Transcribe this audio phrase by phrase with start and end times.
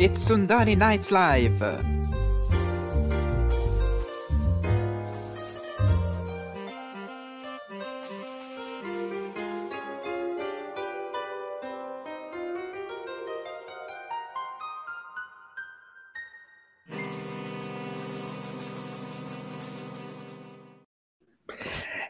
[0.00, 1.99] It's Sundari Nights Live!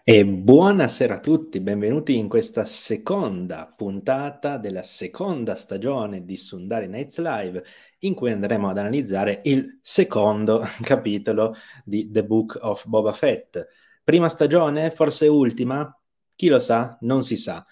[0.02, 7.18] E buonasera a tutti, benvenuti in questa seconda puntata della seconda stagione di Sundari Nights
[7.18, 7.64] Live,
[8.00, 13.66] in cui andremo ad analizzare il secondo capitolo di The Book of Boba Fett.
[14.02, 15.94] Prima stagione, forse ultima?
[16.34, 16.96] Chi lo sa?
[17.02, 17.64] Non si sa.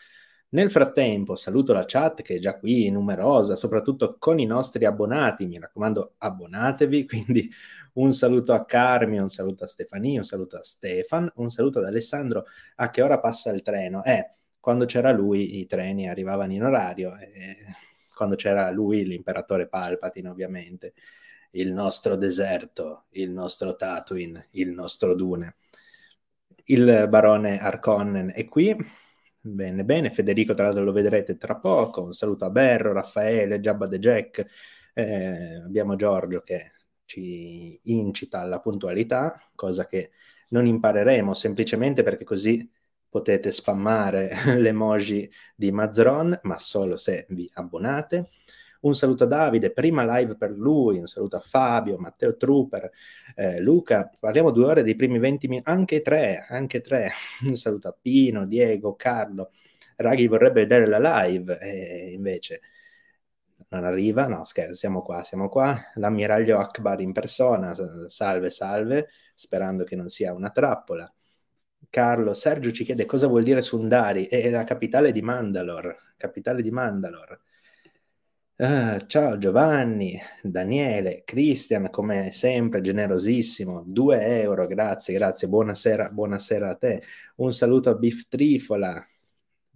[0.50, 5.44] Nel frattempo saluto la chat che è già qui numerosa, soprattutto con i nostri abbonati,
[5.44, 7.50] mi raccomando abbonatevi, quindi
[7.94, 11.84] un saluto a Carmi, un saluto a Stefania, un saluto a Stefan, un saluto ad
[11.84, 12.46] Alessandro.
[12.76, 14.02] A che ora passa il treno?
[14.04, 17.56] Eh, quando c'era lui i treni arrivavano in orario, eh,
[18.14, 20.94] quando c'era lui l'imperatore Palpatine ovviamente,
[21.52, 25.56] il nostro deserto, il nostro Tatooine, il nostro Dune.
[26.64, 28.76] Il barone Arconnen è qui.
[29.40, 32.02] Bene, bene, Federico tra l'altro lo vedrete tra poco.
[32.02, 34.46] Un saluto a Berro, Raffaele, Jabba the Jack.
[34.92, 36.72] Eh, abbiamo Giorgio che
[37.04, 40.10] ci incita alla puntualità, cosa che
[40.50, 42.68] non impareremo semplicemente perché così
[43.08, 48.28] potete spammare l'emoji di Mazron, ma solo se vi abbonate.
[48.80, 52.90] Un saluto a Davide, prima live per lui, un saluto a Fabio, Matteo Trooper,
[53.34, 57.10] eh, Luca, parliamo due ore dei primi 20 minuti, anche tre, anche tre.
[57.44, 59.50] Un saluto a Pino, Diego, Carlo.
[59.96, 62.60] Raghi vorrebbe vedere la live, e invece
[63.70, 67.74] non arriva, no scherzo, siamo qua, siamo qua, l'ammiraglio Akbar in persona,
[68.08, 71.12] salve, salve, sperando che non sia una trappola.
[71.90, 76.70] Carlo, Sergio ci chiede cosa vuol dire Sundari, è la capitale di Mandalore, capitale di
[76.70, 77.40] Mandalore.
[78.60, 86.74] Uh, ciao Giovanni, Daniele, Cristian, come sempre, generosissimo, 2 euro, grazie, grazie, buonasera, buonasera a
[86.74, 87.00] te.
[87.36, 89.06] Un saluto a Bif Trifola,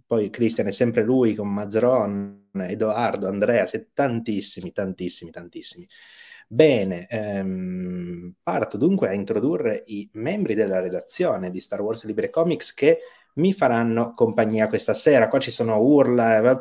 [0.05, 5.87] poi Cristian è sempre lui con Mazron, Edoardo, Andrea, siete tantissimi, tantissimi, tantissimi.
[6.49, 12.73] Bene, ehm, parto dunque a introdurre i membri della redazione di Star Wars Libre Comics
[12.73, 12.99] che
[13.35, 15.27] mi faranno compagnia questa sera.
[15.27, 16.57] Qua ci sono urla, eh,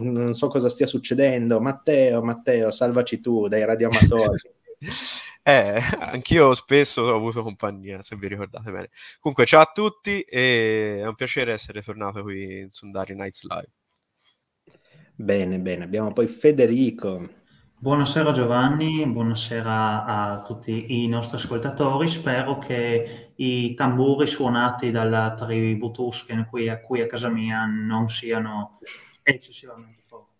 [0.00, 1.60] non so cosa stia succedendo.
[1.60, 4.40] Matteo, Matteo, salvaci tu dai radioamatori.
[5.44, 8.90] Eh, anch'io spesso ho avuto compagnia, se vi ricordate bene.
[9.18, 13.70] Comunque, ciao a tutti e è un piacere essere tornato qui in Sundari Nights Live.
[15.16, 15.82] Bene, bene.
[15.82, 17.28] Abbiamo poi Federico.
[17.82, 22.06] Buonasera Giovanni, buonasera a tutti i nostri ascoltatori.
[22.06, 28.06] Spero che i tamburi suonati dalla tribù Tusken qui a, qui a casa mia non
[28.06, 28.78] siano
[29.24, 30.36] eccessivamente forti.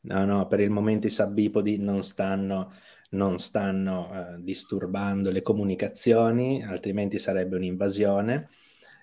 [0.00, 2.68] No, no, per il momento i sabbipodi non stanno
[3.12, 8.50] non stanno eh, disturbando le comunicazioni, altrimenti sarebbe un'invasione.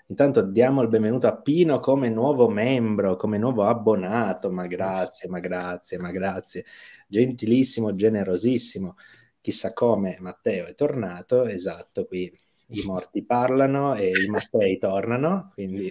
[0.07, 5.39] Intanto diamo il benvenuto a Pino come nuovo membro, come nuovo abbonato, ma grazie, ma
[5.39, 6.65] grazie, ma grazie.
[7.07, 8.95] Gentilissimo, generosissimo.
[9.39, 12.31] Chissà come Matteo è tornato, esatto, qui
[12.67, 15.89] i morti parlano e i Mattei tornano, quindi...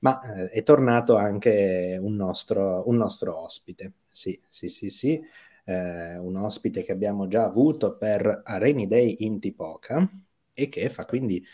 [0.00, 5.20] Ma eh, è tornato anche un nostro, un nostro ospite, sì, sì, sì, sì.
[5.64, 10.08] Eh, un ospite che abbiamo già avuto per Areni Day in Tipoca
[10.52, 11.44] e che fa quindi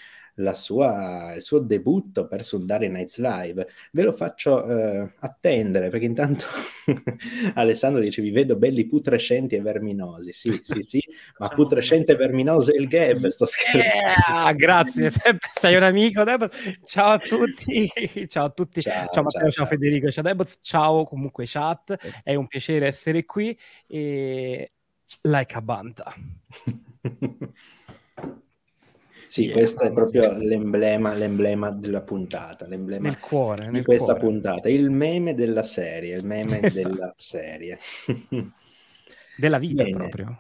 [0.55, 3.67] sua, il suo debutto per Sundari Nights Live.
[3.93, 6.45] Ve lo faccio eh, attendere perché intanto
[7.55, 10.33] Alessandro dice vi vedo belli putrescenti e verminosi.
[10.33, 11.05] Sì, sì, sì,
[11.39, 14.39] ma putrescente e verminoso è il gab, sto scherzando.
[14.41, 15.11] Yeah, grazie,
[15.53, 16.25] sei un amico.
[16.25, 16.55] Debot.
[16.85, 17.89] Ciao a tutti,
[18.27, 18.81] ciao a tutti.
[18.81, 23.25] Ciao, ciao Matteo, ciao, ciao, Federico, ciao Debot, ciao comunque chat, è un piacere essere
[23.25, 23.57] qui
[23.87, 24.69] e
[25.23, 26.15] like a banta.
[29.35, 34.29] Sì, questo è proprio l'emblema, l'emblema della puntata, l'emblema nel cuore, di nel questa cuore.
[34.29, 36.89] puntata, il meme della serie, il meme esatto.
[36.89, 37.81] della serie.
[39.37, 39.91] della vita bene.
[39.91, 40.39] proprio.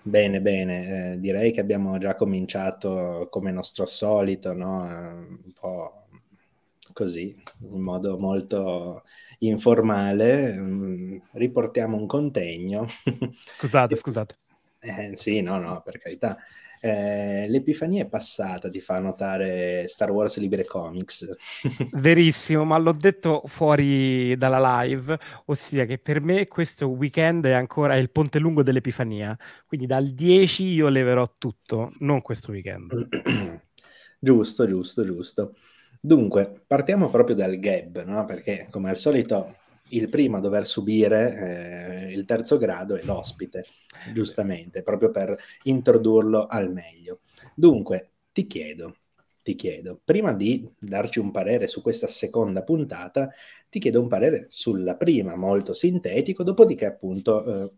[0.00, 4.80] Bene, bene, eh, direi che abbiamo già cominciato come nostro solito, no?
[4.80, 6.06] un po'
[6.94, 9.02] così, in modo molto
[9.40, 12.86] informale, mm, riportiamo un contegno.
[13.36, 14.38] Scusate, scusate.
[14.78, 16.38] Eh, sì, no, no, per carità.
[16.80, 21.28] Eh, l'Epifania è passata, ti fa notare Star Wars Libre Comics.
[21.92, 27.96] Verissimo, ma l'ho detto fuori dalla live, ossia che per me questo weekend è ancora
[27.96, 29.36] il ponte lungo dell'Epifania,
[29.66, 33.08] quindi dal 10 io leverò tutto, non questo weekend.
[34.18, 35.54] giusto, giusto, giusto.
[36.00, 38.24] Dunque, partiamo proprio dal gab, no?
[38.24, 39.56] Perché come al solito
[39.90, 43.64] il primo a dover subire eh, il terzo grado è l'ospite,
[44.12, 47.20] giustamente, proprio per introdurlo al meglio.
[47.54, 48.96] Dunque, ti chiedo,
[49.42, 53.30] ti chiedo, prima di darci un parere su questa seconda puntata,
[53.68, 57.72] ti chiedo un parere sulla prima, molto sintetico, dopodiché appunto eh,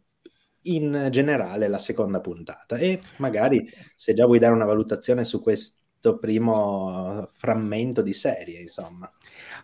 [0.62, 6.18] in generale la seconda puntata e magari se già vuoi dare una valutazione su questo
[6.18, 9.10] primo frammento di serie, insomma.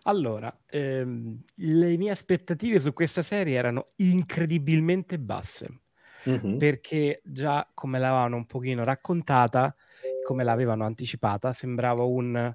[0.02, 5.82] Allora, ehm, le mie aspettative su questa serie erano incredibilmente basse,
[6.29, 6.58] mm-hmm.
[6.58, 9.75] perché già come l'avevano un pochino raccontata,
[10.23, 12.55] come l'avevano anticipata, sembrava un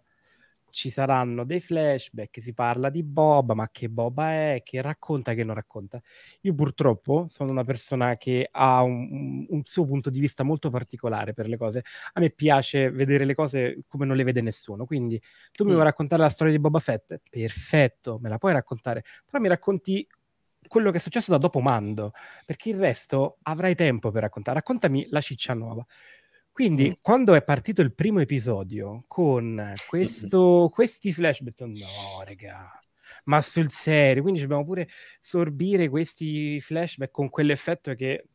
[0.71, 5.44] ci saranno dei flashback, si parla di Boba, ma che Boba è, che racconta, che
[5.44, 6.01] non racconta.
[6.42, 11.33] Io purtroppo sono una persona che ha un, un, suo punto di vista molto particolare
[11.33, 11.83] per le cose.
[12.13, 15.21] A me piace vedere le cose come non le vede nessuno, quindi
[15.51, 15.86] tu mi vuoi mm.
[15.86, 17.19] raccontare la storia di Boba Fett?
[17.30, 20.07] Perfetto, me la puoi raccontare, però mi racconti
[20.68, 22.13] quello che è successo da dopo Mando,
[22.45, 24.57] perché il resto avrai tempo per raccontare.
[24.57, 25.86] Raccontami la ciccia nuova.
[26.60, 26.94] Quindi, mm.
[27.02, 32.70] quando è partito il primo episodio con questo, questi flashback, no, raga,
[33.24, 34.90] ma sul serio, quindi dobbiamo pure
[35.22, 38.26] sorbire questi flashback con quell'effetto che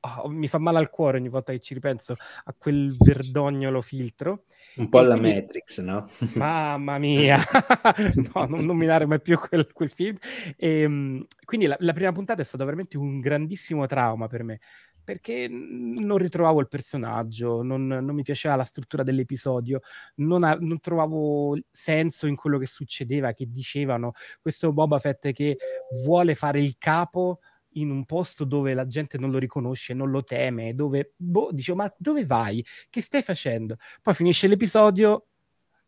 [0.00, 4.44] oh, mi fa male al cuore ogni volta che ci ripenso a quel verdognolo filtro.
[4.76, 5.40] Un po' alla quindi...
[5.40, 6.08] Matrix, no?
[6.32, 7.38] Mamma mia,
[8.32, 10.16] no, non nominare mai più quel, quel film.
[10.56, 14.60] E, ehm, quindi la, la prima puntata è stata veramente un grandissimo trauma per me
[15.06, 19.80] perché non ritrovavo il personaggio, non, non mi piaceva la struttura dell'episodio,
[20.16, 25.58] non, ha, non, trovavo senso in quello che succedeva, che dicevano questo Boba Fett che
[26.02, 27.38] vuole fare il capo
[27.74, 31.78] in un posto dove la gente non lo riconosce, non lo teme, dove boh, dicevo
[31.78, 32.66] ma dove vai?
[32.90, 33.76] Che stai facendo?
[34.02, 35.26] Poi finisce l'episodio,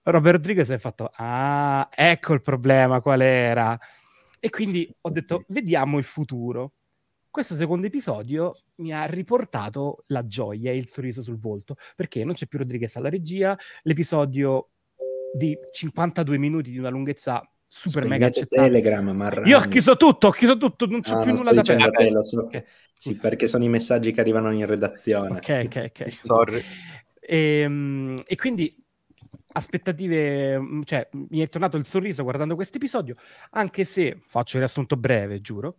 [0.04, 3.76] Robert Rodriguez ha fatto ah, ecco il problema qual era.
[4.38, 6.74] E quindi ho detto vediamo il futuro
[7.30, 12.34] questo secondo episodio mi ha riportato la gioia e il sorriso sul volto, perché non
[12.34, 14.70] c'è più Rodriguez alla regia, l'episodio
[15.34, 18.80] di 52 minuti di una lunghezza super Spegnete mega accettabile.
[18.80, 19.48] Telegram, Marrani.
[19.48, 22.10] Io ho chiuso tutto, ho chiuso tutto, non c'è ah, più nulla da perdere.
[22.10, 22.44] Lo so.
[22.44, 22.64] okay.
[22.94, 25.36] Sì, perché sono i messaggi che arrivano in redazione.
[25.36, 26.16] Ok, ok, ok.
[26.20, 26.62] Sorry.
[27.20, 28.74] E, ehm, e quindi
[29.50, 33.16] aspettative, cioè mi è tornato il sorriso guardando questo episodio,
[33.50, 35.76] anche se faccio il riassunto breve, giuro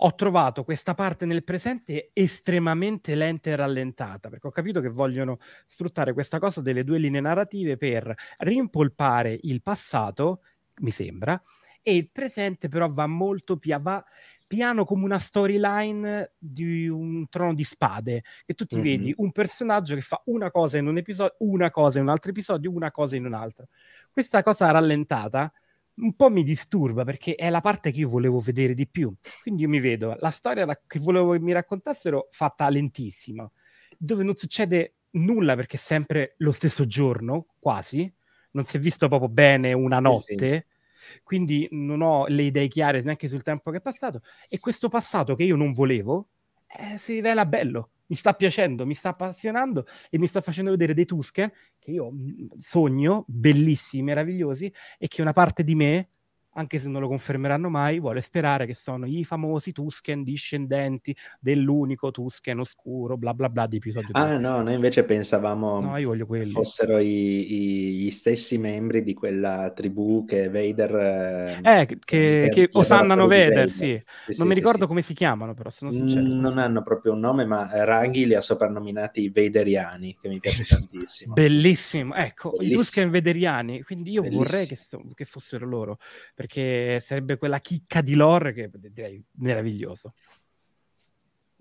[0.00, 5.38] ho trovato questa parte nel presente estremamente lenta e rallentata, perché ho capito che vogliono
[5.66, 10.42] sfruttare questa cosa delle due linee narrative per rimpolpare il passato,
[10.80, 11.40] mi sembra,
[11.82, 14.04] e il presente però va molto pia- va
[14.46, 18.84] piano come una storyline di un trono di spade, che tu ti mm-hmm.
[18.84, 22.30] vedi un personaggio che fa una cosa in un episodio, una cosa in un altro
[22.30, 23.66] episodio, una cosa in un altro.
[24.10, 25.52] Questa cosa rallentata
[26.00, 29.12] un po' mi disturba perché è la parte che io volevo vedere di più.
[29.42, 33.50] Quindi io mi vedo la storia che volevo che mi raccontassero fatta lentissima,
[33.96, 38.12] dove non succede nulla perché è sempre lo stesso giorno, quasi.
[38.50, 40.66] Non si è visto proprio bene una notte.
[40.68, 41.20] Sì.
[41.22, 44.22] Quindi non ho le idee chiare neanche sul tempo che è passato.
[44.48, 46.28] E questo passato che io non volevo
[46.66, 50.94] eh, si rivela bello mi sta piacendo, mi sta appassionando e mi sta facendo vedere
[50.94, 56.10] dei Tusken che io mm, sogno, bellissimi, meravigliosi, e che una parte di me
[56.58, 62.10] anche se non lo confermeranno mai, vuole sperare che sono i famosi Tusken discendenti dell'unico
[62.10, 64.38] Tusken oscuro, bla bla bla di episodio Ah 2.
[64.38, 70.50] no, noi invece pensavamo no, fossero i, i, gli stessi membri di quella tribù che
[70.50, 71.60] Vader...
[71.62, 73.78] Eh, che, che, che osannano Vader, Vader, sì.
[73.78, 74.04] sì.
[74.26, 74.88] Non sì, mi ricordo sì.
[74.88, 76.26] come si chiamano però, sono sincero.
[76.26, 81.34] Non hanno proprio un nome, ma Raghi li ha soprannominati Vaderiani, che mi piace tantissimo.
[81.34, 82.72] Bellissimo, ecco, Bellissimo.
[82.72, 84.44] i Tusken Vaderiani, quindi io Bellissimo.
[84.44, 84.76] vorrei che,
[85.14, 85.98] che fossero loro,
[86.34, 90.14] perché perché sarebbe quella chicca di lore che direi meraviglioso.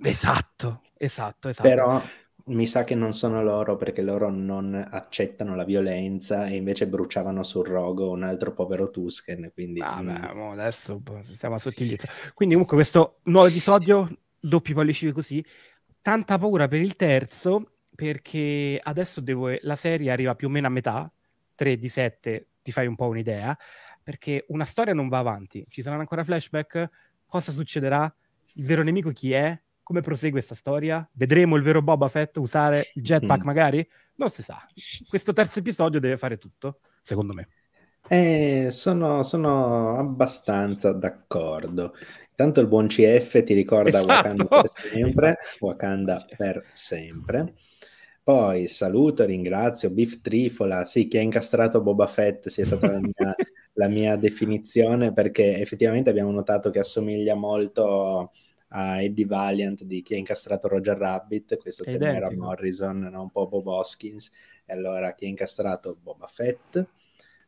[0.01, 1.67] Esatto, esatto, esatto.
[1.67, 2.01] Però
[2.45, 7.43] mi sa che non sono loro perché loro non accettano la violenza e invece bruciavano
[7.43, 9.51] sul rogo un altro povero Tusken.
[9.53, 9.81] Quindi...
[9.81, 10.51] Vabbè, mm.
[10.51, 11.01] adesso
[11.33, 12.07] siamo a sottigliezza.
[12.33, 14.07] Quindi comunque questo nuovo episodio,
[14.39, 15.43] doppi pollici così,
[16.01, 19.53] tanta paura per il terzo perché adesso devo...
[19.61, 21.11] la serie arriva più o meno a metà,
[21.55, 23.57] 3 di 7, ti fai un po' un'idea
[24.07, 25.65] perché una storia non va avanti.
[25.67, 26.89] Ci saranno ancora flashback?
[27.25, 28.09] Cosa succederà?
[28.53, 29.61] Il vero nemico chi è?
[29.83, 31.05] Come prosegue questa storia?
[31.11, 33.45] Vedremo il vero Boba Fett usare il jetpack mm.
[33.45, 33.85] magari?
[34.15, 34.65] Non si sa.
[35.09, 37.49] Questo terzo episodio deve fare tutto, secondo me.
[38.07, 41.93] Eh, sono, sono abbastanza d'accordo.
[42.29, 44.07] Intanto il buon CF ti ricorda esatto.
[44.07, 45.35] Wakanda per sempre.
[45.59, 47.55] Wakanda per sempre.
[48.23, 53.35] Poi saluto, ringrazio Biff Trifola, sì, che ha incastrato Boba Fett, sia stata la mia
[53.77, 58.31] la mia definizione perché effettivamente abbiamo notato che assomiglia molto
[58.69, 63.21] a Eddie Valiant di chi ha incastrato Roger Rabbit, questo era Morrison, no?
[63.21, 64.31] un po' Bob Hoskins,
[64.65, 66.85] e allora chi ha incastrato Boba Fett.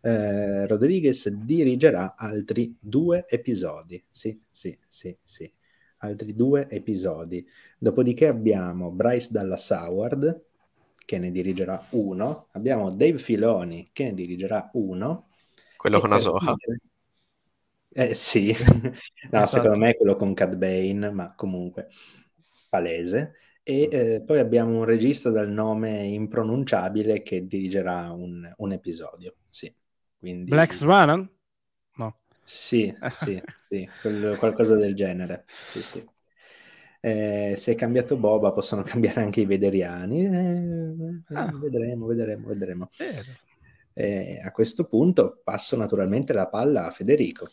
[0.02, 5.52] Eh, Rodriguez dirigerà altri due episodi, sì, sì, sì, sì,
[5.98, 7.46] altri due episodi.
[7.78, 10.46] Dopodiché abbiamo Bryce Dallas Howard,
[11.06, 15.29] che ne dirigerà uno, abbiamo Dave Filoni, che ne dirigerà uno.
[15.80, 16.56] Quello con Asoha.
[17.88, 18.48] Eh sì,
[19.32, 19.46] no, esatto.
[19.46, 21.88] secondo me è quello con Cad Bane, ma comunque
[22.68, 23.36] palese.
[23.64, 29.74] E eh, poi abbiamo un regista dal nome impronunciabile che dirigerà un, un episodio, sì.
[30.18, 30.50] Quindi...
[30.50, 31.30] Black Swan?
[31.96, 32.18] No.
[32.42, 33.90] Sì, sì, sì,
[34.38, 35.46] qualcosa del genere.
[35.48, 36.10] Sì, sì.
[37.00, 40.26] Eh, se è cambiato Boba possono cambiare anche i vederiani.
[40.26, 41.50] Eh, ah.
[41.54, 42.90] Vedremo, vedremo, vedremo.
[44.00, 47.50] Eh, a questo punto passo naturalmente la palla a Federico.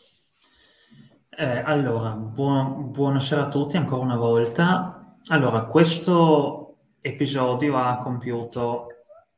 [1.29, 5.17] Eh, allora, buon, buonasera a tutti ancora una volta.
[5.25, 8.87] Allora, questo episodio ha compiuto,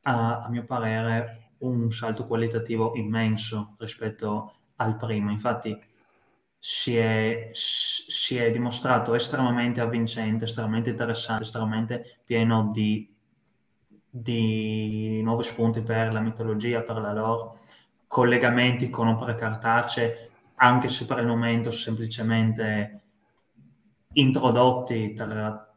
[0.02, 5.32] a, a mio parere, un salto qualitativo immenso rispetto al primo.
[5.32, 5.76] Infatti,
[6.56, 13.09] si è, si è dimostrato estremamente avvincente, estremamente interessante, estremamente pieno di,
[14.10, 17.58] di nuovi spunti per la mitologia, per la lore,
[18.06, 20.30] collegamenti con opere cartacee
[20.62, 23.00] anche se per il momento semplicemente
[24.12, 25.72] introdotti tra,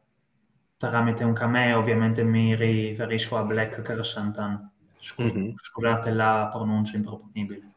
[0.77, 4.71] tramite un cameo, ovviamente mi riferisco a Black Kersantan.
[4.99, 5.53] Scus- mm-hmm.
[5.55, 7.71] Scusate la pronuncia improponibile.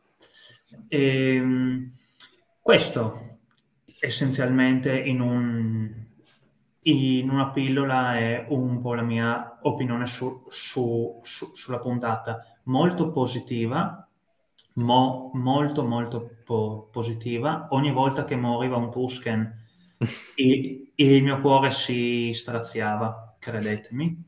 [0.88, 1.92] E, ehm,
[2.60, 3.38] questo
[4.00, 6.05] essenzialmente in, un,
[6.86, 13.10] in, una pillola è un po' la mia opinione su, su, su, sulla puntata, molto
[13.10, 14.08] positiva,
[14.74, 17.68] mo, molto molto po- positiva.
[17.70, 19.64] Ogni volta che moriva un Tusken
[20.36, 24.24] il, il mio cuore si straziava, credetemi.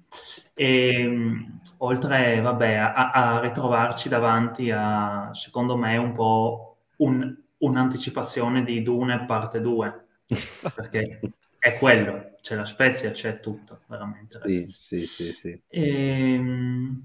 [0.55, 8.63] E ehm, oltre, vabbè, a, a, ritrovarci davanti a, secondo me, un po' un, un'anticipazione
[8.65, 10.07] di Dune parte 2,
[10.75, 11.21] perché
[11.59, 14.41] è quello, c'è la spezia, c'è tutto, veramente.
[14.45, 15.63] Sì, sì, sì, sì.
[15.69, 17.05] E, ehm,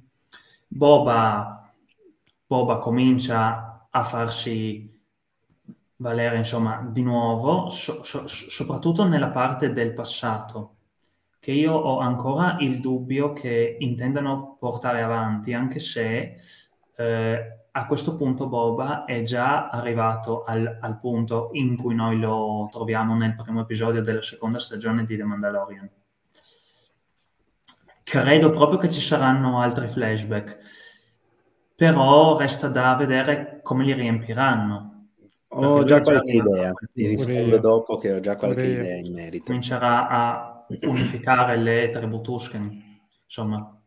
[0.67, 1.63] Boba
[2.53, 4.87] Boba comincia a farsi
[5.95, 10.75] valere, insomma, di nuovo, so, so, soprattutto nella parte del passato,
[11.39, 16.35] che io ho ancora il dubbio che intendano portare avanti, anche se
[16.95, 22.69] eh, a questo punto Boba è già arrivato al, al, punto in cui noi lo
[22.71, 25.89] troviamo nel primo episodio della seconda stagione di The Mandalorian.
[28.03, 30.81] Credo proprio che ci saranno altri flashback
[31.75, 34.89] però resta da vedere come li riempiranno.
[35.49, 39.45] Ho già qualche idea, ti rispondo dopo che ho già qualche idea in merito.
[39.45, 42.81] Comincerà a unificare le tribù Tusken,
[43.23, 43.81] insomma,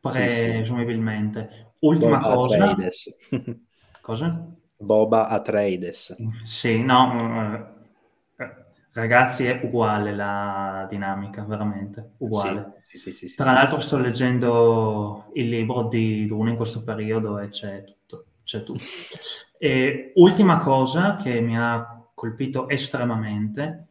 [0.00, 1.48] presumibilmente.
[1.50, 1.70] Sì, sì.
[1.82, 2.70] Ultima Boba cosa...
[2.70, 3.16] Atreides.
[4.00, 4.46] cosa?
[4.76, 6.16] Boba Atreides.
[6.44, 7.12] Sì, no,
[8.36, 8.54] eh,
[8.92, 12.82] ragazzi è uguale la dinamica, veramente, uguale.
[12.84, 12.98] Sì.
[12.98, 17.48] Sì, sì, sì, Tra l'altro sto leggendo il libro di Dune in questo periodo e
[17.48, 18.26] c'è tutto.
[18.44, 18.84] C'è tutto.
[19.58, 23.86] E ultima cosa che mi ha colpito estremamente,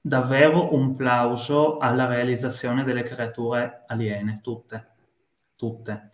[0.00, 4.88] davvero un plauso alla realizzazione delle creature aliene, tutte,
[5.54, 6.08] tutte.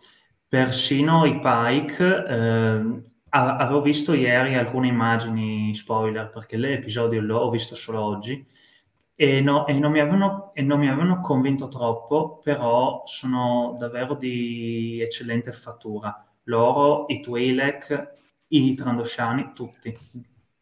[0.47, 8.01] Persino i Pike, eh, avevo visto ieri alcune immagini spoiler perché l'episodio l'ho visto solo
[8.01, 8.45] oggi
[9.19, 15.01] e, no, e, non avevano, e, non mi avevano, convinto troppo, però sono davvero di
[15.01, 16.23] eccellente fattura.
[16.43, 18.13] Loro, i Twi'lek,
[18.49, 19.97] i Trandosciani, tutti.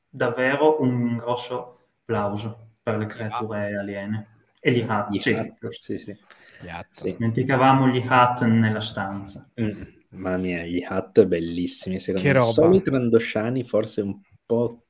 [0.09, 3.79] Davvero un grosso plauso per le creature ah.
[3.81, 4.27] aliene.
[4.61, 6.17] E gli Hat, gli sì, sì,
[6.61, 6.85] sì.
[6.91, 7.11] sì.
[7.11, 9.49] Dimenticavamo gli Hat nella stanza.
[9.59, 9.81] Mm.
[10.09, 12.39] Mamma mia, gli Hat bellissimi, secondo che me.
[12.39, 12.51] Roba.
[12.51, 14.85] Solo i Trandosciani forse un po'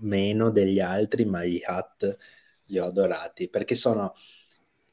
[0.00, 2.16] meno degli altri, ma gli Hat
[2.66, 4.14] li ho adorati perché sono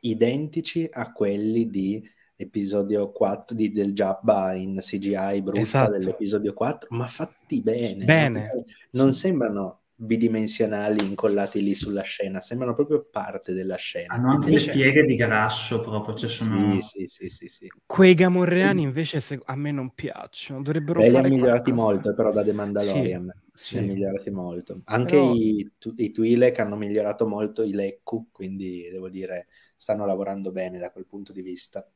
[0.01, 2.03] identici a quelli di
[2.35, 5.91] episodio 4 di, del Jabba in CGI brutta esatto.
[5.97, 8.65] dell'episodio 4 ma fatti bene, bene.
[8.91, 14.13] non sembrano bidimensionali incollati lì sulla scena, sembrano proprio parte della scena.
[14.13, 16.79] Hanno anche le pieghe di grasso proprio, cioè sono...
[16.81, 19.39] Sì, sì, sì, sì, Quei gamorreani invece se...
[19.43, 23.41] a me non piacciono, dovrebbero Beh, fare li migliorati molto però da The Mandalorian.
[23.51, 24.81] Sì, migliorati molto.
[24.85, 25.33] Anche però...
[25.33, 30.91] i, i Twi'lek hanno migliorato molto i Lekku, quindi devo dire stanno lavorando bene da
[30.91, 31.87] quel punto di vista.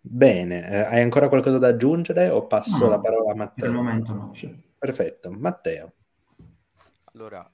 [0.00, 3.64] Bene, eh, hai ancora qualcosa da aggiungere o passo no, la parola a Matteo?
[3.64, 4.32] Per il momento no.
[4.76, 5.92] Perfetto, Matteo.
[7.14, 7.50] Allora,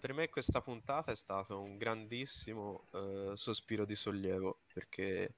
[0.00, 5.34] per me questa puntata è stato un grandissimo eh, sospiro di sollievo perché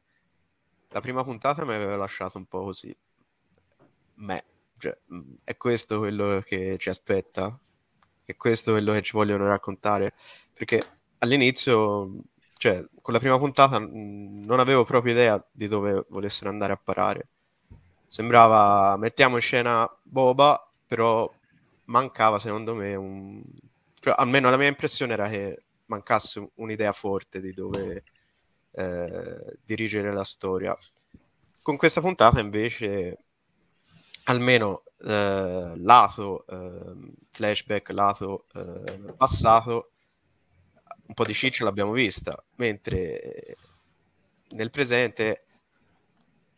[0.88, 2.94] la prima puntata mi aveva lasciato un po' così.
[4.16, 4.44] Me,
[4.78, 4.96] cioè,
[5.42, 7.58] è questo quello che ci aspetta?
[8.24, 10.14] È questo quello che ci vogliono raccontare?
[10.52, 10.82] Perché
[11.18, 12.22] all'inizio
[12.54, 17.28] cioè, con la prima puntata non avevo proprio idea di dove volessero andare a parare.
[18.06, 21.30] Sembrava, mettiamo in scena Boba, però
[21.86, 23.42] mancava secondo me un...
[24.00, 28.04] Cioè, almeno la mia impressione era che mancasse un'idea forte di dove
[28.72, 30.76] eh, dirigere la storia.
[31.62, 33.18] Con questa puntata invece,
[34.24, 39.90] almeno eh, lato eh, flashback, lato eh, passato,
[41.06, 43.56] un po' di ciccia l'abbiamo vista, mentre
[44.50, 45.44] nel presente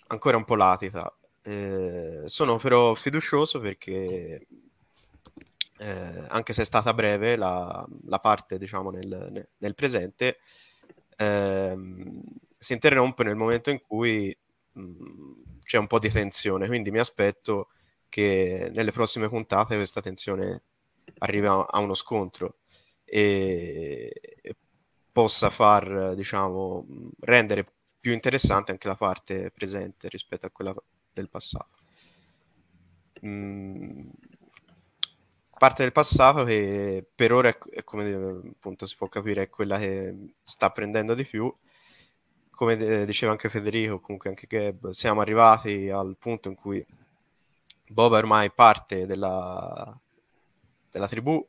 [0.09, 1.13] ancora un po' latita.
[1.43, 4.47] Eh, sono però fiducioso perché
[5.79, 10.39] eh, anche se è stata breve la, la parte diciamo nel, nel presente
[11.17, 12.23] ehm,
[12.59, 14.37] si interrompe nel momento in cui
[14.73, 17.69] mh, mm, c'è un po' di tensione quindi mi aspetto
[18.09, 20.63] che nelle prossime puntate questa tensione
[21.19, 22.59] arrivi a, a uno scontro
[23.05, 24.13] e
[25.17, 26.85] possa far, diciamo,
[27.21, 27.67] rendere
[27.99, 30.75] più interessante anche la parte presente rispetto a quella
[31.11, 31.79] del passato.
[33.25, 34.11] Mm,
[35.59, 38.13] parte del passato che per ora è, è, come
[38.51, 41.55] appunto si può capire è quella che sta prendendo di più.
[42.51, 46.85] Come diceva anche Federico comunque anche Gab siamo arrivati al punto in cui
[47.89, 49.99] Bob è ormai parte della,
[50.91, 51.47] della tribù.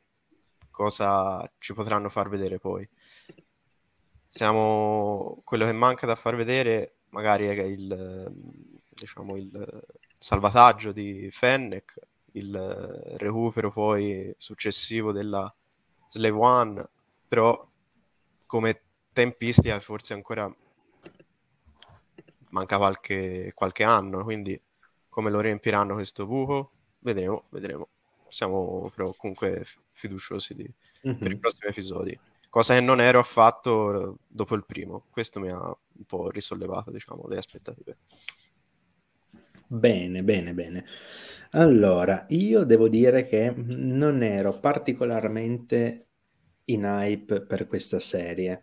[0.70, 2.88] Cosa ci potranno far vedere poi.
[4.28, 8.30] Siamo quello che manca da far vedere magari è il,
[8.90, 9.86] diciamo, il
[10.18, 11.98] salvataggio di Fennec,
[12.32, 12.56] il
[13.16, 15.52] recupero poi successivo della
[16.08, 16.88] Slave One,
[17.26, 17.66] però
[18.46, 20.52] come tempistica forse ancora
[22.50, 24.60] manca qualche, qualche anno, quindi
[25.08, 26.72] come lo riempiranno questo buco?
[27.00, 27.88] Vedremo, vedremo.
[28.28, 30.62] Siamo però comunque fiduciosi di,
[31.06, 31.18] mm-hmm.
[31.18, 31.40] per i mhm.
[31.40, 32.18] prossimi episodi.
[32.48, 35.04] Cosa che non ero affatto dopo il primo.
[35.10, 37.98] Questo mi ha un po' risollevato, diciamo, le aspettative.
[39.66, 40.84] Bene, bene, bene.
[41.52, 46.08] Allora, io devo dire che non ero particolarmente
[46.66, 48.62] in hype per questa serie,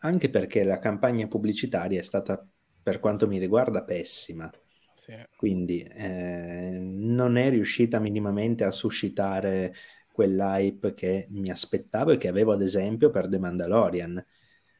[0.00, 2.46] anche perché la campagna pubblicitaria è stata,
[2.82, 4.50] per quanto mi riguarda, pessima.
[4.94, 5.14] Sì.
[5.36, 9.74] Quindi eh, non è riuscita minimamente a suscitare
[10.12, 14.26] quell'hype che mi aspettavo e che avevo ad esempio per The Mandalorian.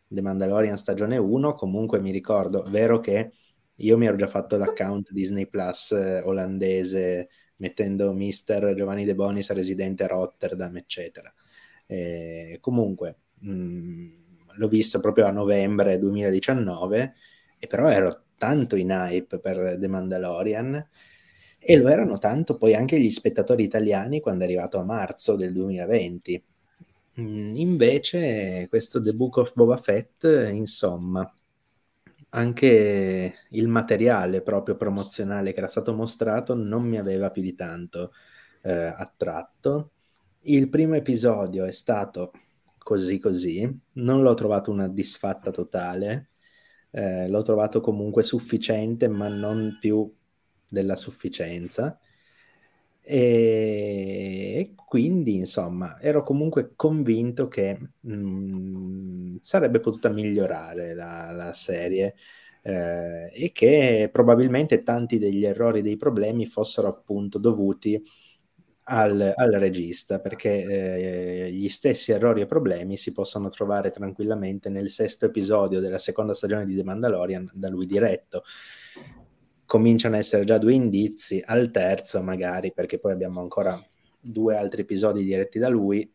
[0.06, 3.32] The Mandalorian stagione 1 comunque mi ricordo, vero che
[3.80, 9.52] io mi ero già fatto l'account Disney Plus eh, olandese mettendo Mister Giovanni De Bonis
[9.52, 11.32] residente a Rotterdam, eccetera.
[11.86, 14.08] Eh, comunque, mh, mm,
[14.54, 17.14] l'ho visto proprio a novembre 2019
[17.58, 20.88] e però ero tanto in hype per The Mandalorian
[21.58, 25.52] e lo erano tanto poi anche gli spettatori italiani quando è arrivato a marzo del
[25.52, 26.44] 2020.
[27.20, 31.30] Mm, invece questo The Book of Boba Fett, insomma,
[32.30, 38.12] anche il materiale proprio promozionale che era stato mostrato non mi aveva più di tanto
[38.62, 39.92] eh, attratto.
[40.42, 42.32] Il primo episodio è stato
[42.78, 46.30] così così, non l'ho trovato una disfatta totale,
[46.90, 50.12] eh, l'ho trovato comunque sufficiente ma non più
[50.68, 51.98] della sufficienza.
[53.02, 62.14] E quindi, insomma, ero comunque convinto che mh, mm, sarebbe potuta migliorare la, la serie
[62.62, 68.02] eh, e che probabilmente tanti degli errori, dei problemi fossero appunto dovuti
[68.84, 74.90] al, al regista, perché eh, gli stessi errori e problemi si possono trovare tranquillamente nel
[74.90, 78.42] sesto episodio della seconda stagione di The Mandalorian da lui diretto
[79.70, 83.80] cominciano a essere già due indizi, al terzo magari, perché poi abbiamo ancora
[84.20, 86.12] due altri episodi diretti da lui,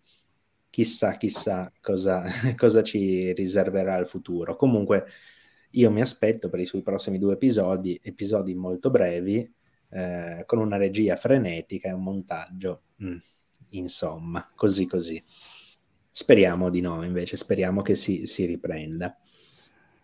[0.69, 2.21] chissà, chissà cosa,
[2.57, 4.57] cosa ci riserverà il futuro.
[4.57, 5.05] Comunque
[5.71, 9.49] io mi aspetto per i suoi prossimi due episodi, episodi molto brevi,
[9.89, 13.17] eh, con una regia frenetica e un montaggio, mm,
[13.69, 15.23] insomma, così così.
[16.11, 19.17] Speriamo di no, invece, speriamo che si, si riprenda.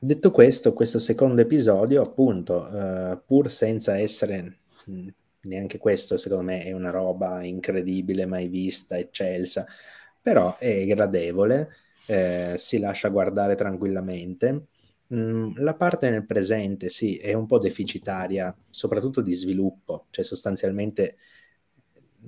[0.04, 5.08] Detto questo, questo secondo episodio, appunto, uh, pur senza essere mh,
[5.42, 9.64] neanche questo, secondo me, è una roba incredibile, mai vista, eccelsa,
[10.20, 11.70] però è gradevole,
[12.08, 14.70] eh, si lascia guardare tranquillamente.
[15.14, 21.18] Mm, la parte nel presente, sì, è un po' deficitaria, soprattutto di sviluppo, cioè sostanzialmente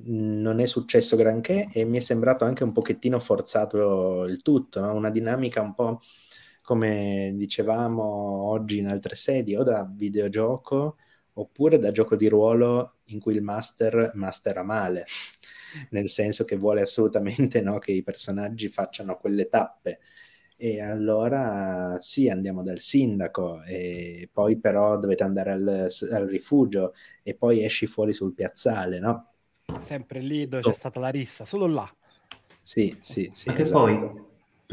[0.05, 4.93] non è successo granché e mi è sembrato anche un pochettino forzato il tutto, no?
[4.93, 6.01] una dinamica un po'
[6.63, 10.97] come dicevamo oggi in altre sedi, o da videogioco
[11.33, 15.05] oppure da gioco di ruolo in cui il master mastera male,
[15.89, 19.99] nel senso che vuole assolutamente no, che i personaggi facciano quelle tappe.
[20.55, 27.35] E allora sì, andiamo dal sindaco, e poi però dovete andare al, al rifugio e
[27.35, 29.31] poi esci fuori sul piazzale, no?
[29.81, 30.69] Sempre lì dove oh.
[30.69, 31.91] c'è stata la rissa, solo là.
[32.61, 33.49] Sì, sì, sì.
[33.49, 33.79] Anche esatto.
[33.79, 34.23] poi,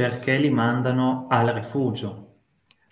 [0.00, 2.28] perché li mandano al rifugio?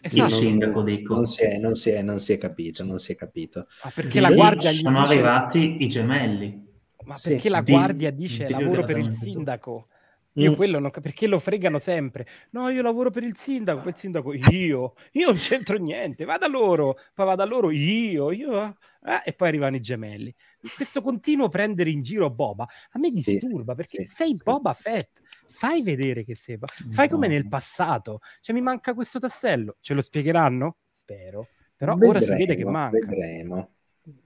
[0.02, 0.26] Esatto.
[0.26, 1.14] Il sindaco, dico.
[1.14, 3.66] Non si, è, non, si è, non si è capito, non si è capito.
[3.80, 5.12] Ah, perché la guardia sono dice...
[5.12, 6.66] arrivati i gemelli.
[7.04, 7.48] Ma perché sì.
[7.48, 9.88] la guardia dice di, lavoro per il sindaco?
[10.34, 10.54] Io mm.
[10.54, 12.26] quello non perché lo fregano sempre.
[12.50, 16.46] No, io lavoro per il sindaco, per il sindaco io, io non c'entro niente, vada
[16.46, 20.32] loro, poi vada loro io, io eh, e poi arrivano i gemelli.
[20.76, 24.42] Questo continuo prendere in giro Boba a me disturba sì, perché sì, sei sì.
[24.44, 25.20] Boba Fett,
[25.58, 26.56] fai vedere che sei,
[26.88, 28.20] fai come nel passato.
[28.40, 30.76] Cioè mi manca questo tassello, ce lo spiegheranno?
[30.92, 31.48] Spero.
[31.76, 32.98] Però vedremo, ora si vede che manca.
[32.98, 33.70] Vedremo.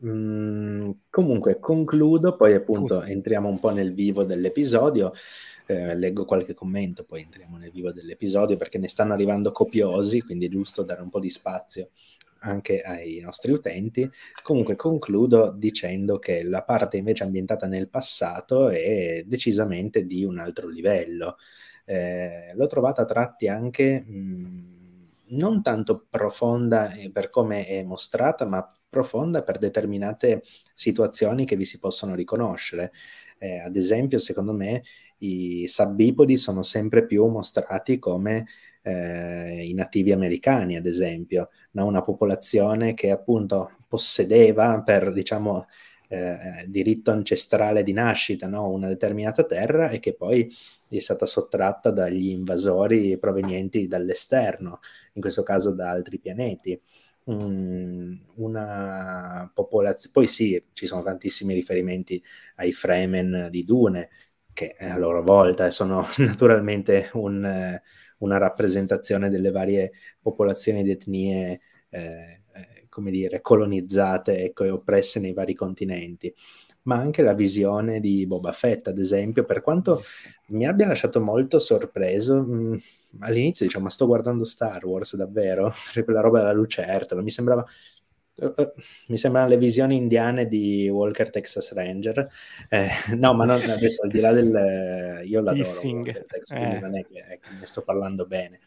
[0.05, 3.09] Mm, comunque concludo, poi appunto Scusa.
[3.09, 5.13] entriamo un po' nel vivo dell'episodio
[5.67, 10.47] eh, leggo qualche commento, poi entriamo nel vivo dell'episodio perché ne stanno arrivando copiosi, quindi
[10.47, 11.91] è giusto dare un po' di spazio
[12.43, 14.09] anche ai nostri utenti.
[14.43, 20.69] Comunque concludo dicendo che la parte invece ambientata nel passato è decisamente di un altro
[20.69, 21.37] livello.
[21.85, 24.81] Eh, l'ho trovata a tratti anche mh,
[25.33, 30.43] non tanto profonda per come è mostrata, ma profonda per determinate
[30.75, 32.93] situazioni che vi si possono riconoscere.
[33.39, 34.83] Eh, ad esempio, secondo me,
[35.19, 38.47] i subbipodi sono sempre più mostrati come
[38.83, 41.87] eh, i nativi americani, ad esempio, no?
[41.87, 45.67] una popolazione che appunto possedeva per, diciamo,
[46.09, 48.69] eh, diritto ancestrale di nascita no?
[48.69, 50.53] una determinata terra e che poi
[50.89, 54.81] è stata sottratta dagli invasori provenienti dall'esterno,
[55.15, 56.79] in questo caso da altri pianeti.
[57.31, 62.23] Mm, una popolazione, poi sì, ci sono tantissimi riferimenti
[62.57, 64.11] ai Fremen di Dune,
[64.53, 67.81] che a loro volta sono naturalmente un,
[68.23, 75.21] una rappresentazione delle varie popolazioni ed etnie, eh, eh, come dire, colonizzate ecco, e oppresse
[75.21, 76.33] nei vari continenti.
[76.85, 80.03] Ma anche la visione di Boba Fett, ad esempio, per quanto
[80.49, 82.77] mi abbia lasciato molto sorpreso, mh, mm,
[83.21, 85.73] all'inizio dicevo, ma sto guardando Star Wars davvero?
[86.05, 87.65] quella roba della lucertola, mi sembrava
[88.35, 88.73] Uh,
[89.09, 92.29] mi sembrano le visioni indiane di Walker Texas Ranger.
[92.69, 95.23] Eh, no, ma non, adesso al di là del...
[95.27, 95.81] Io l'adoro,
[96.27, 96.79] Texas, eh.
[96.81, 98.61] non è che ecco, ne sto parlando bene.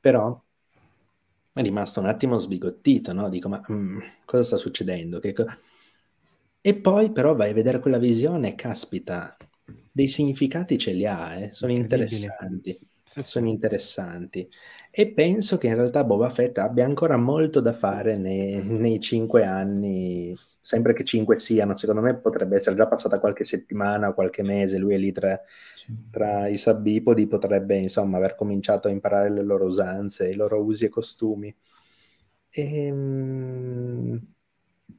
[0.00, 0.40] Però
[1.52, 3.28] è rimasto un attimo sbigottito, no?
[3.28, 5.20] Dico, ma mm, cosa sta succedendo?
[5.20, 5.46] Co-
[6.60, 9.36] e poi però vai a vedere quella visione, caspita,
[9.90, 11.52] dei significati ce li ha, eh?
[11.52, 12.78] sono interessanti.
[13.02, 14.48] Sì, sono interessanti
[14.98, 19.44] e penso che in realtà Boba Fett abbia ancora molto da fare nei, nei cinque
[19.44, 24.42] anni, sempre che cinque siano, secondo me potrebbe essere già passata qualche settimana o qualche
[24.42, 25.38] mese, lui è lì tra,
[26.10, 30.86] tra i sabbipodi, potrebbe insomma aver cominciato a imparare le loro usanze, i loro usi
[30.86, 31.54] e costumi.
[32.50, 34.18] Ehm,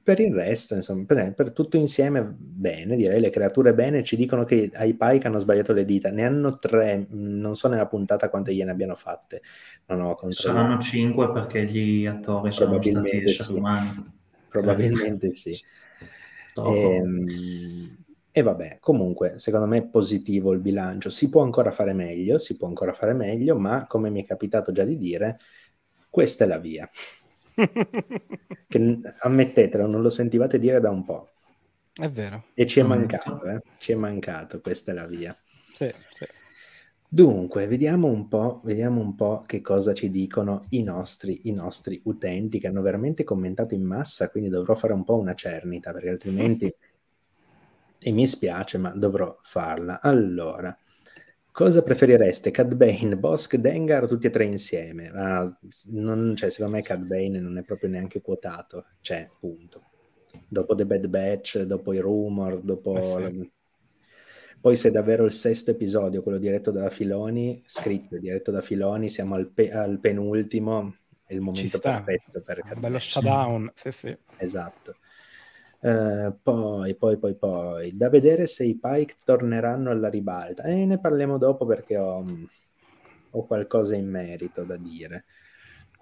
[0.07, 4.45] per il resto, insomma, per, per, tutto insieme bene, direi le creature bene, ci dicono
[4.45, 8.53] che ai Pike hanno sbagliato le dita, ne hanno tre, non so nella puntata quante
[8.53, 9.41] gliene abbiano fatte,
[9.87, 10.59] non ho controllato.
[10.59, 13.53] Saranno cinque perché gli attori sono stati esseri sì.
[13.55, 14.13] umani.
[14.47, 15.51] Probabilmente sì.
[16.55, 17.25] E, ehm,
[18.31, 21.09] e vabbè, comunque, secondo me è positivo il bilancio.
[21.09, 24.71] Si può ancora fare meglio, si può ancora fare meglio, ma come mi è capitato
[24.71, 25.37] già di dire,
[26.09, 26.89] questa è la via
[28.67, 31.29] che ammettetelo, non lo sentivate dire da un po'.
[31.93, 32.45] È vero.
[32.53, 33.61] E ci è mancato, eh?
[33.79, 35.35] ci è mancato, questa è la via.
[35.73, 36.25] Sì, sì.
[37.09, 41.99] Dunque, vediamo un, po', vediamo un po' che cosa ci dicono i nostri, i nostri
[42.03, 46.09] utenti che hanno veramente commentato in massa, quindi dovrò fare un po' una cernita perché
[46.09, 46.71] altrimenti,
[47.99, 50.01] e mi spiace, ma dovrò farla.
[50.01, 50.77] Allora,
[51.57, 55.09] Cosa preferireste, Cad Bane, Bosk, Dengar o tutti e tre insieme?
[55.11, 55.51] Ah,
[55.85, 59.81] non, cioè, secondo me Cad Bane non è proprio neanche quotato, cioè, punto.
[60.47, 62.95] Dopo The Bad Batch, dopo i rumor, dopo...
[62.95, 63.51] Eh sì.
[64.61, 69.33] Poi se davvero il sesto episodio, quello diretto da Filoni, scritto diretto da Filoni, siamo
[69.33, 74.15] al, pe- al penultimo, è il momento perfetto per Cad Bello shutdown, sì sì.
[74.37, 74.97] Esatto.
[75.87, 80.63] Uh, poi, poi, poi, poi, da vedere se i Pike torneranno alla ribalta.
[80.63, 82.25] E ne parliamo dopo perché ho,
[83.31, 85.23] ho qualcosa in merito da dire.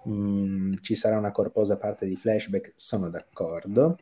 [0.08, 3.98] Mm, ci sarà una corposa parte di flashback, sono d'accordo.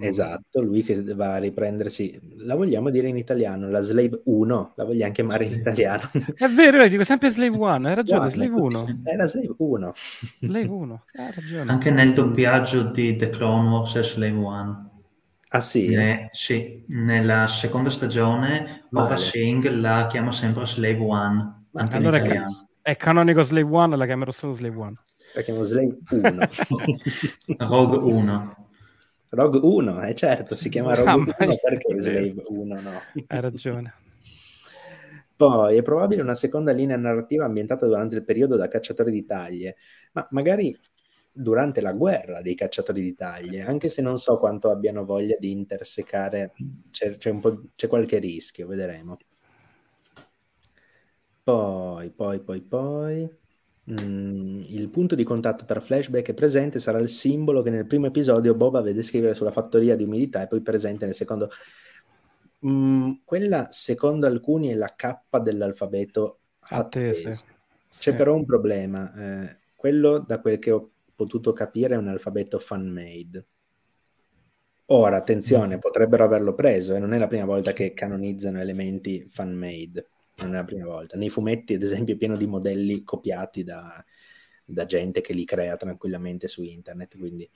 [0.00, 4.84] Esatto, lui che va a riprendersi, la vogliamo dire in italiano, la Slave 1, la
[4.84, 6.10] vogliamo chiamare in italiano.
[6.36, 9.00] È vero, io dico sempre Slave 1, hai ragione, Guarda, Slave 1.
[9.04, 9.92] È la Slave 1.
[10.40, 11.70] Slave 1, hai ragione.
[11.70, 14.91] Anche nel doppiaggio di The Clone Wars è Slave 1.
[15.54, 15.88] Ah sì?
[15.88, 21.66] Ne, sì, nella seconda stagione Ora Singh la chiama sempre Slave 1.
[21.72, 22.42] Allora è, ca-
[22.80, 26.48] è canonico Slave 1, la chiamerò solo Slave 1 la chiamo Slave 1.
[27.58, 28.56] Rogue 1.
[29.30, 33.02] Rogue 1, eh certo, si chiama Rogue 1 perché Slave 1 no.
[33.26, 33.94] Hai ragione.
[35.34, 39.76] Poi è probabile una seconda linea narrativa ambientata durante il periodo da cacciatori di taglie,
[40.12, 40.78] ma magari
[41.32, 45.50] durante la guerra dei cacciatori di taglie, anche se non so quanto abbiano voglia di
[45.50, 46.52] intersecare,
[46.90, 47.34] c'è, c'è,
[47.74, 49.16] c'è qualche rischio, vedremo.
[51.42, 53.40] Poi, poi, poi, poi...
[53.90, 58.06] Mm, il punto di contatto tra flashback e presente sarà il simbolo che nel primo
[58.06, 61.50] episodio Boba vede scrivere sulla fattoria di umidità e poi presente nel secondo.
[62.64, 67.20] Mm, quella, secondo alcuni, è la K dell'alfabeto attese.
[67.22, 67.44] attese.
[67.90, 68.16] C'è sì.
[68.16, 69.12] però un problema.
[69.14, 70.91] Eh, quello, da quel che ho
[71.22, 73.46] potuto capire, è un alfabeto fan-made.
[74.86, 75.78] Ora, attenzione, mm.
[75.78, 80.08] potrebbero averlo preso e non è la prima volta che canonizzano elementi fan-made
[80.38, 81.16] non è la prima volta.
[81.16, 84.04] Nei fumetti, ad esempio, è pieno di modelli copiati da,
[84.64, 87.48] da gente che li crea tranquillamente su internet, quindi...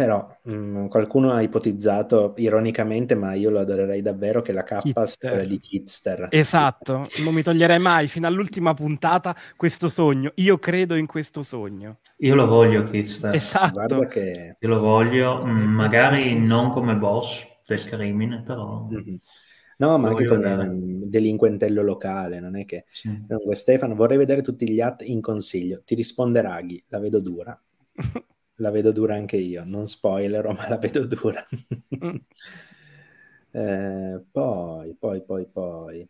[0.00, 4.78] Però mh, mm, qualcuno ha ipotizzato ironicamente, ma io lo adorerei davvero, che la K
[5.06, 6.28] sia di Kitster.
[6.30, 10.32] Esatto, non mi toglierei mai fino all'ultima puntata questo sogno.
[10.36, 11.98] Io credo in questo sogno.
[12.20, 13.34] Io lo voglio, Kitster.
[13.34, 14.06] Esatto.
[14.06, 14.56] Che...
[14.58, 18.88] Io lo voglio, mh, mm, magari non come boss del crimine, però...
[18.90, 19.16] Mm-hmm.
[19.80, 22.86] No, ma anche come un delinquentello locale, non è che...
[22.90, 23.22] Sì.
[23.26, 25.82] Dunque, Stefano, vorrei vedere tutti gli atti in consiglio.
[25.84, 27.62] Ti risponde Raghi, la vedo dura.
[28.60, 31.46] la vedo dura anche io, non spoilerò, ma la vedo dura.
[32.04, 32.16] Mm.
[33.52, 36.08] eh, poi, poi, poi, poi...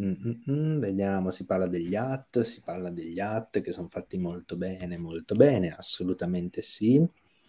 [0.00, 4.96] Mm-mm, vediamo, si parla degli at, si parla degli at che sono fatti molto bene,
[4.96, 7.04] molto bene, assolutamente sì.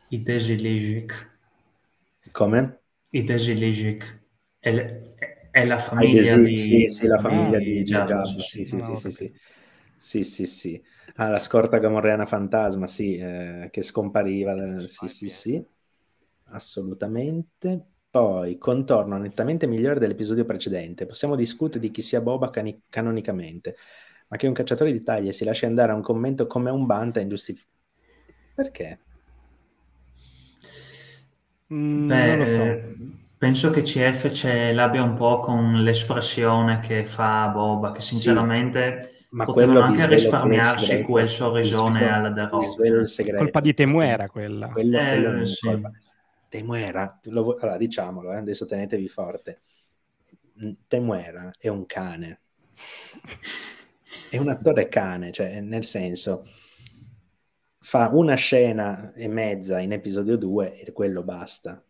[0.09, 1.38] I Desilegic.
[2.31, 2.79] Come?
[3.12, 4.19] I Desilegic.
[4.57, 4.71] È,
[5.51, 6.55] è la famiglia di...
[6.55, 9.33] Sì, sì, la famiglia ah, di Jabba, sì, sì, sì, sì,
[9.99, 10.45] sì, sì.
[10.45, 10.81] Sì.
[11.15, 14.88] Ah, la scorta gamorreana fantasma, sì, eh, che scompariva.
[14.88, 15.65] Sì, sì, sì,
[16.45, 17.85] assolutamente.
[18.09, 21.05] Poi, contorno nettamente migliore dell'episodio precedente.
[21.05, 23.75] Possiamo discutere di chi sia Boba cani- canonicamente,
[24.29, 27.19] ma che un cacciatore di taglie si lasci andare a un commento come un banta
[27.19, 27.69] ingiustificato.
[28.53, 28.99] Perché?
[31.73, 32.77] Mm, Beh, non lo so.
[32.77, 38.07] Eh, Penso che CF ce l'abbia un po' con l'espressione che fa Boba, che sinceramente
[38.12, 43.35] sì, ma potevano anche risparmiarsi quel sorrisone alla The Rock.
[43.35, 44.69] Colpa di Temuera quella.
[44.69, 45.81] Quello, eh, quello sì.
[46.47, 49.61] Temuera, lo, allora diciamolo, eh, adesso tenetevi forte.
[50.63, 52.41] Mm, Temuera è un cane.
[54.31, 56.47] è un attore cane, cioè nel senso
[57.81, 61.83] fa una scena e mezza in episodio 2 e quello basta.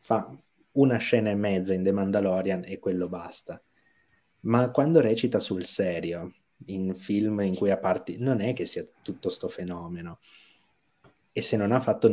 [0.00, 0.34] Fa
[0.72, 3.62] una scena e mezza in The Mandalorian e quello basta.
[4.40, 6.32] Ma quando recita sul serio,
[6.66, 10.18] in film in cui a parti, non è che sia tutto sto fenomeno.
[11.32, 12.10] E se non ha fatto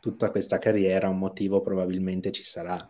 [0.00, 2.88] tutta questa carriera, un motivo probabilmente ci sarà.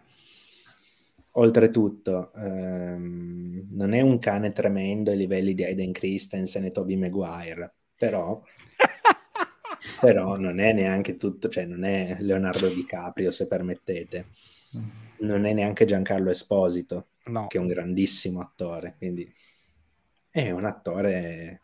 [1.33, 7.73] Oltretutto, ehm, non è un cane tremendo ai livelli di Aiden Christensen e Toby Maguire,
[7.97, 8.41] però,
[10.01, 14.27] però non è neanche tutto, cioè non è Leonardo DiCaprio, se permettete
[15.21, 17.47] non è neanche Giancarlo Esposito, no.
[17.47, 19.31] che è un grandissimo attore, quindi
[20.33, 21.61] è un attore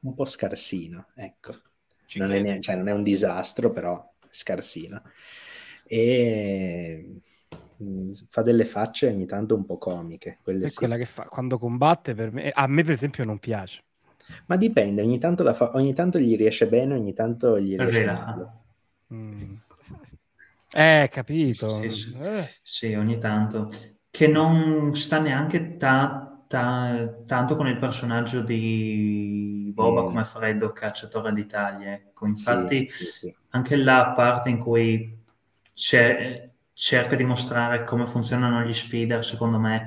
[0.00, 1.60] un po' scarsino, ecco.
[2.14, 5.02] Non è, neanche, cioè, non è, un disastro, però scarsino.
[5.84, 7.20] E
[7.82, 10.38] mm, fa delle facce ogni tanto un po' comiche.
[10.42, 10.76] Quelle è sì.
[10.76, 12.50] quella che fa quando combatte per me.
[12.50, 13.82] A me, per esempio, non piace.
[14.46, 15.74] Ma dipende, ogni tanto, fa...
[15.74, 18.52] ogni tanto gli riesce bene, ogni tanto gli riesce male.
[19.12, 19.54] Mm.
[20.72, 21.80] Eh, capito.
[21.82, 22.48] Sì, sì, eh.
[22.62, 23.70] sì, ogni tanto.
[24.08, 30.06] Che non sta neanche ta- ta- tanto con il personaggio di Boba mm.
[30.06, 31.92] come Freddo, cacciatore d'Italia.
[31.92, 35.22] Ecco, infatti sì, anche la parte in cui
[35.74, 39.86] cerca di mostrare come funzionano gli speeder, secondo me,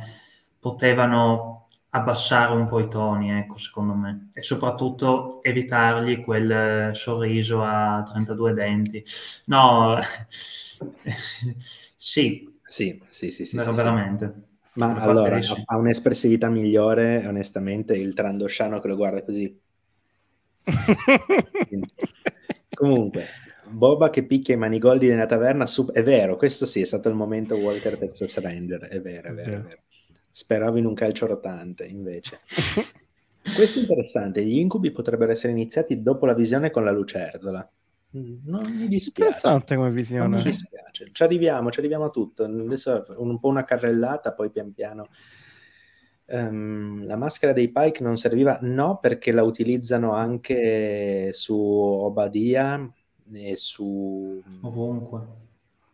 [0.59, 8.03] potevano abbassare un po' i toni, ecco, secondo me, e soprattutto evitargli quel sorriso a
[8.05, 9.03] 32 denti.
[9.45, 9.99] No,
[11.95, 12.55] sì.
[12.69, 14.46] Sì, sì, sì, sì, Ver- veramente.
[14.77, 19.59] Ma Lo allora, ha un'espressività migliore, onestamente, il trandosciano che lo guarda così.
[22.73, 23.25] Comunque,
[23.69, 25.91] Boba che picchia i manigoldi nella taverna, sub...
[25.91, 29.57] è vero, questo sì, è stato il momento Walker Texas Ranger, è vero, è vero,
[29.57, 29.79] è vero.
[30.29, 32.39] Speravo in un calcio rotante, invece.
[33.55, 37.69] questo è interessante, gli incubi potrebbero essere iniziati dopo la visione con la lucertola.
[38.15, 39.29] Mm, non mi dispiace.
[39.29, 40.27] Interessante come visione.
[40.27, 40.76] Non mi dispiace.
[41.11, 42.43] Ci arriviamo, ci arriviamo a tutto.
[42.43, 45.07] Adesso un po' una carrellata, poi pian piano
[46.29, 52.93] Um, la maschera dei Pike non serviva, no, perché la utilizzano anche su Obadia
[53.31, 54.41] e su...
[54.61, 55.25] Ovunque.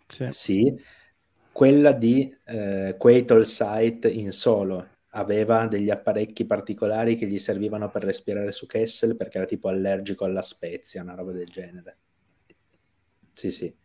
[0.08, 0.28] Sì.
[0.32, 0.82] sì.
[1.52, 8.04] Quella di eh, Quaitol Sight in solo aveva degli apparecchi particolari che gli servivano per
[8.04, 11.98] respirare su Kessel perché era tipo allergico alla spezia, una roba del genere.
[13.34, 13.76] Sì, sì.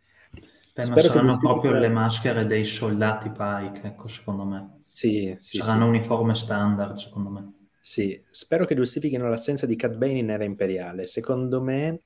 [0.73, 4.81] Beh, ma saranno proprio le maschere dei soldati Pike, ecco, secondo me.
[4.83, 5.89] Sì, sì, Saranno sì.
[5.89, 7.53] uniforme standard, secondo me.
[7.79, 11.05] Sì, spero che giustifichino l'assenza di Cat Bane in era imperiale.
[11.07, 12.01] Secondo me,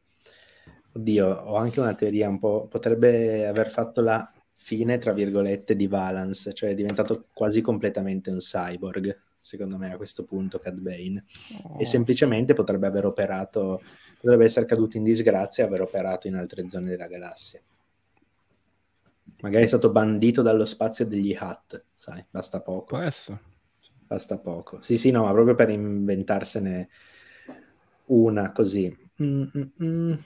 [0.94, 5.88] oddio, ho anche una teoria un po', potrebbe aver fatto la fine, tra virgolette, di
[5.88, 11.26] Valance, cioè è diventato quasi completamente un cyborg, secondo me, a questo punto Cat Bane.
[11.64, 11.80] Oh.
[11.80, 13.82] E semplicemente potrebbe aver operato,
[14.22, 17.62] potrebbe essere caduto in disgrazia e aver operato in altre zone della galassia.
[19.44, 22.98] Magari è stato bandito dallo spazio degli Hat, sai, basta poco.
[23.00, 23.42] Essere.
[24.08, 24.82] Basta poco.
[24.82, 26.90] Sì, sì, no, ma proprio per inventarsene
[28.06, 28.98] una così.
[29.22, 30.18] Mm-mm.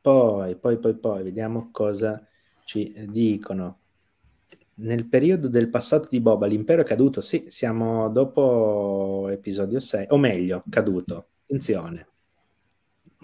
[0.00, 2.26] Poi, poi, poi, poi, vediamo cosa
[2.64, 3.80] ci dicono.
[4.76, 7.20] Nel periodo del passato di Boba, l'impero è caduto?
[7.20, 11.28] Sì, siamo dopo episodio 6, o meglio, caduto.
[11.42, 12.06] Attenzione,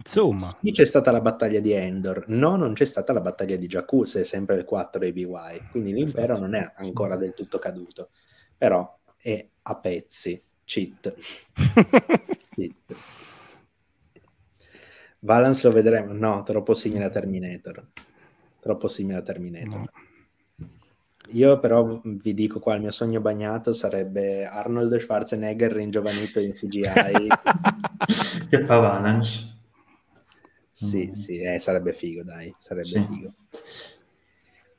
[0.03, 0.49] Insomma.
[0.61, 4.05] Sì, c'è stata la battaglia di Endor, no, non c'è stata la battaglia di Jakku,
[4.05, 6.41] se è sempre il 4 ABY, quindi l'impero esatto.
[6.41, 8.09] non è ancora del tutto caduto,
[8.57, 11.15] però è a pezzi, cheat.
[12.55, 12.97] cheat.
[15.19, 17.87] Valance lo vedremo, no, troppo simile a Terminator,
[18.59, 19.81] troppo simile a Terminator.
[19.81, 19.91] No.
[21.33, 27.29] Io però vi dico qua, il mio sogno bagnato sarebbe Arnold Schwarzenegger ringiovanito in CGI.
[28.49, 29.59] che fa Valance?
[30.81, 31.13] Sì, mm.
[31.13, 33.07] sì, eh, sarebbe figo, dai, sarebbe sì.
[33.07, 33.35] figo.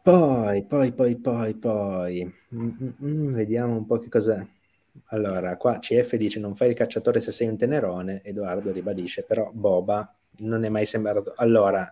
[0.01, 4.43] Poi, poi, poi, poi, poi, Mm-mm, vediamo un po' che cos'è.
[5.09, 9.51] Allora, qua CF dice non fai il cacciatore se sei un tenerone, Edoardo ribadisce, però
[9.53, 11.33] Boba non è mai sembrato...
[11.35, 11.87] Allora,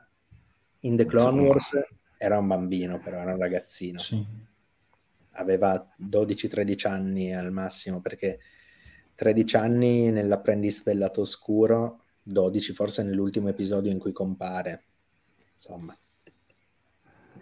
[0.80, 1.80] in The Clone Wars
[2.18, 4.00] era un bambino, però era un ragazzino.
[4.00, 4.26] Sì.
[5.34, 8.40] Aveva 12-13 anni al massimo, perché
[9.14, 14.84] 13 anni nell'apprendista del lato oscuro 12 forse nell'ultimo episodio in cui compare.
[15.54, 15.98] Insomma,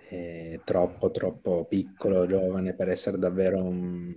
[0.10, 4.14] è troppo, troppo piccolo, giovane per essere davvero un...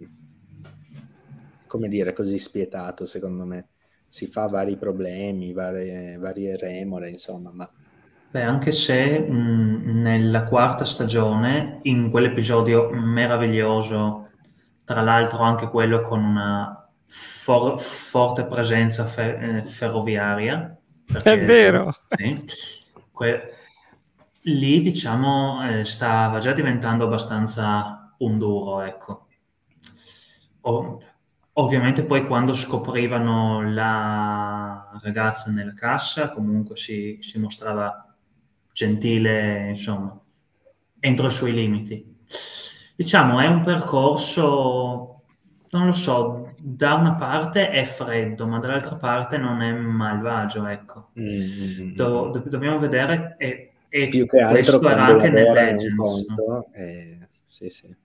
[1.67, 3.69] come dire, così spietato, secondo me.
[4.07, 7.71] Si fa vari problemi, varie, varie remore, insomma, ma...
[8.31, 14.29] Beh, anche se mh, nella quarta stagione, in quell'episodio meraviglioso,
[14.85, 16.80] tra l'altro anche quello con una
[17.11, 20.77] for- forte presenza fe- eh, ferroviaria.
[21.05, 21.93] Perché, È vero.
[22.09, 22.45] Sì,
[23.13, 23.55] que-
[24.43, 29.27] lì diciamo eh, stava già diventando abbastanza un duro, ecco.
[30.63, 31.01] O-
[31.55, 38.07] ovviamente poi quando scoprivano la ragazza nella cassa comunque si, si mostrava
[38.73, 40.19] gentile, insomma,
[41.01, 42.19] entro i suoi limiti.
[42.95, 45.20] Diciamo, è un percorso
[45.71, 51.11] non lo so, da una parte è freddo, ma dall'altra parte non è malvagio, ecco.
[51.19, 51.95] Mm-hmm.
[51.95, 56.27] Do- do- dobbiamo vedere, e, e più che altro era anche nel Legends.
[56.73, 57.97] eh, sì, sì.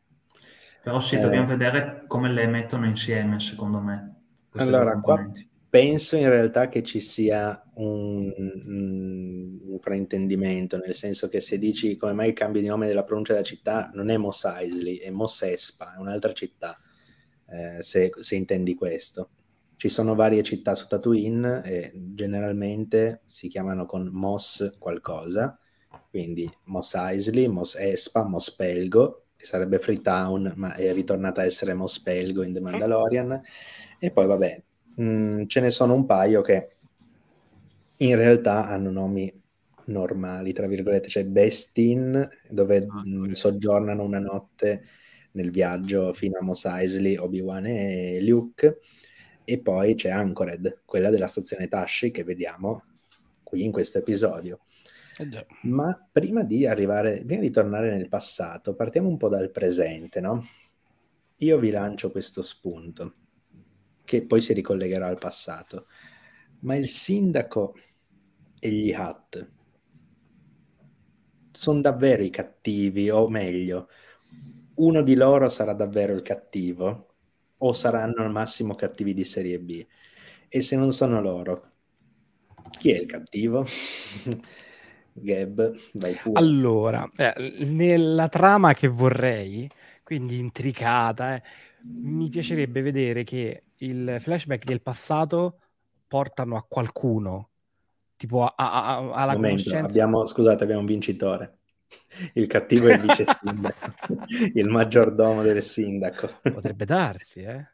[0.84, 4.14] Però sì, eh, dobbiamo vedere come le mettono insieme, secondo me.
[4.58, 5.28] Allora, qua
[5.68, 12.14] penso in realtà che ci sia un, un, fraintendimento, nel senso che se dici come
[12.14, 15.42] mai il cambio di nome della pronuncia della città non è Mos Eisley, è Mos
[15.42, 16.80] Espa, è un'altra città
[17.48, 19.30] eh, se, se, intendi questo.
[19.78, 25.60] Ci sono varie città su Tatooine e generalmente si chiamano con Mos qualcosa,
[26.10, 31.74] quindi Mos Eisley, Mos Espa, Mos Pelgo, che sarebbe Freetown, ma è ritornata a essere
[31.74, 33.42] Mos Pelgo in The Mandalorian.
[34.00, 34.64] E poi vabbè,
[34.96, 36.70] mh, mm, ce ne sono un paio che
[37.98, 39.32] in realtà hanno nomi
[39.86, 44.84] normali, tra virgolette, c'è Bestin, dove ah, mh, soggiornano una notte
[45.36, 48.80] nel viaggio fino a Mos Eisley, Obi-Wan e Luke,
[49.44, 52.84] e poi c'è Anchored, quella della stazione Tashi che vediamo
[53.44, 54.62] qui in questo episodio.
[55.18, 60.20] Eh Ma prima di arrivare, prima di tornare nel passato, partiamo un po' dal presente,
[60.20, 60.46] no?
[61.38, 63.14] Io vi lancio questo spunto,
[64.04, 65.88] che poi si ricollegherà al passato.
[66.62, 67.76] Ma il sindaco
[68.60, 69.52] e gli Hat
[71.52, 73.88] sono davvero i cattivi, o meglio,
[74.76, 77.08] uno di loro sarà davvero il cattivo,
[77.58, 79.86] o saranno al massimo cattivi di serie B.
[80.48, 81.72] E se non sono loro,
[82.78, 83.66] chi è il cattivo?
[85.14, 86.40] Gab, vai pure.
[86.40, 89.70] Allora, eh, nella trama che vorrei,
[90.04, 91.44] quindi intricata, eh,
[91.84, 95.60] mi piacerebbe vedere che il flashback del passato
[96.08, 97.50] portano a qualcuno,
[98.18, 99.86] tipo a, a, a, alla Momento, conoscenza.
[99.86, 101.60] Abbiamo, scusate, abbiamo un vincitore.
[102.34, 103.94] Il cattivo è il vice sindaco,
[104.54, 106.30] il maggiordomo del sindaco.
[106.42, 107.68] Potrebbe darsi, eh?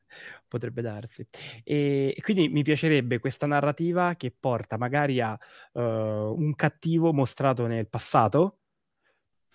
[0.52, 1.26] potrebbe darsi.
[1.64, 5.38] E, quindi mi piacerebbe questa narrativa che porta magari a
[5.74, 8.58] uh, un cattivo mostrato nel passato,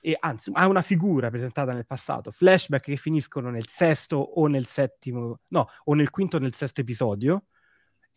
[0.00, 4.66] e anzi a una figura presentata nel passato, flashback che finiscono nel sesto o nel
[4.66, 7.46] settimo, no, o nel quinto o nel sesto episodio,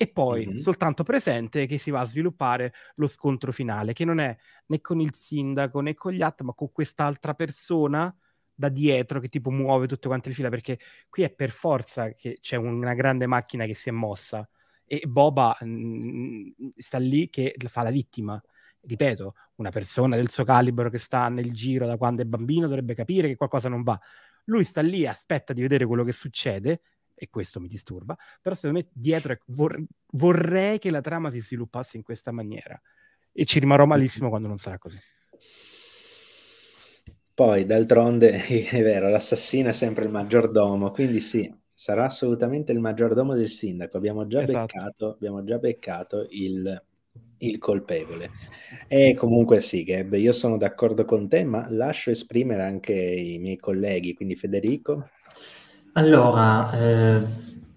[0.02, 0.58] e poi mm-hmm.
[0.60, 4.34] soltanto presente che si va a sviluppare lo scontro finale, che non è
[4.68, 8.16] né con il sindaco né con gli atti, ma con quest'altra persona
[8.54, 10.80] da dietro che tipo muove tutte quante le fila, perché
[11.10, 14.48] qui è per forza che c'è una grande macchina che si è mossa
[14.86, 18.42] e Boba mh, sta lì che fa la vittima.
[18.80, 22.96] Ripeto, una persona del suo calibro che sta nel giro da quando è bambino dovrebbe
[22.96, 24.00] capire che qualcosa non va.
[24.46, 26.84] Lui sta lì, aspetta di vedere quello che succede
[27.20, 31.98] e questo mi disturba, però secondo me dietro vor- vorrei che la trama si sviluppasse
[31.98, 32.80] in questa maniera
[33.32, 34.98] e ci rimarrò malissimo quando non sarà così.
[37.34, 38.32] Poi, d'altronde,
[38.68, 43.98] è vero, l'assassino è sempre il maggiordomo, quindi sì, sarà assolutamente il maggiordomo del sindaco.
[43.98, 44.66] Abbiamo già esatto.
[44.66, 46.84] beccato, abbiamo già beccato il,
[47.38, 48.32] il, colpevole.
[48.88, 53.58] E comunque sì, Gab, io sono d'accordo con te, ma lascio esprimere anche i miei
[53.58, 55.10] colleghi, quindi Federico.
[56.00, 57.22] Allora, eh,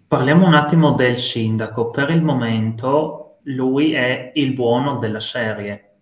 [0.06, 1.90] parliamo un attimo del sindaco.
[1.90, 5.96] Per il momento lui è il buono della serie,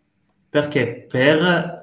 [0.47, 1.79] perché per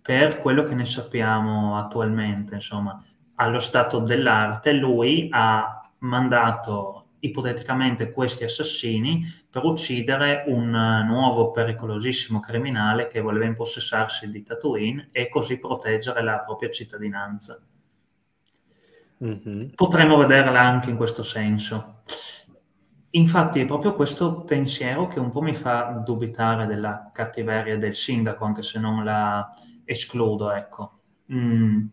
[0.00, 3.02] per quello che ne sappiamo attualmente, insomma,
[3.34, 13.08] allo stato dell'arte, lui ha mandato ipoteticamente questi assassini per uccidere un nuovo pericolosissimo criminale
[13.08, 17.60] che voleva impossessarsi di Tatooine e così proteggere la propria cittadinanza.
[19.24, 19.68] Mm-hmm.
[19.74, 22.02] Potremmo vederla anche in questo senso.
[23.10, 28.44] Infatti è proprio questo pensiero che un po' mi fa dubitare della cattiveria del sindaco,
[28.44, 29.50] anche se non la
[29.84, 31.00] escludo, ecco.
[31.32, 31.86] Mm.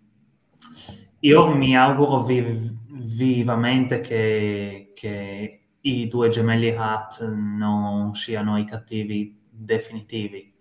[1.21, 9.35] Io mi auguro viv- vivamente che, che, i due gemelli Hat non siano i cattivi
[9.49, 10.53] definitivi.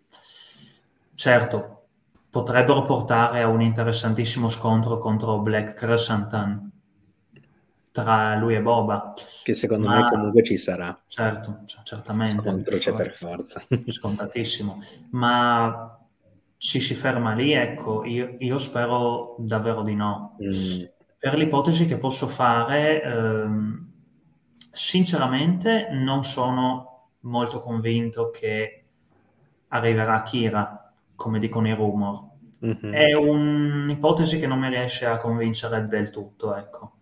[1.14, 1.75] Certo,
[2.36, 6.70] potrebbero portare a un interessantissimo scontro contro Black Crescentan
[7.90, 9.14] tra lui e Boba.
[9.42, 10.02] Che secondo ma...
[10.02, 11.02] me comunque ci sarà.
[11.06, 12.42] Certo, certamente.
[12.42, 13.62] Scontro c'è per forza.
[13.88, 14.80] Scontatissimo.
[15.12, 15.98] Ma
[16.58, 20.36] ci si ferma lì, ecco, io, io spero davvero di no.
[20.42, 20.84] Mm.
[21.18, 23.92] Per l'ipotesi che posso fare, ehm,
[24.70, 28.84] sinceramente non sono molto convinto che
[29.68, 30.85] arriverà Kira,
[31.16, 32.34] come dicono i rumor.
[32.64, 32.92] Mm-hmm.
[32.92, 36.92] È un'ipotesi che non mi riesce a convincere del tutto, ecco.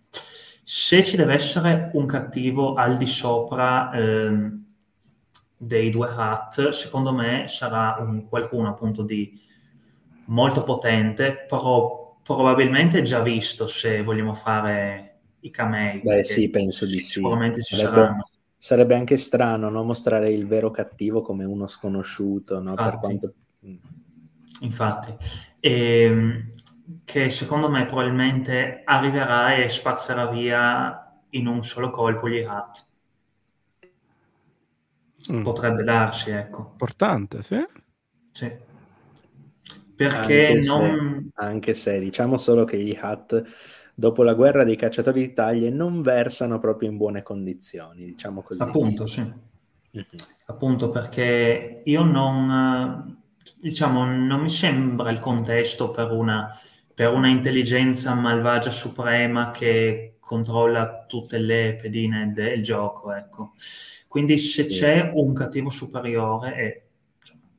[0.62, 4.65] Se ci deve essere un cattivo al di sopra ehm,
[5.57, 9.39] dei due hat, secondo me sarà un, qualcuno appunto di
[10.27, 16.01] molto potente, però probabilmente già visto se vogliamo fare i camei.
[16.01, 17.12] Beh sì, penso di sì.
[17.12, 18.29] Sicuramente ci sarebbe, saranno.
[18.57, 19.83] Sarebbe anche strano no?
[19.85, 22.75] mostrare il vero cattivo come uno sconosciuto, no?
[22.75, 23.35] per quanto...
[24.65, 25.15] Infatti.
[25.61, 26.55] E, ehm,
[27.05, 32.87] che secondo me probabilmente arriverà e spazzerà via in un solo colpo gli hat.
[35.33, 35.43] Mm.
[35.43, 36.71] Potrebbe darsi, ecco.
[36.73, 37.67] Importante, sì.
[38.31, 38.73] Sì
[39.95, 41.31] perché anche non...
[41.35, 43.43] Se, anche se diciamo solo che gli Hat
[43.95, 48.61] dopo la guerra dei cacciatori d'Italia non versano proprio in buone condizioni, diciamo così.
[48.61, 49.21] Appunto, sì.
[49.21, 50.05] Mm-hmm.
[50.47, 53.24] Appunto perché io non,
[53.61, 56.59] diciamo, non mi sembra il contesto per una,
[56.95, 63.53] per una intelligenza malvagia suprema che controlla tutte le pedine del gioco, ecco.
[64.09, 64.80] Quindi se sì.
[64.80, 66.82] c'è un cattivo superiore, e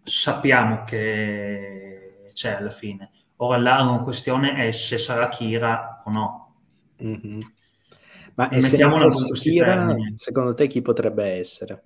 [0.03, 3.11] sappiamo che c'è alla fine.
[3.38, 6.55] Ora la questione è se sarà Kira o no.
[7.03, 7.39] Mm-hmm.
[8.36, 11.83] Ma e se non Kira, secondo te chi potrebbe essere?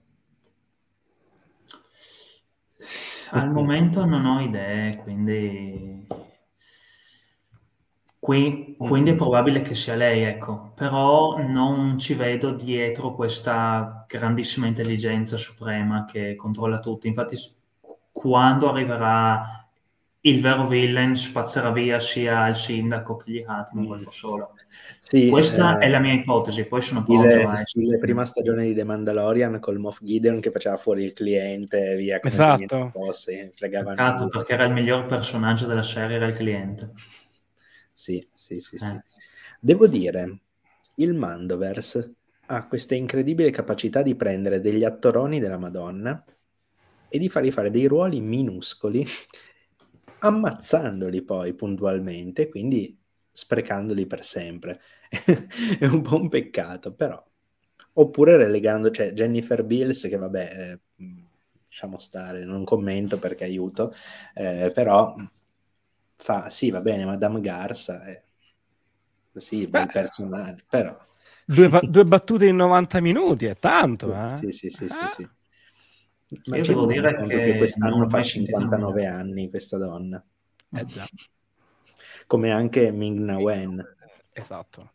[3.32, 6.08] Al momento non ho idee, quindi...
[8.20, 14.68] Qui, quindi è probabile che sia lei, ecco, però non ci vedo dietro questa grandissima
[14.68, 17.08] intelligenza suprema che controlla tutto.
[17.08, 17.38] Infatti,
[18.12, 19.60] quando arriverà
[20.22, 23.88] il vero villain spazzerà via sia il sindaco che gli attimi, mm.
[23.88, 24.54] quello solo.
[25.00, 27.56] Sì, Questa eh, è la mia ipotesi, poi sono pronto a...
[27.56, 32.20] Stile prima stagione di The Mandalorian col Moff Gideon che faceva fuori il cliente via
[32.20, 32.90] come esatto.
[32.94, 36.92] fosse, Peccato, perché era il miglior personaggio della serie, era il cliente.
[37.92, 38.78] Sì, sì, sì, eh.
[38.78, 39.00] sì.
[39.60, 40.42] Devo dire,
[40.96, 42.14] il Mandoverse
[42.48, 46.24] ha questa incredibile capacità di prendere degli attoroni della Madonna
[47.08, 49.06] e di farli fare dei ruoli minuscoli,
[50.20, 52.98] ammazzandoli poi puntualmente, quindi
[53.32, 54.82] sprecandoli per sempre.
[55.80, 57.24] è un po' un peccato, però.
[57.94, 61.10] Oppure relegando, cioè Jennifer Bills, che vabbè, eh,
[61.68, 63.94] lasciamo stare, non commento perché aiuto,
[64.34, 65.16] eh, però
[66.16, 68.24] fa, sì, va bene, Madame Garza, eh,
[69.34, 70.98] sì, bel Beh, personaggio, però...
[71.46, 74.38] Due, due, battute in 90 minuti, è tanto, eh?
[74.38, 75.08] Sì, sì, sì, ah.
[75.08, 75.30] sì, sì.
[76.46, 80.24] Ma Io devo dire che, che quest'anno fa 59 anni questa donna.
[80.72, 81.08] Eh già.
[82.30, 83.84] Come anche Ming Na Wen.
[84.34, 84.92] Esatto.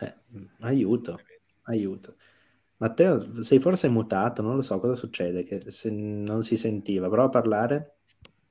[0.00, 0.14] Eh,
[0.60, 1.20] aiuto,
[1.64, 2.16] aiuto.
[2.78, 7.26] Matteo, sei forse mutato, non lo so cosa succede, che se non si sentiva, prova
[7.26, 7.98] a parlare.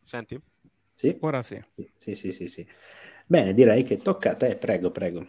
[0.06, 0.40] Senti?
[0.94, 1.18] Sì?
[1.22, 1.60] Ora sì.
[1.98, 2.68] Sì, sì, sì, sì.
[3.26, 5.26] Bene, direi che tocca a te, prego, prego.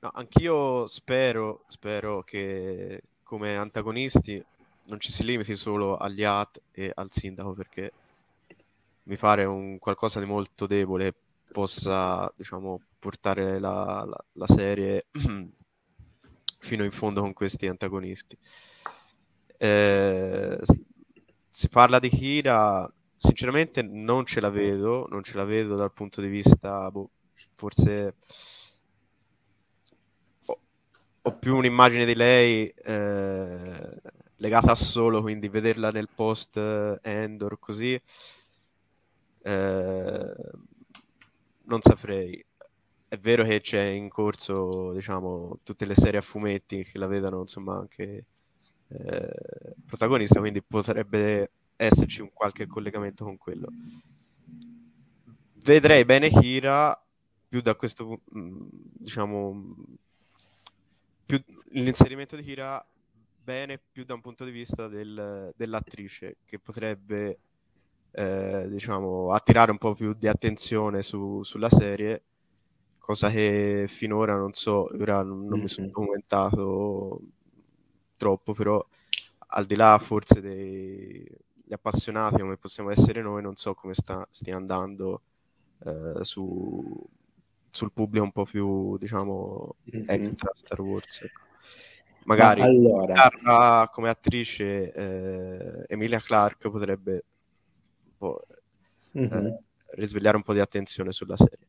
[0.00, 4.42] No, anch'io spero, spero che come antagonisti
[4.84, 7.92] non ci si limiti solo agli AT e al sindaco, perché
[9.02, 11.14] mi pare un qualcosa di molto debole
[11.50, 15.06] possa, diciamo, portare la, la, la serie
[16.58, 18.36] fino in fondo con questi antagonisti.
[19.56, 20.60] Eh,
[21.50, 26.20] si parla di Kira, sinceramente non ce la vedo, non ce la vedo dal punto
[26.20, 27.10] di vista, boh,
[27.54, 28.14] forse
[30.46, 30.60] ho,
[31.22, 34.00] ho, più un'immagine di lei eh,
[34.36, 36.56] legata a solo, quindi vederla nel post
[37.02, 38.00] Endor così,
[39.42, 40.34] eh,
[41.68, 42.44] non saprei
[43.08, 47.40] è vero che c'è in corso, diciamo, tutte le serie a fumetti che la vedono,
[47.40, 48.26] insomma, anche
[48.88, 53.68] eh, protagonista, quindi potrebbe esserci un qualche collegamento con quello.
[55.54, 57.02] Vedrei bene Kira
[57.48, 59.74] più da questo, mm, diciamo,
[61.24, 62.86] più l'inserimento di Kira
[63.42, 67.38] bene più da un punto di vista del, dell'attrice che potrebbe,
[68.12, 72.22] eh, diciamo, attirare un po' più di attenzione su, sulla serie
[73.08, 75.60] cosa che finora non so, ora non, non mm-hmm.
[75.60, 77.20] mi sono documentato
[78.16, 78.84] troppo, però
[79.50, 81.26] al di là forse degli
[81.70, 85.22] appassionati come possiamo essere noi, non so come sta, stia andando
[85.86, 86.84] eh, su,
[87.70, 91.22] sul pubblico un po' più, diciamo, extra Star Wars.
[91.22, 91.40] Ecco.
[92.24, 93.88] Magari allora...
[93.90, 97.24] Come attrice eh, Emilia Clark potrebbe
[98.26, 99.46] un mm-hmm.
[99.46, 101.66] eh, risvegliare un po' di attenzione sulla serie.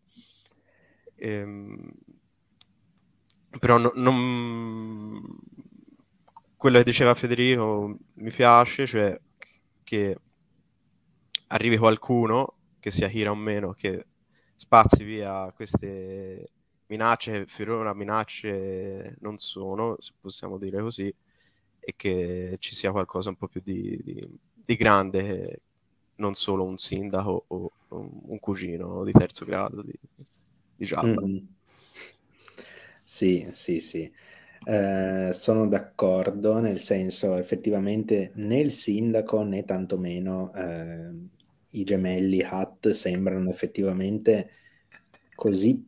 [1.15, 1.91] Ehm,
[3.59, 5.21] però no, non...
[6.55, 9.19] quello che diceva Federico mi piace, cioè
[9.83, 10.17] che
[11.47, 14.05] arrivi qualcuno, che sia Hira o meno, che
[14.55, 16.51] spazi via queste
[16.87, 21.13] minacce finora minacce non sono, se possiamo dire così,
[21.79, 25.61] e che ci sia qualcosa un po' più di, di, di grande,
[26.19, 29.81] non solo un sindaco o un cugino di terzo grado.
[29.81, 29.93] Di,
[30.75, 31.27] di Giallo.
[31.27, 31.37] Mm.
[33.03, 34.11] Sì, sì, sì.
[34.65, 41.11] Eh, sono d'accordo, nel senso effettivamente né il sindaco né tantomeno eh,
[41.71, 44.51] i gemelli Hutt sembrano effettivamente
[45.33, 45.87] così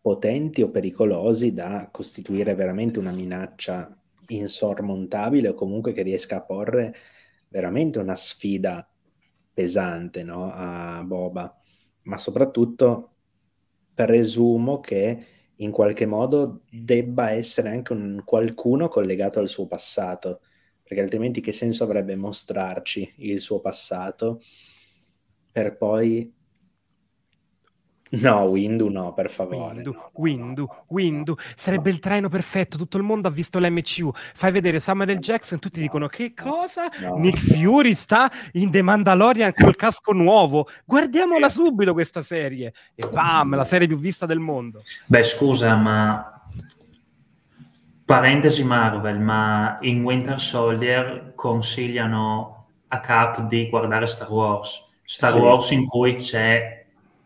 [0.00, 3.96] potenti o pericolosi da costituire veramente una minaccia
[4.28, 6.94] insormontabile o comunque che riesca a porre
[7.48, 8.86] veramente una sfida
[9.52, 10.50] pesante no?
[10.50, 11.54] a Boba,
[12.02, 13.14] ma soprattutto
[13.94, 15.26] presumo che
[15.56, 20.40] in qualche modo debba essere anche un qualcuno collegato al suo passato,
[20.82, 24.42] perché altrimenti che senso avrebbe mostrarci il suo passato
[25.50, 26.34] per poi
[28.20, 29.74] No, Windu no, per favore.
[29.76, 31.34] Windu, no, Windu, no, Windu.
[31.56, 34.10] Sarebbe il traino perfetto, tutto il mondo ha visto l'MCU.
[34.12, 35.18] Fai vedere Samuel L.
[35.18, 36.90] Jackson, tutti dicono che cosa?
[37.16, 40.68] Nick Fury sta in The Mandalorian col casco nuovo.
[40.84, 42.74] Guardiamola subito questa serie.
[42.94, 44.82] E bam, la serie più vista del mondo.
[45.06, 46.46] Beh, scusa, ma
[48.04, 54.90] parentesi Marvel, ma in Winter Soldier consigliano a Cap di guardare Star Wars.
[55.02, 55.38] Star sì.
[55.38, 56.81] Wars in cui c'è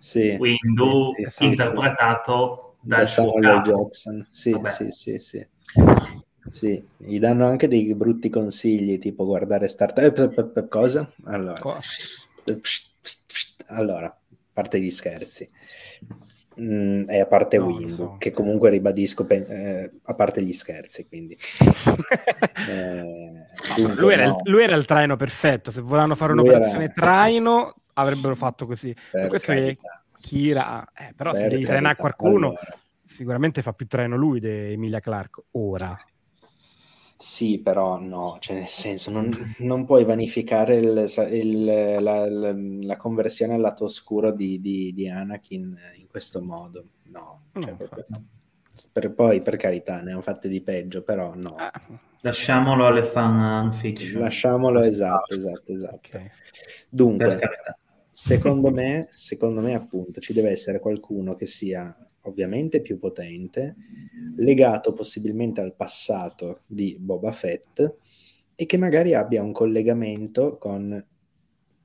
[0.07, 4.29] sì, Windu sì, sì, interpretato dal da suo Samuel Jackson.
[4.31, 5.47] Sì, sì, sì, sì.
[6.49, 10.69] Sì, gli danno anche dei brutti consigli, tipo guardare Star Trek.
[10.69, 11.11] Cosa?
[11.25, 11.81] Allora.
[13.67, 14.17] allora, a
[14.53, 15.49] parte gli scherzi,
[16.61, 18.17] mm, e a parte no, Wind, so.
[18.17, 21.37] che comunque ribadisco, eh, a parte gli scherzi, quindi.
[22.71, 23.03] eh,
[23.79, 24.41] no, lui, era no.
[24.45, 26.93] il, lui, era il, traino perfetto, se volevano fare un'operazione era...
[26.93, 28.95] traino avrebbero fatto così.
[29.11, 30.03] Per questo carità.
[30.03, 32.79] è Kira, eh, però per se devi trainare qualcuno, allora.
[33.05, 35.95] sicuramente fa più traino lui di Emilia Clark, ora.
[35.97, 36.15] Sì, sì.
[37.19, 42.97] Sì, però no, cioè nel senso non, non puoi vanificare il, il, la, la, la,
[42.97, 46.85] conversione al lato oscuro di, di, di Anakin in questo modo.
[47.05, 48.07] No, cioè, no proprio,
[48.93, 51.55] per, poi per carità ne hanno fatte di peggio, però no.
[51.57, 51.73] Ah.
[52.21, 54.21] Lasciamolo alle fan fiction.
[54.21, 56.09] Lasciamolo, esatto, esatto, esatto.
[56.09, 56.31] Okay.
[56.91, 57.39] Dunque,
[58.17, 63.77] secondo me, secondo me appunto ci deve essere qualcuno che sia ovviamente più potente,
[64.37, 67.95] legato possibilmente al passato di Boba Fett
[68.55, 71.05] e che magari abbia un collegamento con,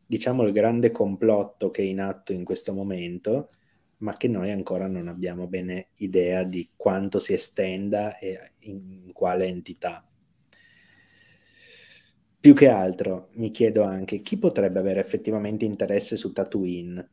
[0.06, 3.50] diciamo, il grande complotto che è in atto in questo momento,
[3.98, 9.46] ma che noi ancora non abbiamo bene idea di quanto si estenda e in quale
[9.46, 10.11] entità.
[12.42, 17.10] Più che altro mi chiedo anche chi potrebbe avere effettivamente interesse su Tatooine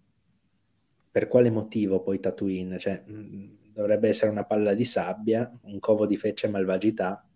[1.11, 2.79] per quale motivo poi Tatooine?
[2.79, 7.27] Cioè, mh, dovrebbe essere una palla di sabbia, un covo di fecce e malvagità.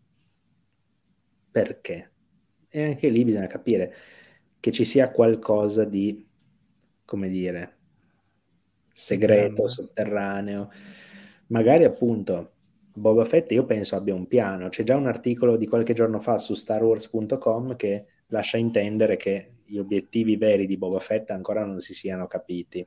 [1.51, 2.13] Perché?
[2.69, 3.95] E anche lì bisogna capire
[4.61, 6.27] che ci sia qualcosa di,
[7.05, 7.79] come dire,
[8.93, 10.71] segreto, sotterraneo.
[11.49, 12.53] Magari appunto
[12.95, 14.69] Boba Fett io penso abbia un piano.
[14.69, 19.79] C'è già un articolo di qualche giorno fa su starwars.com che lascia intendere che gli
[19.79, 22.87] obiettivi veri di Boba Fett ancora non si siano capiti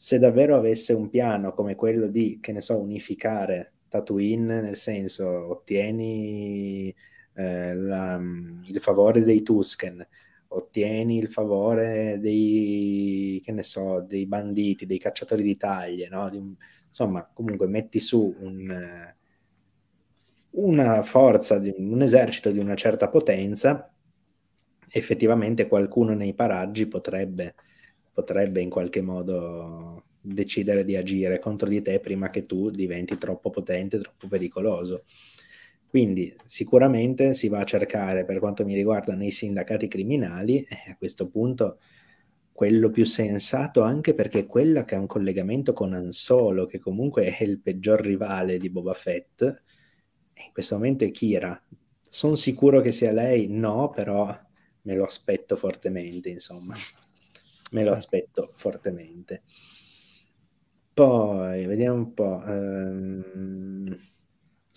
[0.00, 5.26] se davvero avesse un piano come quello di, che ne so, unificare Tatooine, nel senso
[5.50, 6.94] ottieni
[7.34, 8.16] eh, la,
[8.64, 10.06] il favore dei Tusken,
[10.48, 16.30] ottieni il favore dei, che ne so, dei banditi, dei cacciatori di taglie, no?
[16.30, 16.40] Di,
[16.88, 19.14] insomma, comunque metti su un,
[20.50, 23.92] una forza, un esercito di una certa potenza,
[24.90, 27.54] effettivamente qualcuno nei paraggi potrebbe
[28.18, 33.48] potrebbe in qualche modo decidere di agire contro di te prima che tu diventi troppo
[33.50, 35.04] potente, troppo pericoloso.
[35.86, 40.96] Quindi sicuramente si va a cercare, per quanto mi riguarda, nei sindacati criminali, e a
[40.96, 41.78] questo punto
[42.58, 47.44] quello più sensato, anche perché quello che ha un collegamento con Ansolo, che comunque è
[47.44, 49.62] il peggior rivale di Boba Fett,
[50.34, 51.62] in questo momento è Kira.
[52.00, 53.46] Sono sicuro che sia lei?
[53.46, 54.36] No, però
[54.82, 56.74] me lo aspetto fortemente, insomma
[57.70, 59.44] me lo aspetto fortemente.
[60.92, 62.42] Poi vediamo un po'.
[62.44, 63.96] Um,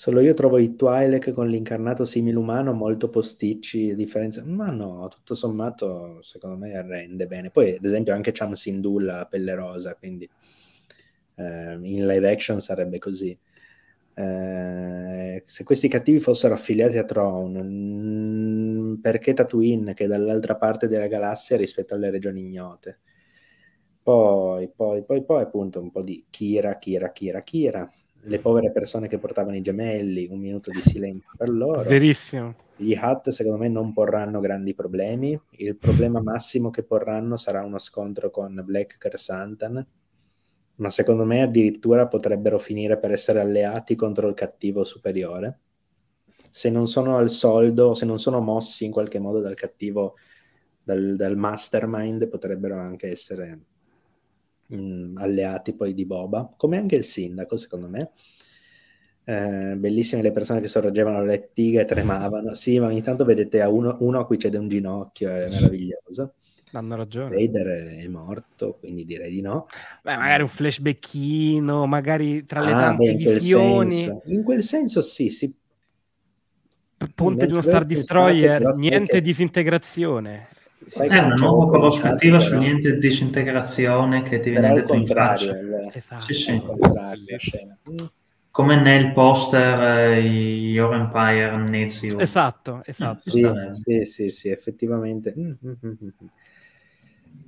[0.01, 4.43] solo io trovo i Twi'lek con l'incarnato simile-umano molto posticci, differenza.
[4.43, 7.51] Ma no, tutto sommato, secondo me rende bene.
[7.51, 10.27] Poi, ad esempio, anche Cham Sindul ha la pelle rosa, quindi
[11.35, 13.37] eh, in live action sarebbe così.
[14.15, 20.87] Eh, se questi cattivi fossero affiliati a Throne, mm, perché Tatooine, che è dall'altra parte
[20.87, 23.01] della galassia rispetto alle regioni ignote?
[24.01, 27.87] Poi, poi, poi, poi, appunto, un po' di Kira, Kira, Kira, Kira.
[28.23, 31.81] Le povere persone che portavano i gemelli, un minuto di silenzio per loro.
[31.81, 32.55] Verissimo.
[32.75, 35.39] Gli Hat, secondo me, non porranno grandi problemi.
[35.51, 39.85] Il problema massimo che porranno sarà uno scontro con Black Kersantan
[40.81, 45.59] ma secondo me addirittura potrebbero finire per essere alleati contro il cattivo superiore.
[46.49, 50.15] Se non sono al soldo, se non sono mossi in qualche modo dal cattivo,
[50.83, 53.59] dal, dal mastermind, potrebbero anche essere
[54.75, 58.11] mh, alleati poi di Boba, come anche il sindaco, secondo me.
[59.23, 62.53] Eh, bellissime le persone che sorreggevano le lettighe e tremavano.
[62.55, 66.33] Sì, ma ogni tanto vedete a uno, uno a cui cede un ginocchio, è meraviglioso.
[66.73, 67.35] Hanno ragione.
[67.35, 69.67] Vader è morto, quindi direi di no.
[70.03, 74.05] Beh, magari un flashbackino, magari tra le ah, tante beh, visioni.
[74.05, 75.53] Quel in quel senso sì, sì.
[77.13, 79.21] Ponte di uno Star Destroyer, niente che...
[79.21, 80.47] disintegrazione.
[80.87, 85.55] Sai è una nuova prospettiva su niente disintegrazione che ti viene detto in faccia.
[85.91, 86.21] Esatto.
[86.23, 86.61] Sì, sì.
[88.49, 92.19] Come nel poster uh, Your Empire Needs You.
[92.19, 93.31] Esatto, esatto.
[93.31, 95.33] Sì, sì, sì, sì, effettivamente.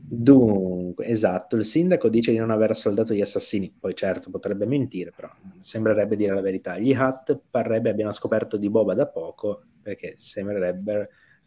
[0.05, 5.11] Dunque, esatto, il sindaco dice di non aver soldato gli assassini, poi certo potrebbe mentire,
[5.13, 5.29] però
[5.59, 6.77] sembrerebbe dire la verità.
[6.77, 10.15] Gli Hat parrebbe abbiano scoperto di Boba da poco, perché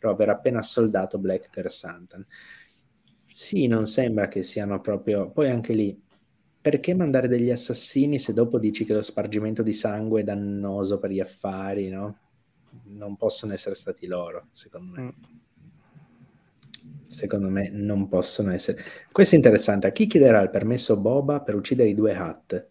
[0.06, 2.24] sembrerebbero aver appena soldato Black Kersantan.
[3.24, 5.30] Sì, non sembra che siano proprio...
[5.30, 6.00] Poi anche lì,
[6.60, 11.10] perché mandare degli assassini se dopo dici che lo spargimento di sangue è dannoso per
[11.10, 12.18] gli affari, no?
[12.84, 15.14] Non possono essere stati loro, secondo me.
[17.06, 18.82] Secondo me non possono essere.
[19.10, 19.86] Questo è interessante.
[19.86, 22.68] A chi chiederà il permesso Boba per uccidere i due Hat?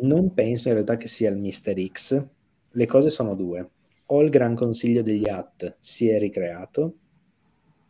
[0.00, 2.26] Non penso in realtà che sia il Mister X.
[2.70, 3.70] Le cose sono due.
[4.06, 6.94] O il Gran Consiglio degli Hat si è ricreato,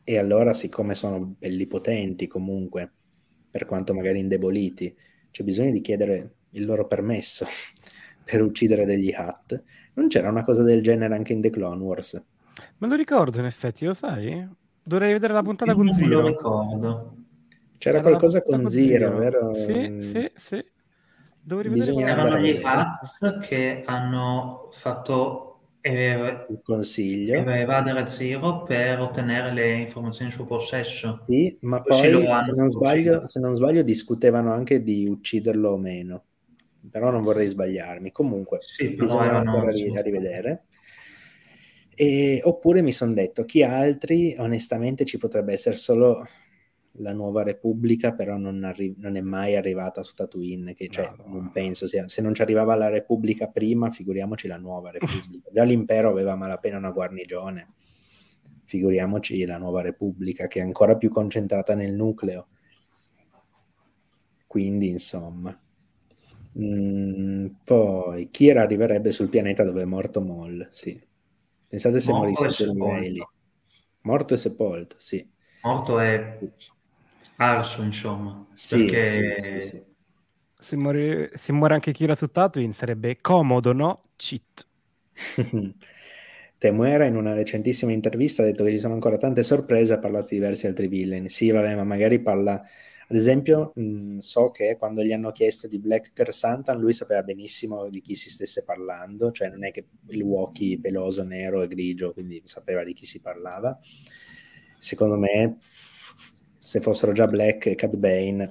[0.02, 2.90] e allora, siccome sono belli potenti comunque,
[3.50, 4.96] per quanto magari indeboliti,
[5.30, 7.44] c'è bisogno di chiedere il loro permesso
[8.24, 9.62] per uccidere degli Hat.
[9.94, 12.22] Non c'era una cosa del genere anche in The Clone Wars?
[12.78, 14.48] Me lo ricordo, in effetti, lo sai?
[14.82, 16.08] Dovrei vedere la puntata con Zero.
[16.08, 17.16] Non lo ricordo.
[17.78, 19.54] C'era Era qualcosa con Zero, Zero, vero?
[19.54, 20.64] Sì, sì, sì.
[21.42, 25.45] Dovrei vedere Erano gli Hats che hanno fatto
[25.86, 31.24] eh, il consiglio evadere Zero per ottenere le informazioni in suo possesso.
[31.26, 36.24] Sì, ma poi, se non, sbaglio, se non sbaglio discutevano anche di ucciderlo o meno
[36.90, 38.12] però non vorrei sbagliarmi.
[38.12, 40.64] Comunque, sì, bisogna ancora a rivedere.
[41.94, 46.26] E, oppure mi sono detto, chi altri, onestamente ci potrebbe essere solo
[46.98, 51.24] la nuova Repubblica, però non, arri- non è mai arrivata su Tatooine, che cioè, no,
[51.24, 55.50] no, non penso sia, se non ci arrivava la Repubblica prima, figuriamoci la nuova Repubblica.
[55.52, 57.72] Già l'impero aveva malapena una guarnigione,
[58.64, 62.48] figuriamoci la nuova Repubblica, che è ancora più concentrata nel nucleo.
[64.46, 65.58] Quindi, insomma,
[66.58, 70.98] Mm, poi Kira arriverebbe sul pianeta dove è morto Moll, sì.
[71.68, 73.26] Pensate se morisse per.
[74.02, 75.28] Morto e sepolto, sì.
[75.62, 76.38] Morto è
[77.36, 78.46] arso, insomma.
[78.52, 79.34] Sì, perché...
[79.36, 79.82] sì, sì,
[80.58, 84.02] se, muore, se, muore, anche Kira su Tatooine sarebbe comodo, no?
[84.16, 84.66] Cheat.
[86.58, 90.28] Temuera in una recentissima intervista ha detto che ci sono ancora tante sorprese, ha parlato
[90.30, 91.28] di diversi altri villain.
[91.28, 92.62] Sì, vabbè, ma magari parla
[93.08, 97.88] ad esempio, mh, so che quando gli hanno chiesto di Black Kersantan, lui sapeva benissimo
[97.88, 102.12] di chi si stesse parlando, cioè non è che il Wookiee peloso, nero e grigio,
[102.12, 103.78] quindi sapeva di chi si parlava.
[104.78, 105.56] Secondo me,
[106.66, 108.50] se fossero già Black e Cat Bane,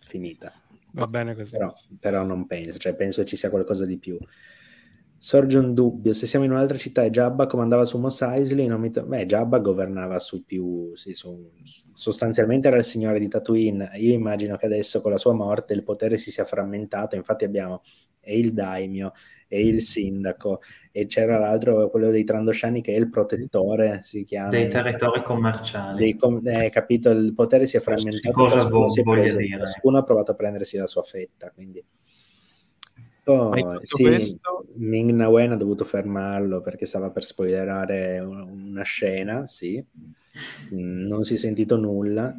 [0.00, 0.52] finita.
[0.92, 1.50] Va bene così.
[1.50, 4.18] Però, però non penso, cioè penso ci sia qualcosa di più.
[5.16, 8.80] Sorge un dubbio, se siamo in un'altra città e Jabba comandava su Mos Eisley, non
[8.80, 11.50] mi to- beh, Jabba governava su più, sì, su,
[11.94, 15.82] sostanzialmente era il signore di Tatooine, io immagino che adesso con la sua morte il
[15.82, 17.82] potere si sia frammentato, infatti abbiamo
[18.20, 19.12] e il daimio
[19.48, 20.60] e il sindaco
[20.92, 24.50] e c'era l'altro, quello dei Trandosciani che è il protettore, si chiama.
[24.50, 25.98] Dei territori commerciali.
[25.98, 28.32] Dei com- eh, capito, il potere si è frammentato.
[28.32, 29.02] Cosa voglia
[29.34, 29.58] dire?
[29.58, 31.82] Ciascuno ha provato a prendersi la sua fetta, quindi
[33.28, 34.66] Oh, sì, questo...
[34.76, 39.84] Ming Na Wen ha dovuto fermarlo perché stava per spoilerare una scena, sì.
[40.70, 42.34] Non si è sentito nulla.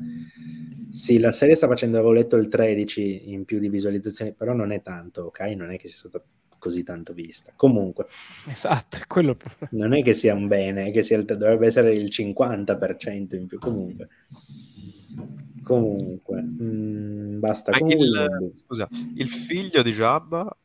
[0.89, 4.71] Sì, la serie sta facendo, avevo letto il 13 in più di visualizzazioni, però non
[4.71, 5.39] è tanto, ok?
[5.55, 6.23] Non è che sia stata
[6.59, 7.53] così tanto vista.
[7.55, 8.05] Comunque,
[8.47, 9.35] esatto, è quello.
[9.71, 13.47] Non è che sia un bene, è che sia il, dovrebbe essere il 50% in
[13.47, 13.57] più.
[13.57, 14.09] Comunque,
[15.63, 17.71] comunque, mh, mm, basta.
[17.71, 20.55] Comunque, il, scusa, il figlio di Jabba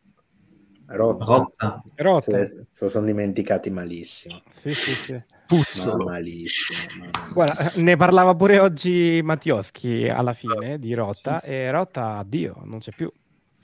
[0.86, 1.24] Rotta.
[1.24, 1.82] Rotta.
[1.94, 2.44] Rotta.
[2.44, 4.42] Se, se sono dimenticati malissimo.
[4.50, 5.22] Sì, sì, sì.
[5.46, 5.96] Puzzo.
[5.96, 7.04] Ma malissimo.
[7.10, 7.30] Ma...
[7.32, 12.90] Guarda, ne parlava pure oggi Mattioschi alla fine di Rotta e Rotta, addio, non c'è
[12.94, 13.10] più.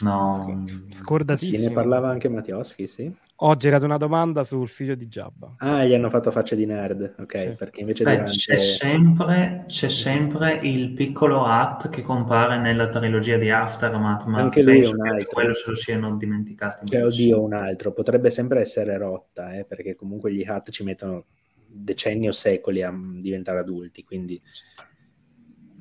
[0.00, 0.64] No.
[0.88, 1.58] Scordatissimo.
[1.58, 3.12] Sì, ne parlava anche Mattioschi, sì.
[3.42, 5.54] Oggi era una domanda sul figlio di Jabba.
[5.58, 7.54] Ah, gli hanno fatto facce di nerd, ok, sì.
[7.56, 8.32] perché invece Beh, durante...
[8.32, 14.62] c'è, sempre, c'è sempre il piccolo Hat che compare nella trilogia di Aftermath, ma anche
[14.62, 15.28] lui è un altro.
[15.32, 16.86] quello se lo siano dimenticati.
[16.86, 17.92] Cioè, oddio, un altro.
[17.92, 21.24] Potrebbe sempre essere rotta, eh, perché comunque gli Hat ci mettono
[21.66, 24.40] decenni o secoli a diventare adulti, quindi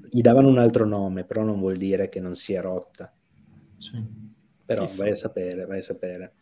[0.10, 3.14] gli davano un altro nome, però non vuol dire che non sia rotta.
[3.80, 4.02] Sì.
[4.66, 6.34] Però sì, vai a sapere, vai a sapere.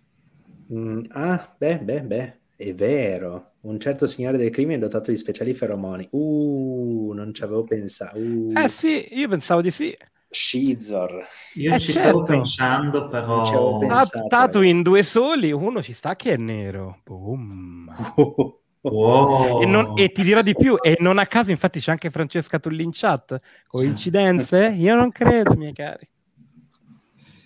[0.74, 3.54] Mm, ah, beh, beh, beh, è vero.
[3.62, 6.08] Un certo signore del crimine è dotato di speciali feromoni.
[6.12, 8.18] Uh, non ci avevo pensato.
[8.18, 8.52] Uh.
[8.54, 9.96] Eh sì, io pensavo di sì.
[10.30, 11.26] Shizor.
[11.54, 12.02] Io eh ci certo.
[12.02, 13.78] stavo pensando, però...
[13.78, 17.02] Pensato, Tatooine due soli, uno ci sta che è nero.
[17.04, 17.94] Boom.
[18.82, 19.62] Wow.
[19.62, 22.60] E, non, e, ti dirò di più, e non a caso infatti c'è anche Francesca
[22.60, 23.36] Tulli in chat.
[23.68, 24.68] Coincidenze?
[24.68, 26.08] Io non credo, miei cari.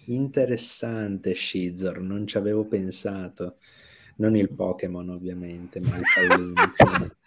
[0.05, 3.57] Interessante Shizor, non ci avevo pensato.
[4.17, 7.13] Non il Pokémon ovviamente, ma il pallino.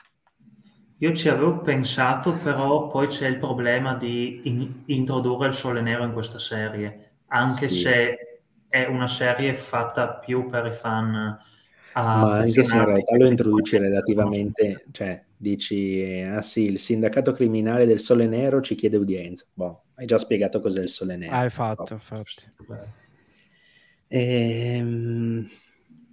[0.99, 6.05] Io ci avevo pensato, però poi c'è il problema di in- introdurre il Sole Nero
[6.05, 7.81] in questa serie, anche sì.
[7.81, 11.37] se è una serie fatta più per i fan.
[11.95, 17.87] Ma anche se in realtà lo introduci relativamente, cioè dici, ah sì, il sindacato criminale
[17.87, 19.45] del Sole Nero ci chiede udienza.
[19.53, 21.35] Boh, hai già spiegato cos'è il Sole Nero.
[21.35, 21.95] Hai fatto, oh.
[21.95, 22.45] infatti.
[24.09, 25.49] Ehm...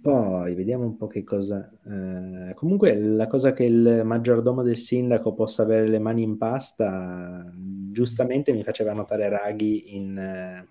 [0.02, 1.70] Poi vediamo un po' che cosa.
[1.86, 7.48] Eh, comunque, la cosa che il maggiordomo del sindaco possa avere le mani in pasta,
[7.54, 10.66] giustamente mi faceva notare Raghi in,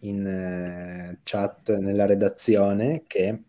[0.00, 3.42] in uh, chat nella redazione che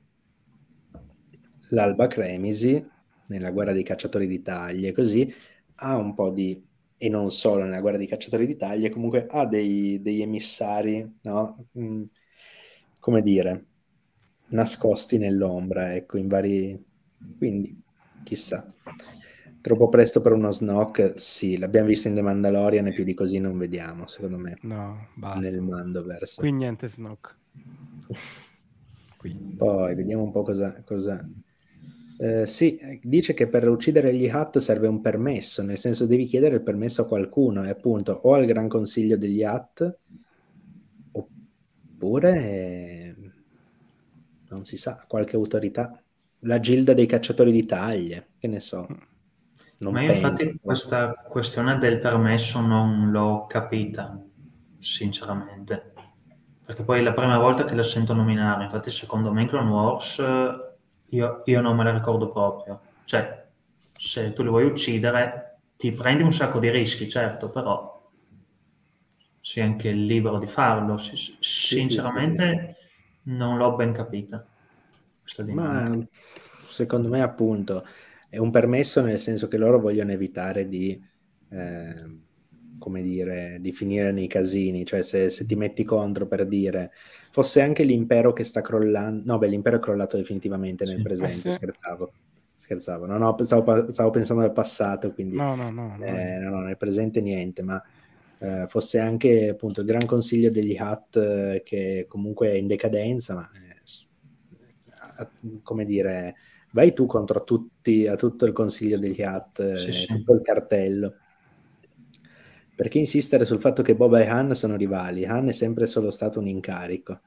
[1.73, 2.83] l'Alba Cremisi,
[3.27, 5.31] nella guerra dei cacciatori d'Italia e così,
[5.75, 6.61] ha un po' di.
[6.97, 11.67] e non solo nella guerra dei cacciatori d'Italia, comunque ha dei, degli emissari, no?
[11.77, 12.03] Mm,
[12.99, 13.65] come dire
[14.53, 16.81] nascosti nell'ombra, ecco, in vari...
[17.37, 17.81] Quindi,
[18.23, 18.71] chissà.
[19.61, 23.39] Troppo presto per uno Snock, sì, l'abbiamo visto in The Mandalorian e più di così
[23.39, 24.57] non vediamo, secondo me.
[24.61, 25.39] No, basta.
[25.39, 26.41] Nel Mandoverse.
[26.41, 27.37] Qui niente Snock.
[29.17, 29.33] Qui.
[29.57, 30.81] Poi, vediamo un po' cosa...
[30.83, 31.25] cosa...
[32.23, 36.55] Eh, sì, dice che per uccidere gli Hat serve un permesso, nel senso devi chiedere
[36.55, 39.97] il permesso a qualcuno, e appunto o al Gran Consiglio degli Hat,
[41.11, 43.15] oppure
[44.47, 46.01] non si sa, qualche autorità,
[46.39, 48.87] la gilda dei cacciatori di taglie, che ne so.
[49.79, 54.17] Non Ma io infatti questa questione del permesso non l'ho capita,
[54.79, 55.91] sinceramente.
[56.65, 59.69] Perché poi è la prima volta che la sento nominare, infatti secondo me in Clone
[59.69, 60.21] Wars
[61.15, 62.81] io, io non me la ricordo proprio.
[63.05, 63.45] Cioè,
[63.91, 68.11] se tu li vuoi uccidere, ti prendi un sacco di rischi, certo, però
[69.39, 70.97] sei anche libero di farlo.
[70.97, 72.75] Sinceramente
[73.23, 74.45] non l'ho ben capita.
[75.47, 76.05] Ma
[76.67, 77.85] secondo me appunto
[78.29, 80.99] è un permesso nel senso che loro vogliono evitare di,
[81.49, 82.17] eh,
[82.79, 86.91] come dire, di finire nei casini, cioè se, se, ti metti contro per dire,
[87.33, 91.47] fosse anche l'impero che sta crollando, no beh l'impero è crollato definitivamente nel sì, presente,
[91.47, 91.57] eh sì.
[91.57, 92.11] scherzavo.
[92.53, 96.59] Scherzavo, no, no, stavo, stavo, pensando al passato, quindi no, no, no, eh, no, no,
[96.61, 97.83] nel presente niente, ma
[98.37, 103.33] eh, fosse anche appunto il Gran Consiglio degli Hat eh, che comunque è in decadenza,
[103.33, 103.49] ma
[105.17, 105.27] eh,
[105.63, 106.35] come dire,
[106.71, 110.05] vai tu contro tutti, a tutto il Consiglio degli Hat, sì.
[110.05, 111.15] tutto il cartello.
[112.75, 115.25] Perché insistere sul fatto che Boba e Han sono rivali?
[115.25, 117.19] Han è sempre solo stato un incarico.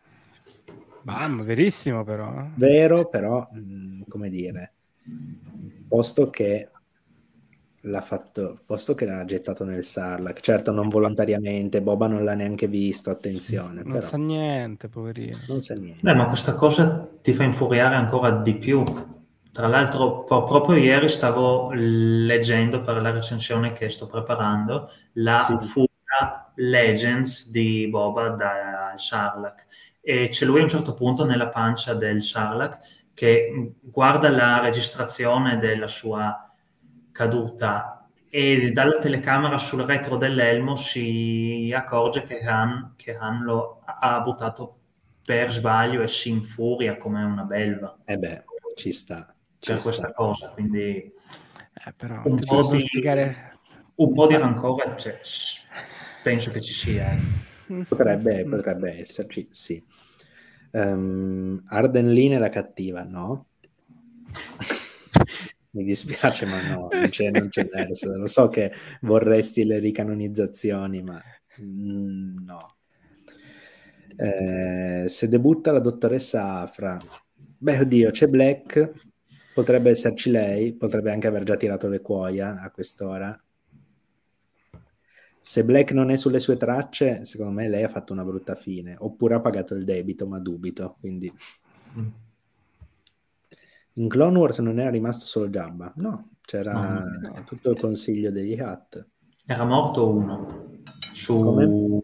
[1.03, 2.49] Bam, verissimo però.
[2.57, 4.73] Vero, però, mh, mm, come dire,
[5.87, 6.71] posto che
[7.83, 12.67] l'ha fatto, posto che l'ha gettato nel Sarlac, certo non volontariamente, Boba non l'ha neanche
[12.67, 13.83] visto, attenzione.
[13.83, 14.07] Non però.
[14.09, 15.37] sa niente, poverino.
[15.49, 16.01] Non sa niente.
[16.03, 18.83] Beh, ma questa cosa ti fa infuriare ancora di più.
[19.57, 25.57] Tra l'altro, proprio ieri stavo leggendo per la recensione che sto preparando la sì.
[25.67, 29.67] fuga Legends di Boba da Sarlac
[30.03, 32.81] e c'è lui a un certo punto nella pancia del Sarlac
[33.15, 36.53] che guarda la registrazione della sua
[37.11, 44.21] caduta e dalla telecamera sul retro dell'elmo si accorge che Han, che Han lo ha
[44.21, 44.81] buttato
[45.25, 47.97] per sbaglio e si infuria come una belva.
[48.05, 48.45] Eh beh,
[48.75, 49.31] ci sta.
[49.59, 49.89] Ci per sta.
[49.89, 51.13] questa cosa, quindi
[51.87, 53.53] eh, però, un, po di, spiegare...
[53.97, 55.21] un, po di, rancore cioè,
[56.23, 57.13] penso che ci sia.
[57.13, 57.85] Eh.
[57.89, 59.85] Potrebbe, potrebbe esserci, sì.
[60.73, 63.47] Um, Arden Lee è la cattiva, no?
[65.71, 68.17] Mi dispiace, ma no, non c'è, non c'è verso.
[68.17, 71.23] Lo so che vorresti le ricanonizzazioni, ma
[71.61, 72.77] mm, no.
[74.17, 76.99] Eh, se debutta la dottoressa Afra,
[77.59, 78.91] beh, oddio, c'è Black,
[79.57, 83.35] potrebbe esserci lei, potrebbe anche aver già tirato le cuoia a quest'ora.
[85.41, 88.97] Se Black non è sulle sue tracce, secondo me lei ha fatto una brutta fine,
[88.99, 91.33] oppure ha pagato il debito, ma dubito, quindi...
[91.99, 92.07] Mm.
[93.95, 97.45] In Clone Wars non era rimasto solo Jabba, no, c'era no, no.
[97.47, 99.07] tutto il consiglio degli Hat.
[99.47, 100.81] Era morto uno.
[101.15, 102.03] Su...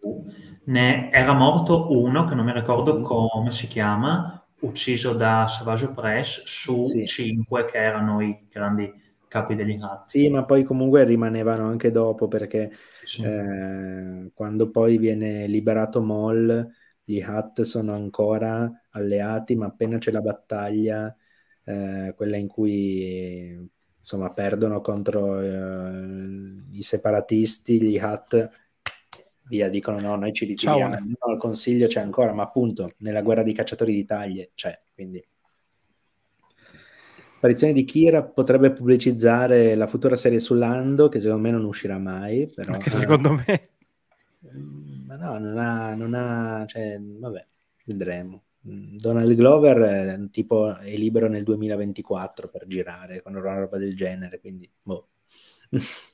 [0.64, 6.42] Ne era morto uno, che non mi ricordo come si chiama, ucciso da Savage Press,
[6.44, 7.04] su sì.
[7.06, 8.90] cinque che erano i grandi
[9.28, 10.08] capi degli Hat.
[10.08, 12.70] Sì, ma poi comunque rimanevano anche dopo, perché
[13.04, 13.22] sì.
[13.22, 16.70] eh, quando poi viene liberato Moll,
[17.04, 21.14] gli Hat sono ancora alleati, ma appena c'è la battaglia
[21.64, 28.50] eh, quella in cui insomma perdono contro eh, i separatisti, gli Hat,
[29.52, 33.42] via, dicono no, noi ci ritiriamo, no, il consiglio c'è ancora, ma appunto nella guerra
[33.42, 35.22] dei cacciatori d'Italia c'è, quindi
[37.34, 41.98] apparizione di Kira potrebbe pubblicizzare la futura serie su Lando che secondo me non uscirà
[41.98, 43.70] mai però che secondo me.
[45.06, 47.46] ma no non ha, non ha cioè, vabbè
[47.86, 48.44] vedremo.
[48.60, 54.38] Donald Glover eh, tipo è libero nel 2024 per girare con una roba del genere,
[54.38, 55.08] quindi boh.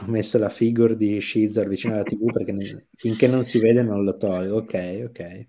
[0.00, 2.86] Ho messo la figure di Shizor vicino alla TV perché ne...
[2.94, 4.56] finché non si vede non lo tolgo.
[4.56, 5.46] Ok, ok.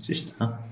[0.00, 0.62] Ci sta.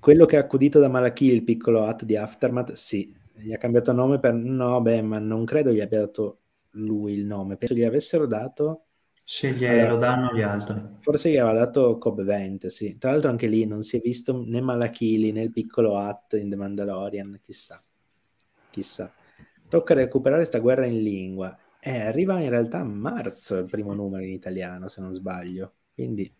[0.00, 3.92] quello che ha accudito da Malachì, il piccolo Hat di Aftermath, sì, gli ha cambiato
[3.92, 4.34] nome per...
[4.34, 6.40] No, beh, ma non credo gli abbia dato
[6.72, 8.84] lui il nome, penso gli avessero dato...
[9.28, 10.80] Se glielo allora, danno gli altri.
[11.00, 12.96] Forse gli aveva dato Cobb Vent, sì.
[12.96, 16.48] Tra l'altro anche lì non si è visto né Malachili né il piccolo Hat in
[16.48, 17.82] The Mandalorian, chissà.
[18.70, 19.12] Chissà.
[19.68, 21.54] Tocca recuperare questa guerra in lingua.
[21.88, 25.74] Eh, arriva in realtà a marzo il primo numero in italiano, se non sbaglio.
[25.94, 26.32] Quindi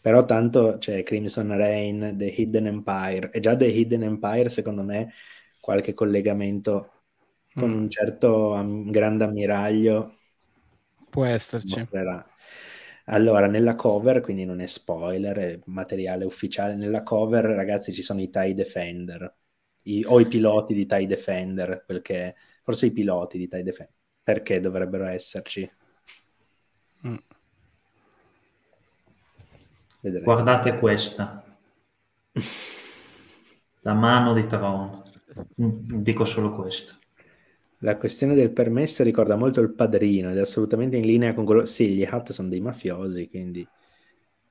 [0.00, 5.12] però tanto c'è Crimson Rain, The Hidden Empire e già The Hidden Empire secondo me
[5.60, 6.92] qualche collegamento
[7.52, 7.76] con mm.
[7.76, 10.16] un certo um, grande ammiraglio
[11.10, 12.24] può esserci mostrerà.
[13.06, 18.20] allora nella cover quindi non è spoiler è materiale ufficiale nella cover ragazzi ci sono
[18.20, 19.36] i TIE Defender
[19.82, 23.97] i, o i piloti di TIE Defender perché forse i piloti di TIE Defender
[24.28, 25.70] perché dovrebbero esserci
[27.06, 27.16] mm.
[30.22, 31.42] Guardate questa.
[33.80, 35.02] La mano di Tron.
[35.54, 36.98] Dico solo questo.
[37.78, 41.64] La questione del permesso ricorda molto il padrino ed è assolutamente in linea con quello...
[41.64, 43.66] Sì, gli Hat sono dei mafiosi, quindi...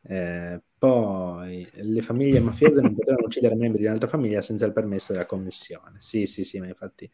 [0.01, 5.11] Eh, poi le famiglie mafiose non potevano uccidere membri di un'altra famiglia senza il permesso
[5.11, 5.97] della commissione.
[5.99, 7.07] Sì, sì, sì, ma infatti...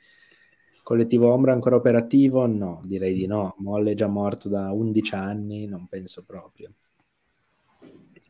[0.83, 2.45] Collettivo Ombra ancora operativo?
[2.45, 3.55] No, direi di no.
[3.59, 6.73] Molle è già morto da 11 anni, non penso proprio.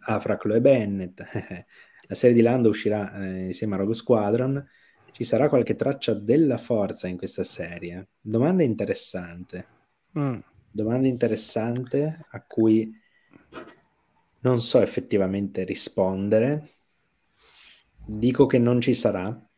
[0.06, 1.20] Afra Chloe Bennett.
[2.08, 4.64] La serie di Lando uscirà eh, insieme a Rogue Squadron.
[5.12, 8.10] Ci sarà qualche traccia della forza in questa serie?
[8.22, 9.66] Domanda interessante.
[10.20, 10.38] Mm.
[10.70, 12.96] Domanda interessante a cui
[14.42, 16.70] non so effettivamente rispondere.
[18.06, 19.50] Dico che non ci sarà,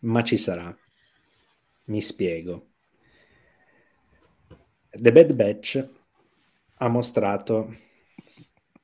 [0.00, 0.76] ma ci sarà.
[1.84, 2.68] Mi spiego.
[4.90, 5.88] The Bad Batch
[6.76, 7.74] ha mostrato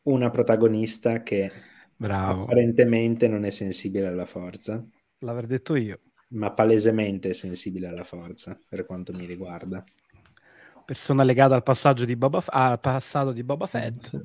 [0.05, 1.53] una protagonista che
[1.97, 2.43] Bravo.
[2.43, 4.83] apparentemente non è sensibile alla forza.
[5.19, 6.01] L'aver detto io.
[6.29, 9.85] Ma palesemente è sensibile alla forza, per quanto mi riguarda.
[10.85, 14.19] Persona legata al, passaggio di Boba F- al passato di Boba Fett.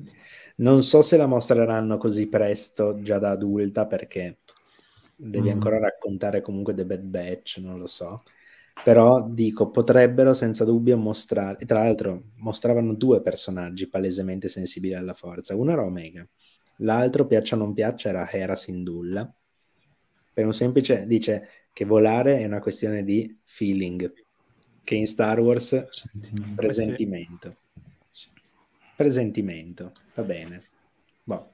[0.56, 4.38] Non so se la mostreranno così presto, già da adulta, perché
[5.16, 5.52] devi mm.
[5.52, 8.22] ancora raccontare comunque The Bad Batch, non lo so
[8.82, 15.14] però dico potrebbero senza dubbio mostrare e tra l'altro mostravano due personaggi palesemente sensibili alla
[15.14, 16.26] forza uno era Omega
[16.78, 19.32] l'altro piaccia o non piaccia era Hera Syndulla
[20.32, 24.12] per un semplice dice che volare è una questione di feeling
[24.84, 25.88] che in Star Wars
[26.54, 27.56] presentimento.
[28.96, 30.62] Presentimento va bene.
[31.24, 31.52] Boh.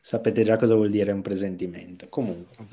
[0.00, 2.08] sapete già cosa vuol dire un presentimento.
[2.08, 2.66] Comunque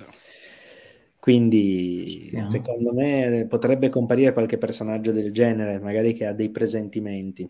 [1.23, 2.41] quindi sì.
[2.41, 7.49] secondo me potrebbe comparire qualche personaggio del genere, magari che ha dei presentimenti.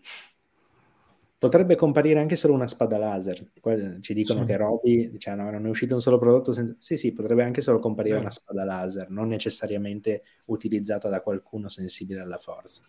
[1.36, 3.50] Potrebbe comparire anche solo una spada laser.
[3.60, 4.46] Qua ci dicono sì.
[4.46, 6.76] che Roby, diciamo, no, non è uscito un solo prodotto senza...
[6.78, 8.20] Sì, sì, potrebbe anche solo comparire eh.
[8.20, 12.84] una spada laser, non necessariamente utilizzata da qualcuno sensibile alla forza.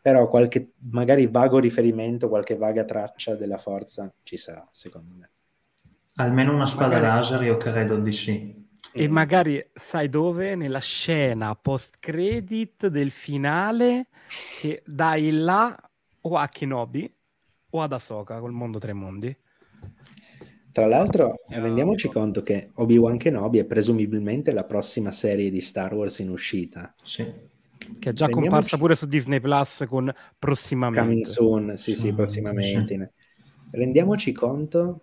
[0.00, 5.30] Però qualche magari vago riferimento, qualche vaga traccia della forza ci sarà, secondo me.
[6.14, 7.16] Almeno una spada magari...
[7.16, 8.64] laser io credo di sì.
[8.98, 10.54] E magari sai dove?
[10.54, 14.08] Nella scena post credit del finale
[14.58, 15.78] che dai là
[16.22, 17.14] o a Kenobi
[17.70, 19.36] o ad Ahsoka col mondo tre mondi.
[20.72, 26.18] Tra l'altro, rendiamoci conto che Obi-Wan Kenobi è presumibilmente la prossima serie di Star Wars
[26.18, 26.94] in uscita.
[27.02, 27.22] Sì.
[27.22, 28.32] Che è già rendiamoci...
[28.32, 31.06] comparsa pure su Disney Plus con prossimamente.
[31.06, 33.12] Coming soon, sì, sì, prossimamente.
[33.70, 35.00] Rendiamoci conto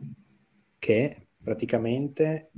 [0.79, 2.51] che praticamente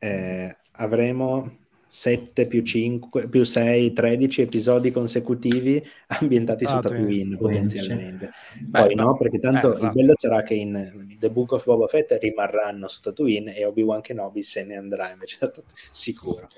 [0.00, 5.84] eh, avremo 7 più 5 più 6, 13 episodi consecutivi
[6.20, 8.30] ambientati ah, su Tatooine potenzialmente.
[8.32, 8.64] Sì.
[8.70, 11.86] Poi Beh, no, perché tanto eh, il bello sarà che in The Book of Boba
[11.88, 15.72] Fett rimarranno su Tatooine e Obi-Wan Kenobi se ne andrà invece da Tatooine.
[15.90, 16.48] Sicuro.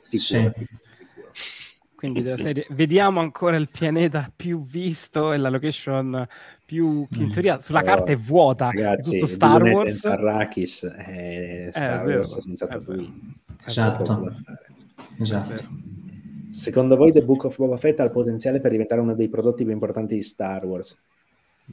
[0.00, 0.48] Sicuro.
[0.50, 0.66] Sì.
[2.00, 6.26] Quindi della serie vediamo ancora il pianeta più visto e la location
[6.64, 7.30] più che in mm.
[7.30, 9.90] teoria sulla carta è vuota ragazzi tutto Star Dune Wars.
[9.90, 13.34] senza Arrakis è Star eh, Wars senza Tatooine.
[13.66, 14.32] Esatto,
[15.18, 15.68] esatto.
[16.48, 19.64] secondo voi The Book of Boba Fett ha il potenziale per diventare uno dei prodotti
[19.64, 20.98] più importanti di Star Wars?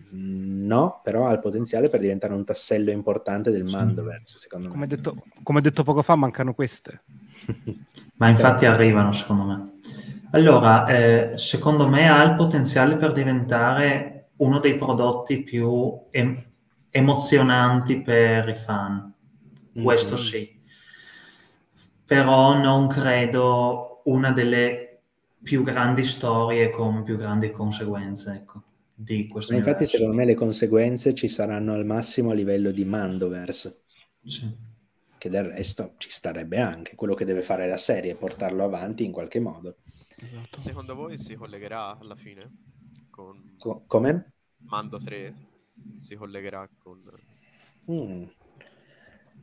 [0.09, 4.87] No, però ha il potenziale per diventare un tassello importante del Mandoverse secondo come me
[4.87, 7.03] detto, come detto poco fa mancano queste.
[8.15, 9.75] Ma infatti arrivano secondo me
[10.31, 16.43] allora, eh, secondo me ha il potenziale per diventare uno dei prodotti più em-
[16.89, 19.13] emozionanti per i fan.
[19.75, 19.83] Mm-hmm.
[19.85, 20.55] Questo sì.
[22.05, 25.01] Però non credo una delle
[25.41, 28.63] più grandi storie con più grandi conseguenze, ecco,
[28.93, 32.85] di questo Ma infatti secondo me le conseguenze ci saranno al massimo a livello di
[32.85, 33.81] Mandoverse.
[34.23, 34.65] Sì.
[35.17, 36.95] Che del resto ci starebbe anche.
[36.95, 39.77] Quello che deve fare la serie è portarlo avanti in qualche modo.
[40.21, 40.57] Esatto.
[40.57, 42.51] Secondo voi si collegherà alla fine?
[43.09, 43.55] Con...
[43.57, 44.33] Co- come?
[44.65, 45.33] Mando 3
[45.99, 46.99] si collegherà con...
[47.91, 48.23] Mm.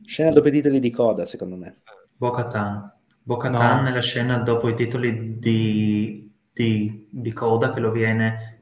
[0.05, 1.81] Scena dopo i titoli di coda, secondo me.
[2.15, 2.93] Bo-Katan.
[3.23, 3.81] Bo-Katan no.
[3.83, 8.59] nella scena dopo i titoli di, di, di coda che lo viene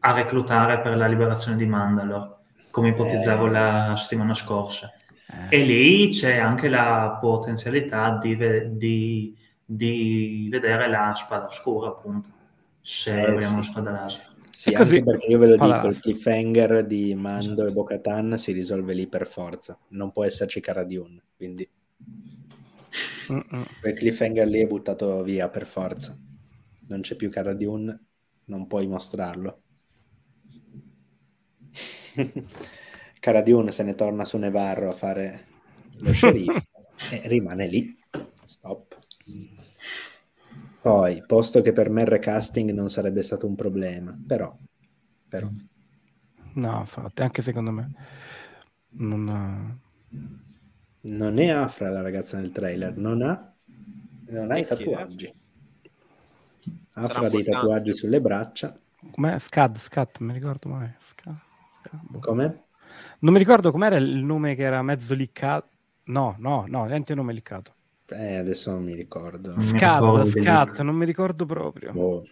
[0.00, 2.38] a reclutare per la liberazione di Mandalore,
[2.70, 3.50] come ipotizzavo eh.
[3.50, 4.92] la settimana scorsa.
[5.50, 5.58] Eh.
[5.58, 8.36] E lì c'è anche la potenzialità di,
[8.76, 9.36] di,
[9.72, 12.28] di vedere la spada oscura, appunto,
[12.80, 13.56] se eh, abbiamo sì.
[13.56, 14.28] la spada laser.
[14.50, 17.66] Sì, così, perché io ve lo dico, il cliffhanger di Mando esatto.
[17.66, 21.66] e Bo-Katan si risolve lì per forza, non può esserci Cara Dune, quindi
[23.30, 23.64] Mm-mm.
[23.80, 26.18] quel cliffhanger lì è buttato via per forza.
[26.88, 28.06] Non c'è più Cara Dune,
[28.46, 29.62] non puoi mostrarlo.
[33.20, 35.46] Cara Dune se ne torna su Nevarro a fare
[35.98, 36.60] lo sceriffo
[37.12, 37.96] e rimane lì.
[38.44, 38.98] Stop.
[40.80, 44.56] Poi, posto che per me il recasting non sarebbe stato un problema, però...
[45.28, 45.48] però.
[46.54, 47.92] No, infatti, anche secondo me.
[48.92, 49.76] Non, ha...
[51.02, 53.54] non è Afra la ragazza nel trailer, non ha,
[54.28, 55.34] non ha i tatuaggi.
[56.94, 58.78] Afra ha dei tatuaggi sulle braccia.
[59.10, 59.38] Com'è?
[59.38, 60.92] Scad, Scat, mi ricordo mai.
[60.98, 61.36] Scad,
[61.82, 62.18] Scad.
[62.20, 62.64] Come?
[63.20, 65.68] Non mi ricordo com'era il nome che era mezzo liccato.
[66.04, 67.74] No, no, no, niente nome liccato.
[68.12, 69.52] Eh, adesso non mi ricordo.
[69.60, 71.92] Scat, scat, non mi ricordo proprio.
[71.92, 72.24] Boh.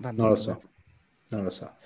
[0.00, 0.60] Non lo so,
[1.30, 1.76] non lo so.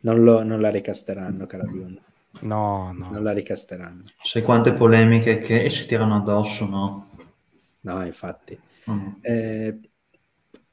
[0.00, 2.02] Non, lo, non la ricasteranno, cara Dune.
[2.42, 3.10] No, no.
[3.10, 4.04] Non la ricasteranno.
[4.22, 7.10] Sai quante polemiche che si tirano addosso, no?
[7.80, 8.58] No, infatti.
[8.90, 9.08] Mm.
[9.22, 9.80] Eh,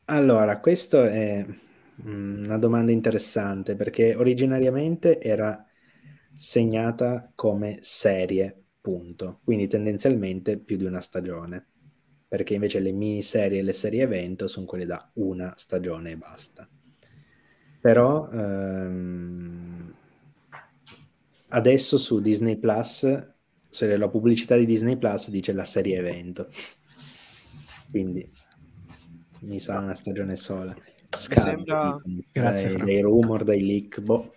[0.05, 1.45] allora, questa è
[2.05, 5.65] mm, una domanda interessante perché originariamente era
[6.35, 9.39] segnata come serie punto.
[9.45, 11.65] Quindi tendenzialmente più di una stagione,
[12.27, 16.69] perché invece le miniserie e le serie evento sono quelle da una stagione e basta.
[17.79, 19.93] Però ehm,
[21.49, 23.33] adesso su Disney Plus,
[23.69, 26.49] se la pubblicità di Disney Plus dice la serie evento.
[27.89, 28.29] Quindi
[29.41, 30.75] mi sa una stagione sola.
[31.09, 31.97] Scarpi, sembra...
[32.31, 34.33] Grazie, dai, dai rumor, dai leak, boh.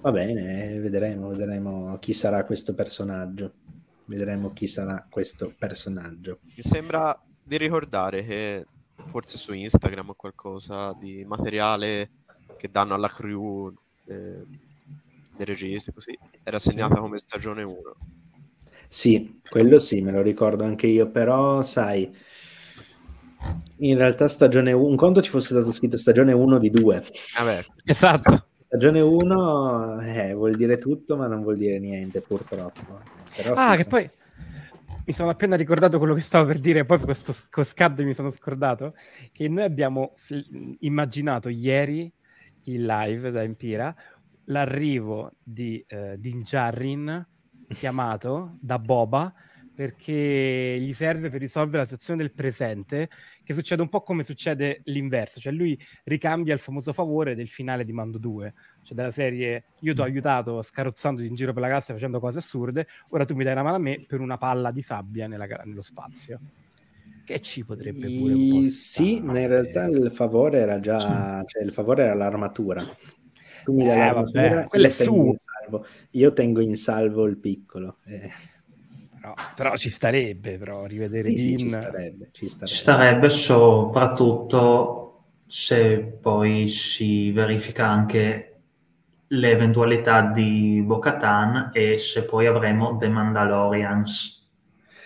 [0.00, 3.52] Va bene, vedremo, vedremo chi sarà questo personaggio.
[4.04, 6.38] Vedremo chi sarà questo personaggio.
[6.42, 12.10] Mi sembra di ricordare che forse su Instagram o qualcosa di materiale
[12.56, 13.72] che danno alla crew
[14.06, 14.44] eh,
[15.36, 17.76] dei registi così era segnata come stagione 1.
[18.88, 22.10] Sì, quello sì, me lo ricordo anche io, però sai,
[23.78, 27.04] in realtà stagione 1, un conto ci fosse stato scritto stagione 1 di 2.
[27.36, 28.46] Vabbè, esatto.
[28.68, 33.00] Stagione 1 eh, vuol dire tutto, ma non vuol dire niente, purtroppo.
[33.34, 34.10] Però ah, sì, che poi
[35.06, 38.92] mi sono appena ricordato quello che stavo per dire, poi questo scad mi sono scordato,
[39.32, 40.38] che noi abbiamo f-
[40.80, 42.12] immaginato ieri
[42.64, 43.94] in live da Empira
[44.44, 47.26] l'arrivo di uh, Din Djarin
[47.72, 49.32] chiamato da Boba
[49.78, 53.08] perché gli serve per risolvere la situazione del presente,
[53.44, 57.84] che succede un po' come succede l'inverso, cioè lui ricambia il famoso favore del finale
[57.84, 61.68] di Mando 2, cioè della serie io ti ho aiutato scarrozzandoti in giro per la
[61.68, 64.72] galassia facendo cose assurde, ora tu mi dai una mano a me per una palla
[64.72, 66.40] di sabbia nella, nello spazio.
[67.24, 71.62] Che ci potrebbe pure un po' Sì, ma in realtà il favore era già, cioè
[71.62, 72.82] il favore era l'armatura.
[73.62, 75.36] Tu mi dai eh, l'armatura, vabbè, quella è su.
[76.12, 77.98] Io tengo in salvo il piccolo.
[78.04, 78.56] Eh.
[79.34, 81.58] Però, però, ci starebbe, però, rivedere sì, Dean.
[81.58, 82.66] Sì, ci, starebbe, ci, starebbe.
[82.66, 85.04] ci starebbe soprattutto
[85.46, 88.60] se poi si verifica anche
[89.28, 94.38] l'eventualità di Bo-Katan e se poi avremo The Mandalorians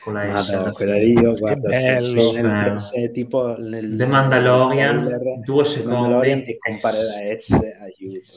[0.02, 0.50] con la S.
[0.50, 5.64] Madonna, quella lì io guarda, bello, se, nel, se tipo nel, The Mandalorian, nel, due
[5.64, 8.32] secondi Mandalorian e compare la S, aiuto.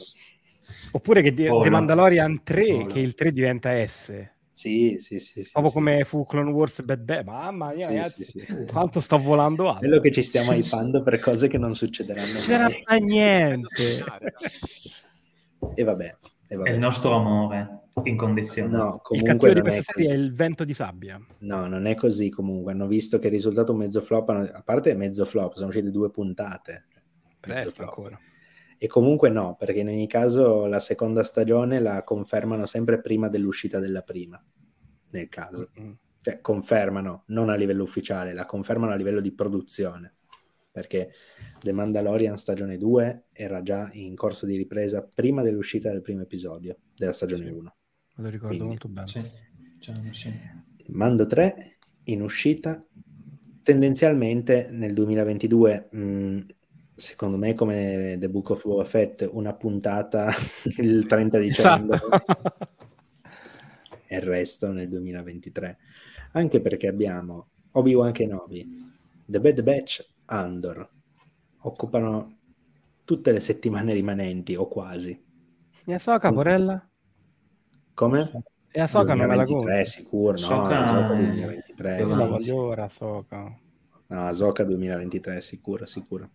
[0.92, 4.34] Oppure che The, The Mandalorian 3, oh, che il 3 diventa S.
[4.56, 5.42] Sì, sì, sì.
[5.42, 5.76] sì Proprio sì.
[5.76, 7.26] come fu Clone Wars Bad Bad.
[7.26, 8.42] Mamma mia, ragazzi, sì,
[8.72, 9.80] quanto sto volando alto.
[9.80, 13.00] Quello che ci stiamo hypando per cose che non succederanno C'era mai.
[13.02, 13.82] niente.
[15.74, 16.16] e vabbè.
[16.46, 16.70] E vabbè.
[16.70, 19.02] È il nostro amore incondizionato.
[19.10, 21.20] No, il cattivo di questa serie è il vento di sabbia.
[21.40, 22.72] No, non è così comunque.
[22.72, 26.86] Hanno visto che il risultato mezzo flop, a parte mezzo flop, sono uscite due puntate.
[27.38, 28.18] Presto ancora.
[28.78, 33.78] E comunque no, perché in ogni caso la seconda stagione la confermano sempre prima dell'uscita
[33.78, 34.42] della prima,
[35.10, 35.70] nel caso.
[35.80, 35.92] Mm-hmm.
[36.20, 40.14] Cioè confermano, non a livello ufficiale, la confermano a livello di produzione.
[40.70, 41.10] Perché
[41.58, 46.76] The Mandalorian stagione 2 era già in corso di ripresa prima dell'uscita del primo episodio
[46.94, 47.50] della stagione sì.
[47.50, 47.76] 1.
[48.16, 49.06] Me lo ricordo Quindi, molto bene.
[49.06, 49.22] Sì.
[50.10, 50.32] Sì.
[50.88, 52.84] Mando 3 in uscita
[53.62, 56.40] tendenzialmente nel 2022 mh, mm,
[56.96, 60.32] secondo me come The Book of Boba Fett una puntata
[60.78, 61.96] il 30 dicembre.
[61.96, 62.66] Esatto.
[64.08, 65.78] e il resto nel 2023
[66.32, 68.92] anche perché abbiamo Obi-Wan Kenobi
[69.26, 70.88] The Bad Batch Andor.
[71.58, 72.38] Occupano
[73.04, 75.22] tutte le settimane rimanenti o quasi.
[75.84, 76.88] E Ahsoka Porella?
[77.92, 78.30] come?
[78.70, 83.58] e Ahsoka non me la conto sicuro no Ahsoka 2023 io la voglio ora Ahsoka.
[84.08, 86.30] No Ahsoka 2023 sicuro sicuro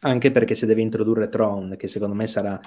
[0.00, 2.60] anche perché se deve introdurre Tron, che secondo me sarà,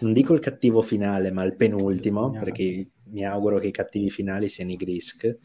[0.00, 4.48] non dico il cattivo finale, ma il penultimo, perché mi auguro che i cattivi finali
[4.48, 5.38] siano i Grisk,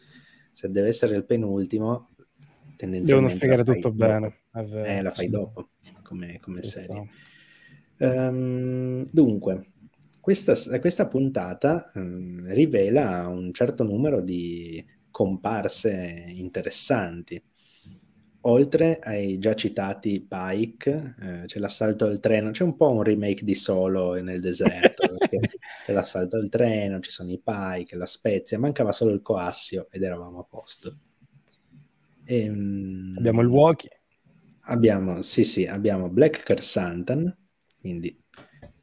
[0.52, 2.12] se deve essere il penultimo,
[2.76, 3.06] tendenzialmente...
[3.06, 3.96] Devono spiegare tutto dopo.
[3.96, 4.42] bene.
[4.86, 5.70] Eh, la fai dopo,
[6.04, 7.10] come, come serie.
[7.98, 9.72] Um, dunque,
[10.20, 17.42] questa, questa puntata um, rivela un certo numero di comparse interessanti
[18.46, 23.44] oltre ai già citati Pike, eh, c'è l'assalto al treno, c'è un po' un remake
[23.44, 25.16] di Solo nel deserto,
[25.86, 30.04] c'è l'assalto al treno, ci sono i Pike, la Spezia, mancava solo il Coassio ed
[30.04, 30.98] eravamo a posto.
[32.26, 34.02] E, ehm, abbiamo il Walkie.
[34.68, 37.36] Abbiamo, sì, sì, abbiamo Black Kersantan,
[37.80, 38.18] quindi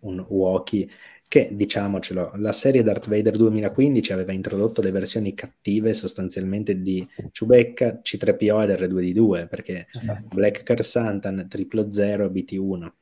[0.01, 0.89] un Walkie
[1.31, 8.01] che diciamocelo, la serie Darth Vader 2015 aveva introdotto le versioni cattive sostanzialmente di Chewbacca,
[8.02, 10.35] C3PO ed R2D2, perché esatto.
[10.35, 12.93] Black Car Santan, Triplo Zero e BT1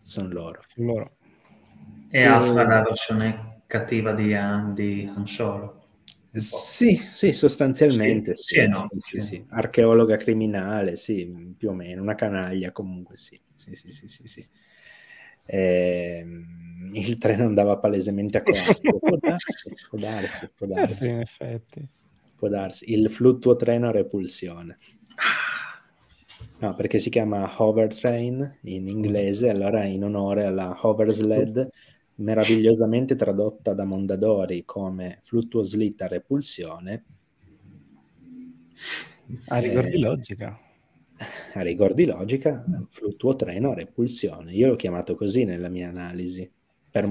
[0.00, 0.62] sono loro.
[0.78, 1.16] loro.
[2.10, 5.86] E Afra la versione cattiva di, uh, di Han Solo.
[6.32, 12.16] Sì, sì, sostanzialmente sì, sì, no, sì, sì, Archeologa criminale, sì, più o meno, una
[12.16, 14.46] canaglia comunque sì, sì, sì, sì, sì.
[15.46, 16.54] Ehm
[16.96, 18.98] il treno andava palesemente a coasto.
[18.98, 20.92] può darsi, può darsi, può darsi.
[20.92, 21.88] Eh sì, in effetti.
[22.36, 22.92] Può darsi.
[22.92, 24.78] Il fluttuo treno a repulsione.
[26.58, 31.68] No, perché si chiama Hover Train in inglese, allora in onore alla Hover Sled,
[32.16, 37.04] meravigliosamente tradotta da Mondadori come fluttuo slitta a repulsione.
[39.48, 40.65] A rigor di eh, logica.
[41.54, 44.52] A rigor di logica, fluttuo treno a repulsione.
[44.52, 46.50] Io l'ho chiamato così nella mia analisi
[46.90, 47.10] per,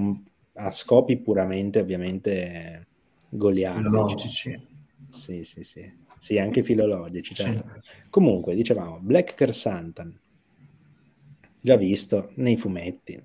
[0.54, 2.86] a scopi puramente ovviamente
[3.30, 4.68] goliardici.
[5.10, 6.04] Sì, sì, sì.
[6.20, 7.34] Sì, anche filologici.
[7.34, 7.80] Certo.
[7.82, 7.90] Sì.
[8.10, 10.16] Comunque, dicevamo, Black Kersantan,
[11.62, 13.22] già visto nei fumetti.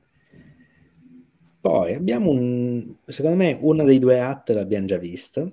[1.60, 5.52] Poi abbiamo un, secondo me, uno dei due at l'abbiamo già visto,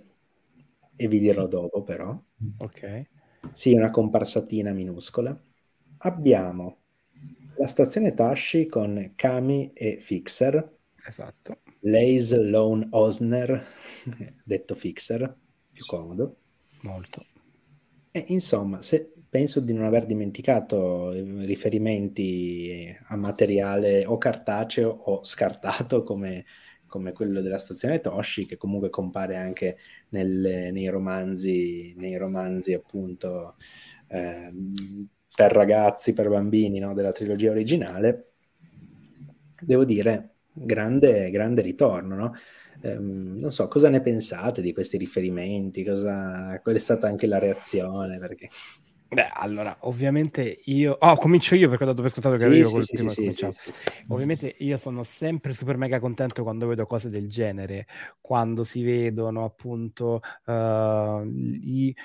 [0.95, 2.17] e vi dirò dopo però.
[2.59, 3.05] Ok.
[3.51, 5.37] Sì, una comparsatina minuscola.
[5.99, 6.83] Abbiamo
[7.55, 10.77] la stazione Tashi con Kami e Fixer,
[11.07, 11.57] Esatto.
[11.81, 13.65] Lays Lone Osner,
[14.43, 15.35] detto Fixer,
[15.71, 16.37] più comodo.
[16.81, 17.21] Molto.
[18.11, 26.01] E insomma, se, penso di non aver dimenticato riferimenti a materiale o cartaceo o scartato
[26.03, 26.45] come,
[26.87, 29.77] come quello della stazione Toshi, che comunque compare anche
[30.09, 33.55] nel, nei romanzi, nei romanzi appunto
[34.07, 34.51] eh,
[35.35, 36.93] per ragazzi, per bambini no?
[36.93, 38.31] della trilogia originale.
[39.59, 42.33] Devo dire, grande, grande ritorno, no?
[42.81, 45.83] Um, non so, cosa ne pensate di questi riferimenti?
[45.83, 46.59] Cosa...
[46.61, 48.19] Qual è stata anche la reazione?
[48.19, 48.49] Perché...
[49.09, 50.97] Beh, allora, ovviamente io...
[50.99, 53.31] Oh, comincio io perché ho dato per scontato che sì, ero col sì, primo sì,
[53.31, 53.73] sì,
[54.09, 57.87] Ovviamente io sono sempre super mega contento quando vedo cose del genere,
[58.19, 61.95] quando si vedono appunto uh, i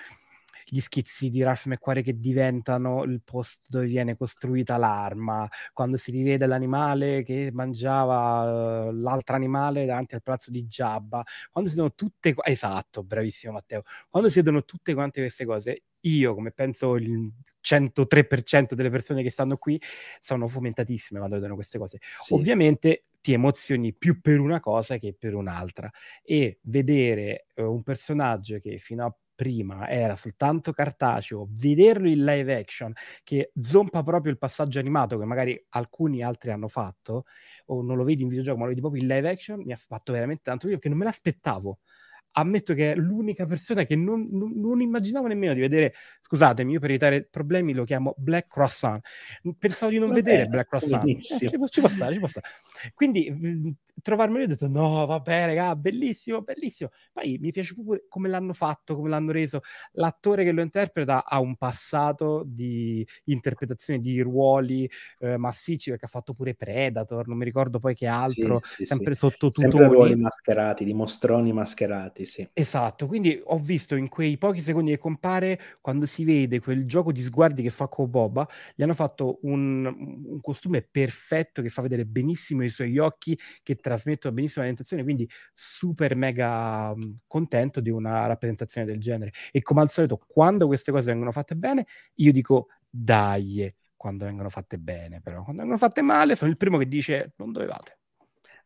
[0.72, 6.10] gli schizzi di Ralph McQuarrie che diventano il posto dove viene costruita l'arma, quando si
[6.10, 11.94] rivede l'animale che mangiava uh, l'altro animale davanti al palazzo di Jabba, quando si vedono
[11.94, 12.34] tutte...
[12.44, 13.82] Esatto, bravissimo Matteo.
[14.08, 19.30] Quando si vedono tutte quante queste cose, io, come penso il 103% delle persone che
[19.30, 19.80] stanno qui,
[20.20, 21.98] sono fomentatissime quando vedono queste cose.
[22.18, 22.34] Sì.
[22.34, 25.90] Ovviamente ti emozioni più per una cosa che per un'altra
[26.22, 32.54] e vedere uh, un personaggio che fino a prima era soltanto cartaceo, vederlo in live
[32.54, 32.92] action
[33.24, 37.24] che zompa proprio il passaggio animato che magari alcuni altri hanno fatto,
[37.66, 39.76] o non lo vedi in videogioco ma lo vedi proprio in live action, mi ha
[39.76, 41.80] fatto veramente tanto io che non me l'aspettavo
[42.32, 45.94] ammetto che è l'unica persona che non, non, non, immaginavo nemmeno di vedere.
[46.20, 49.04] Scusatemi, io per evitare problemi lo chiamo Black Croissant.
[49.58, 51.06] Pensavo di non vabbè, vedere Black Croissant.
[51.06, 52.46] Eh, ci, ci, può stare, ci può stare.
[52.94, 56.90] Quindi mh, trovarmelo ho detto no, vabbè, raga, bellissimo, bellissimo.
[57.12, 59.60] Poi mi piace pure come l'hanno fatto, come l'hanno reso.
[59.92, 64.88] L'attore che lo interpreta ha un passato di interpretazione di ruoli
[65.18, 68.86] eh, massicci perché ha fatto pure Predator, non mi ricordo poi che altro, sì, sì,
[68.86, 69.20] sempre sì.
[69.20, 69.70] sotto tutore.
[69.70, 72.48] Sempre ruoli mascherati, di mostroni mascherati avanti, sì.
[72.54, 77.12] Esatto, quindi ho visto in quei pochi secondi che compare, quando si vede quel gioco
[77.12, 81.80] di sguardi che fa con Boba, gli hanno fatto un, un costume perfetto che fa
[81.80, 86.94] vedere benissimo i suoi occhi, che trasmettono benissimo la presentazione, quindi super mega
[87.26, 89.32] contento di una rappresentazione del genere.
[89.50, 91.86] E come al solito, quando queste cose vengono fatte bene,
[92.16, 96.76] io dico dai, quando vengono fatte bene, però quando vengono fatte male sono il primo
[96.76, 97.96] che dice non dovevate.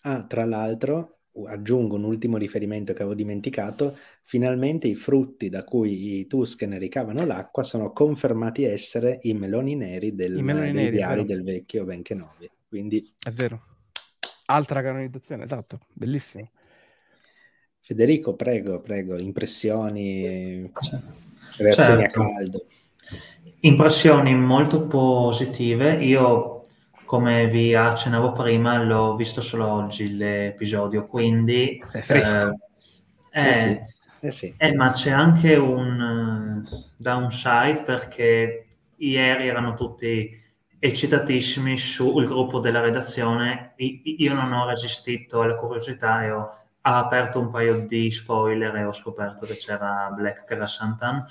[0.02, 1.15] Ah, tra l'altro,
[1.46, 7.24] aggiungo un ultimo riferimento che avevo dimenticato, finalmente i frutti da cui i Tusken ricavano
[7.26, 12.14] l'acqua sono confermati essere i meloni neri, del, I meloni neri diari del vecchio Benché
[12.14, 12.50] Novi.
[12.68, 13.14] Quindi...
[13.22, 13.62] È vero.
[14.46, 16.50] Altra canonizzazione, esatto, bellissimo.
[17.80, 20.70] Federico, prego, prego, impressioni,
[21.56, 22.20] reazioni certo.
[22.20, 22.66] a caldo.
[23.60, 26.04] Impressioni molto positive.
[26.04, 26.55] Io,
[27.06, 31.82] come vi accennavo prima, l'ho visto solo oggi l'episodio, quindi...
[31.90, 32.58] È fresco.
[33.30, 33.80] Eh, eh, eh sì.
[34.20, 34.54] Eh sì.
[34.58, 38.66] Eh, ma c'è anche un uh, downside perché
[38.96, 40.44] ieri erano tutti
[40.78, 43.74] eccitatissimi sul gruppo della redazione.
[43.76, 46.50] Io non ho resistito alla curiosità e ho
[46.80, 51.24] aperto un paio di spoiler e ho scoperto che c'era Black Karasantan.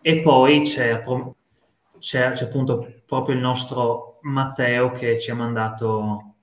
[0.00, 1.02] E poi c'è,
[1.98, 6.34] c'è, c'è appunto proprio il nostro Matteo che ci ha mandato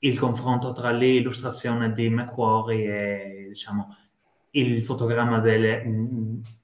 [0.00, 3.96] il confronto tra l'illustrazione di Macquarie e diciamo,
[4.50, 5.82] il fotogramma delle,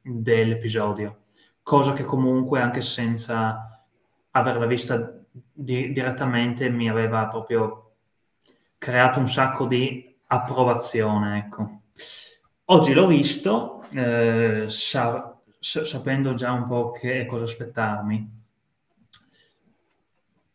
[0.02, 1.24] dell'episodio,
[1.62, 3.84] cosa che comunque anche senza
[4.32, 5.18] averla vista
[5.52, 7.92] di, direttamente mi aveva proprio
[8.76, 11.38] creato un sacco di approvazione.
[11.38, 11.80] Ecco.
[12.66, 18.37] Oggi l'ho visto, eh, sa, sapendo già un po' che cosa aspettarmi.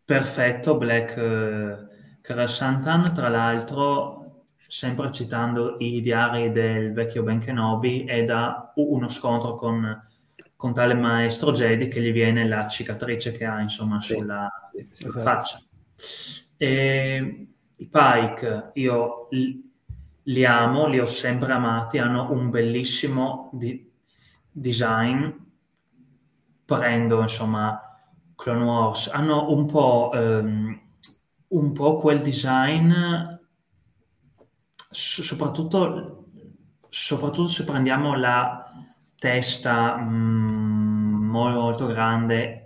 [0.05, 1.77] Perfetto, Black eh,
[2.21, 9.55] Krasantan, tra l'altro sempre citando i diari del vecchio Ben Kenobi, è da uno scontro
[9.55, 10.11] con
[10.63, 14.87] con tale maestro Jedi che gli viene la cicatrice che ha insomma sì, sulla, sì,
[14.91, 15.21] sulla esatto.
[15.21, 15.61] faccia.
[16.55, 19.61] E, I Pike io li,
[20.23, 23.91] li, amo, li ho sempre amati, hanno un bellissimo di,
[24.49, 25.29] design,
[26.63, 27.82] prendo insomma
[28.43, 30.77] Clone Wars, hanno un po', um,
[31.47, 32.91] un po' quel design,
[34.89, 36.25] soprattutto,
[36.89, 38.69] soprattutto se prendiamo la
[39.17, 42.63] testa mm, molto grande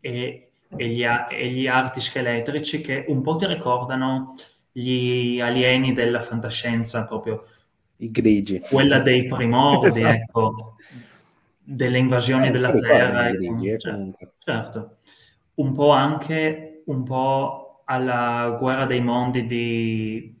[0.00, 4.36] e, e, gli, e, gli, arti scheletrici che un po' ti ricordano
[4.72, 7.44] gli alieni della fantascienza proprio.
[7.96, 8.60] I grigi.
[8.60, 10.14] Quella dei primordi, esatto.
[10.14, 10.74] ecco,
[11.62, 13.28] delle invasioni eh, della Terra.
[13.28, 13.36] Ecco.
[13.36, 14.94] Grigi, eh, certo, certo.
[15.60, 20.38] Un po' anche, un po' alla guerra dei mondi di,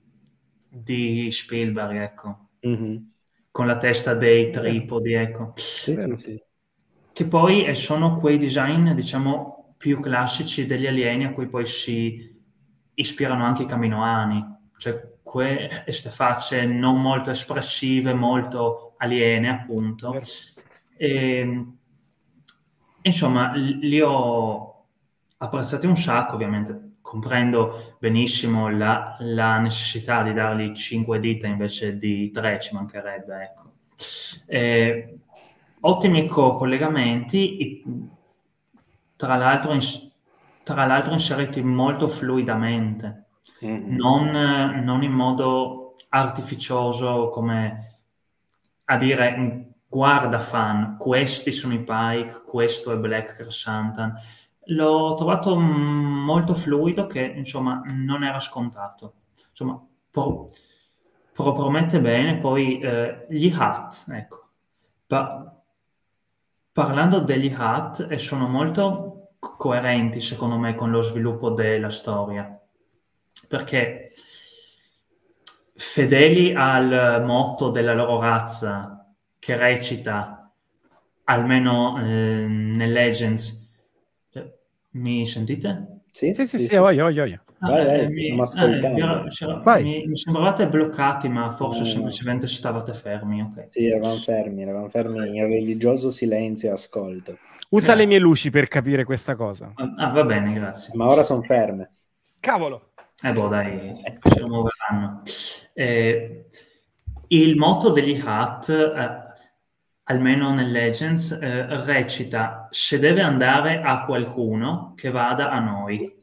[0.68, 2.48] di Spielberg, ecco.
[2.66, 2.96] Mm-hmm
[3.50, 5.52] con la testa dei tripodi, ecco.
[5.56, 6.42] Sì, sì.
[7.12, 12.38] Che poi eh, sono quei design, diciamo, più classici degli alieni a cui poi si
[12.94, 14.44] ispirano anche i caminoani,
[14.76, 20.18] cioè queste facce non molto espressive, molto aliene, appunto.
[20.96, 21.76] E, ehm,
[23.02, 24.69] insomma, li ho
[25.42, 32.30] apprezzati un sacco, ovviamente comprendo benissimo la, la, necessità di dargli cinque dita invece di
[32.30, 33.42] tre, ci mancherebbe.
[33.42, 33.72] Ecco.
[34.46, 35.18] Eh,
[35.80, 37.82] ottimi co- collegamenti,
[39.16, 39.80] tra l'altro, in,
[40.62, 43.24] tra l'altro inseriti molto fluidamente,
[43.64, 43.94] mm-hmm.
[43.96, 47.94] non, non, in modo artificioso come
[48.84, 54.14] a dire guarda fan, questi sono i Pike, questo è Black Chrysanthemum
[54.70, 59.14] l'ho trovato molto fluido che insomma non era scontato.
[59.50, 59.80] Insomma,
[60.10, 60.48] pro,
[61.32, 62.38] pro, promette bene.
[62.38, 64.48] Poi eh, gli hat, ecco.
[65.06, 65.54] Pa-
[66.72, 72.58] parlando degli hat, e sono molto coerenti secondo me con lo sviluppo della storia.
[73.48, 74.12] Perché
[75.74, 80.52] fedeli al motto della loro razza che recita,
[81.24, 83.59] almeno eh, nel Legends,
[84.92, 86.00] mi sentite?
[86.06, 87.42] Sì, sì, sì, sì, sì voglio, voglio, voglio.
[87.60, 89.26] Vai, vai, eh, mi, stiamo ascoltando.
[89.76, 92.50] Eh, mi, mi, sembravate bloccati, ma forse no, semplicemente no.
[92.50, 93.42] stavate fermi.
[93.42, 93.68] Okay.
[93.70, 97.38] Sì, eravamo fermi, eravamo fermi in religioso silenzio e ascolto.
[97.70, 98.02] Usa grazie.
[98.02, 99.72] le mie luci per capire questa cosa.
[99.74, 100.92] Ah, va bene, grazie.
[100.96, 101.92] Ma ora sono ferme.
[102.40, 102.92] Cavolo!
[103.22, 104.00] Eh boh, dai,
[104.34, 105.22] ci muoveranno.
[105.74, 106.46] Eh,
[107.28, 109.29] il motto degli Hat eh,
[110.10, 116.18] almeno nel Legends, eh, recita se deve andare a qualcuno che vada a noi.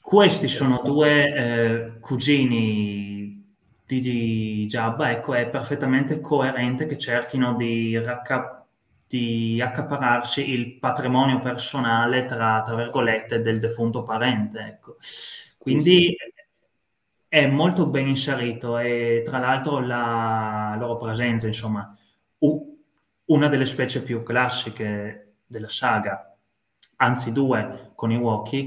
[0.00, 3.54] Questi sono due eh, cugini
[3.86, 8.66] di Jabba, ecco, è perfettamente coerente che cerchino di, racca-
[9.06, 14.96] di accapararsi il patrimonio personale, tra, tra, virgolette, del defunto parente, ecco.
[15.58, 16.16] Quindi
[17.28, 21.94] è molto ben inserito e tra l'altro la loro presenza, insomma,
[22.38, 26.36] una delle specie più classiche della saga,
[26.96, 28.64] anzi due con i Wookiee,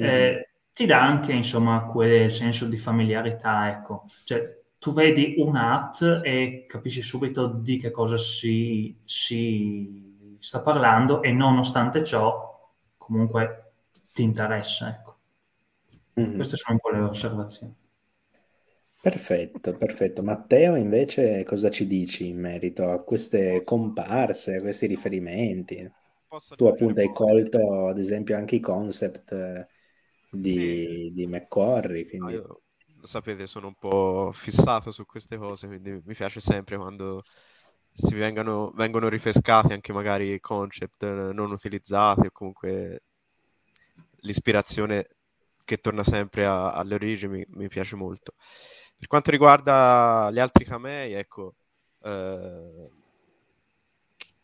[0.00, 0.10] mm-hmm.
[0.10, 4.06] eh, ti dà anche insomma quel senso di familiarità, ecco.
[4.24, 11.22] Cioè, tu vedi un hat e capisci subito di che cosa si, si sta parlando
[11.22, 13.72] e nonostante ciò comunque
[14.14, 15.18] ti interessa, ecco.
[16.18, 16.34] Mm-hmm.
[16.34, 17.74] Queste sono un po' le osservazioni.
[19.00, 20.22] Perfetto, perfetto.
[20.22, 25.90] Matteo, invece, cosa ci dici in merito a queste comparse, a questi riferimenti?
[26.28, 29.66] Posso tu appunto hai colto, ad esempio, anche i concept eh,
[30.30, 31.10] di, sì.
[31.14, 32.06] di McCorry.
[32.06, 32.32] Quindi...
[32.32, 32.62] No, io,
[33.00, 37.22] sapete, sono un po' fissato su queste cose, quindi mi piace sempre quando
[37.92, 43.02] si vengano, vengono ripescati anche magari concept non utilizzati o comunque
[44.20, 45.08] l'ispirazione
[45.64, 48.34] che torna sempre a, alle origini mi, mi, piace molto.
[49.00, 51.54] Per quanto riguarda gli altri camei, ecco,
[52.04, 52.90] eh,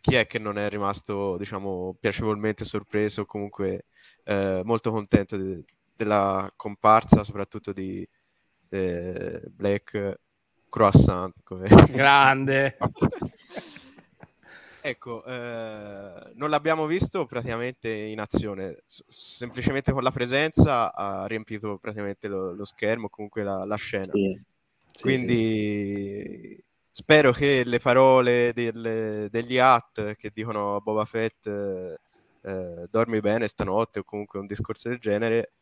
[0.00, 3.84] chi è che non è rimasto, diciamo, piacevolmente sorpreso o comunque
[4.24, 5.62] eh, molto contento de-
[5.94, 8.08] della comparsa, soprattutto di
[8.70, 10.20] eh, Black
[10.70, 11.34] Croissant.
[11.44, 11.68] Come...
[11.92, 12.78] Grande!
[14.88, 21.78] ecco, eh, non l'abbiamo visto praticamente in azione, S- semplicemente con la presenza ha riempito
[21.78, 24.12] praticamente lo, lo schermo, comunque la, la scena.
[24.12, 24.40] Sì.
[24.96, 31.46] Sì, Quindi sì, spero che le parole del, degli Hat che dicono a Boba Fett
[31.46, 35.52] eh, dormi bene stanotte o comunque un discorso del genere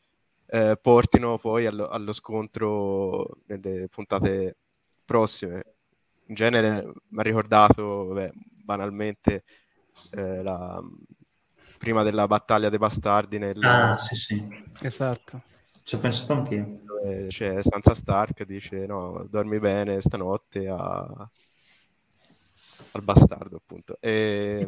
[0.47, 4.57] eh, portino poi allo, allo, scontro nelle puntate
[5.05, 5.65] prossime.
[6.27, 8.33] In genere mi ha ricordato beh,
[8.65, 9.45] banalmente
[10.11, 10.83] eh, la,
[11.79, 13.63] prima della battaglia dei bastardi nel...
[13.63, 14.65] Ah, sì, sì.
[14.81, 15.43] Esatto.
[15.83, 16.81] Ci ho pensato anch'io.
[17.29, 21.05] C'è Sansa Stark dice no, dormi bene stanotte a...
[22.93, 23.99] al bastardo appunto.
[24.01, 24.67] E...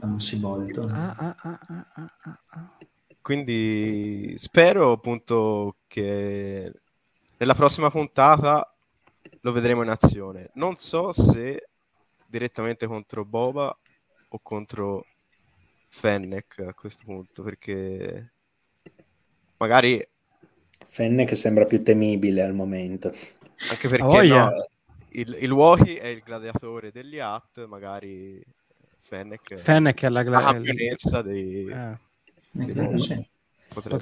[0.00, 0.82] Non si volta.
[0.82, 2.76] Ah, ah, ah, ah, ah, ah.
[3.22, 6.72] Quindi spero appunto che
[7.38, 8.70] nella prossima puntata
[9.40, 10.50] lo vedremo in azione.
[10.54, 11.67] Non so se
[12.28, 13.76] direttamente contro Boba
[14.28, 15.06] o contro
[15.88, 18.32] Fennec a questo punto, perché
[19.56, 20.06] magari
[20.86, 23.12] Fennec sembra più temibile al momento.
[23.70, 24.50] Anche perché oh, yeah.
[24.50, 24.68] no,
[25.10, 28.40] il, il Wookiee è il gladiatore degli Hat, magari
[29.00, 31.66] Fennec, Fennec è la, gla- la campionessa dei...
[31.66, 31.98] Eh.
[32.52, 33.26] dei sì.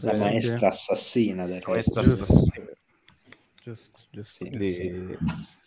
[0.00, 2.66] la maestra assassina del maestra assassina.
[3.62, 4.44] Giusto, giusto.
[4.44, 5.16] Quindi,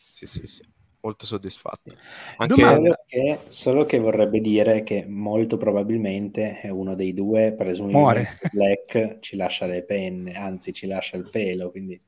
[0.06, 1.94] sì, sì, sì molto soddisfatto.
[2.38, 2.56] Anche...
[2.56, 9.20] Solo, che, solo che vorrebbe dire che molto probabilmente è uno dei due, presumibilmente Black,
[9.20, 12.00] ci lascia le penne, anzi ci lascia il pelo, quindi...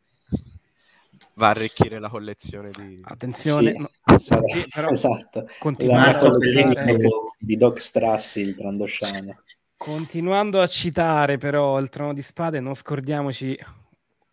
[1.36, 3.00] Va a arricchire la collezione di...
[3.04, 4.42] Attenzione, sì, no, sarà,
[4.74, 7.08] però esatto, continuando la collezione di,
[7.40, 9.42] di Doc Strassi, il trandosciano.
[9.78, 13.58] Continuando a citare però il trono di spade, non scordiamoci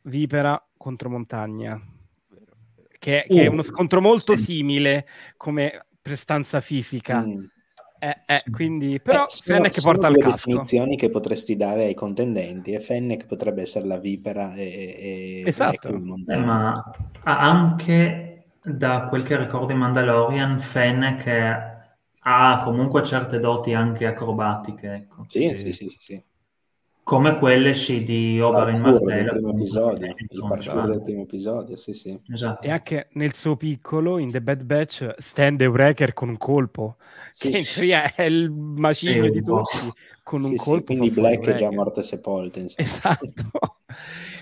[0.03, 1.81] Vipera contro Montagna
[2.99, 5.07] che, che uh, è uno scontro molto simile
[5.37, 7.25] come prestanza fisica.
[7.25, 7.45] Mm.
[8.01, 10.51] Eh, eh, quindi, però eh, Fennec porta il casco.
[10.51, 15.89] definizioni che potresti dare ai contendenti e Fennec potrebbe essere la vipera e, e esatto.
[15.89, 16.93] Eh, ma
[17.25, 21.27] anche da quel che ricordo in Mandalorian Fennec
[22.21, 25.25] ha comunque certe doti anche acrobatiche ecco.
[25.27, 26.25] sì, sì, sì, sì, sì
[27.09, 32.21] come quelle sì di Oberyn Martell primo episodio il parkour del primo episodio sì sì.
[32.31, 32.67] Esatto.
[32.67, 36.97] e anche nel suo piccolo in The Bad Batch stand Eureka con un colpo
[37.33, 39.79] sì, che in teoria è il macigno sì, di tutti
[40.23, 42.87] con un colpo quindi Black è già morto e sepolto insomma.
[42.87, 43.79] esatto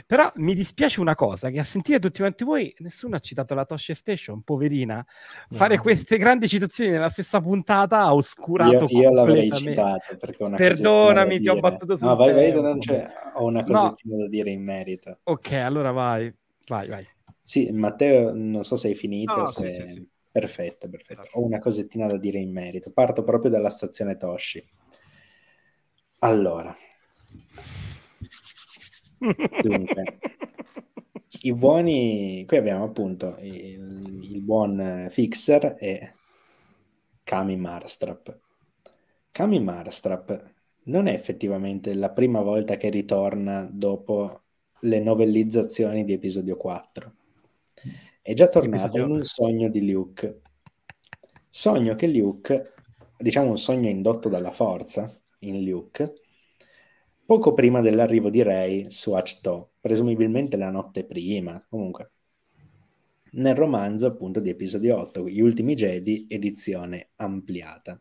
[0.07, 3.65] però mi dispiace una cosa, che a sentire tutti quanti voi, nessuno ha citato la
[3.65, 5.05] Tosche Station, poverina.
[5.51, 5.83] Fare no.
[5.83, 11.41] queste grandi citazioni nella stessa puntata ha oscurato Io, io l'avrei citato, perché una Perdonami,
[11.41, 13.05] ti ho battuto sul No, vai, vai, non c'è,
[13.35, 14.23] ho una cosettina no.
[14.23, 15.19] da dire in merito.
[15.25, 16.33] Ok, allora vai,
[16.69, 17.09] vai, vai.
[17.41, 19.37] Sì, Matteo, non so se hai finito.
[19.37, 19.71] No, se...
[19.71, 20.09] Sì, sì, sì.
[20.31, 21.29] Perfetto, perfetto.
[21.33, 22.91] Ho una cosettina da dire in merito.
[22.91, 24.63] Parto proprio dalla stazione Toshi.
[26.19, 26.77] Allora,
[29.19, 30.19] Dunque,
[31.43, 36.15] i buoni, qui abbiamo appunto il, il buon Fixer e
[37.23, 38.39] Kami Marstrap.
[39.31, 44.43] Kami Marstrap non è effettivamente la prima volta che ritorna dopo
[44.81, 47.13] le novellizzazioni di episodio 4.
[48.23, 50.41] è già tornato in un sogno di Luke.
[51.49, 52.75] Sogno che Luke,
[53.19, 55.11] diciamo un sogno indotto dalla forza
[55.41, 56.23] in Luke,
[57.27, 62.13] poco prima dell'arrivo di Rey su Achto, presumibilmente la notte prima, comunque
[63.37, 68.01] nel romanzo appunto di episodio 8, Gli ultimi Jedi, edizione ampliata.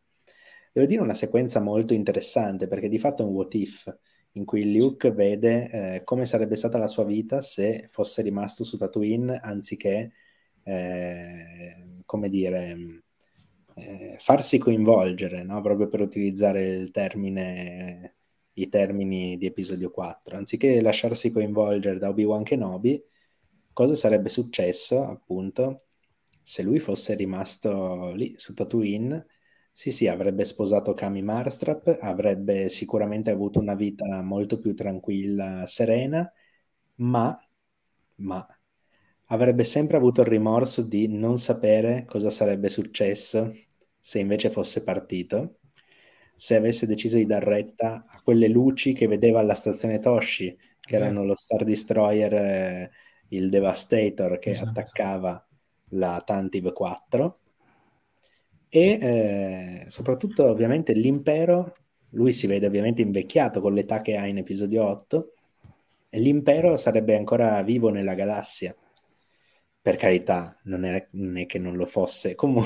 [0.72, 3.98] Devo dire una sequenza molto interessante perché di fatto è un what if
[4.34, 8.78] in cui Luke vede eh, come sarebbe stata la sua vita se fosse rimasto su
[8.78, 10.12] Tatooine anziché,
[10.64, 13.04] eh, come dire,
[13.76, 15.62] eh, farsi coinvolgere, no?
[15.62, 18.15] proprio per utilizzare il termine,
[18.56, 23.02] i termini di episodio 4, anziché lasciarsi coinvolgere da Obi-Wan Kenobi,
[23.74, 25.86] cosa sarebbe successo appunto
[26.44, 29.26] se lui fosse rimasto lì su Tatooine?
[29.72, 36.32] Sì, sì, avrebbe sposato Kami Marstrap, avrebbe sicuramente avuto una vita molto più tranquilla, serena,
[36.96, 37.38] ma,
[38.18, 38.46] ma
[39.30, 43.52] avrebbe sempre avuto il rimorso di non sapere cosa sarebbe successo
[44.00, 45.60] se invece fosse partito,
[46.36, 50.96] se avesse deciso di dar retta a quelle luci che vedeva alla stazione Toshi, che
[50.96, 52.92] erano lo Star Destroyer eh,
[53.30, 54.70] il Devastator che esatto.
[54.70, 55.48] attaccava
[55.90, 57.40] la Tantive 4
[58.70, 61.76] e eh, soprattutto ovviamente l'impero,
[62.10, 65.34] lui si vede ovviamente invecchiato con l'età che ha in episodio 8
[66.10, 68.76] e l'impero sarebbe ancora vivo nella galassia.
[69.82, 72.36] Per carità, non è, non è che non lo fosse.
[72.36, 72.66] Comun-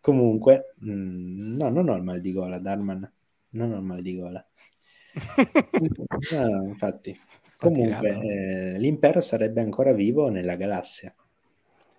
[0.00, 3.12] comunque, mh, mm, no, non ho il mal di gola, Darman.
[3.50, 4.46] Non ho il mal di gola.
[6.32, 7.18] no, infatti.
[7.56, 11.14] Comunque, eh, l'impero sarebbe ancora vivo nella galassia,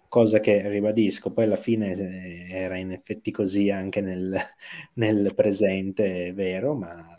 [0.08, 4.38] cosa che ribadisco, poi alla fine eh, era in effetti così anche nel,
[4.96, 7.16] nel presente, è vero, ma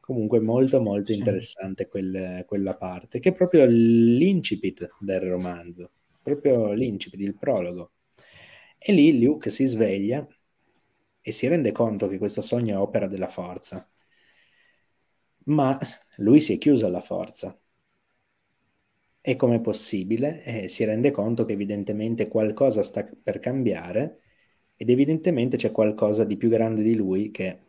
[0.00, 5.90] comunque molto molto interessante quel, quella parte, che è proprio l'incipit del romanzo,
[6.22, 7.92] proprio l'incipit, il prologo.
[8.88, 10.26] E lì Luke si sveglia
[11.20, 13.88] e si rende conto che questo sogno è opera della forza
[15.46, 15.78] ma
[16.16, 17.58] lui si è chiuso alla forza.
[19.20, 20.42] E com'è possibile?
[20.44, 24.20] Eh, si rende conto che evidentemente qualcosa sta per cambiare
[24.76, 27.60] ed evidentemente c'è qualcosa di più grande di lui che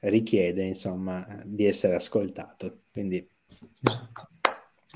[0.00, 2.84] richiede, insomma, di essere ascoltato.
[2.90, 3.26] Quindi
[3.82, 4.33] esatto.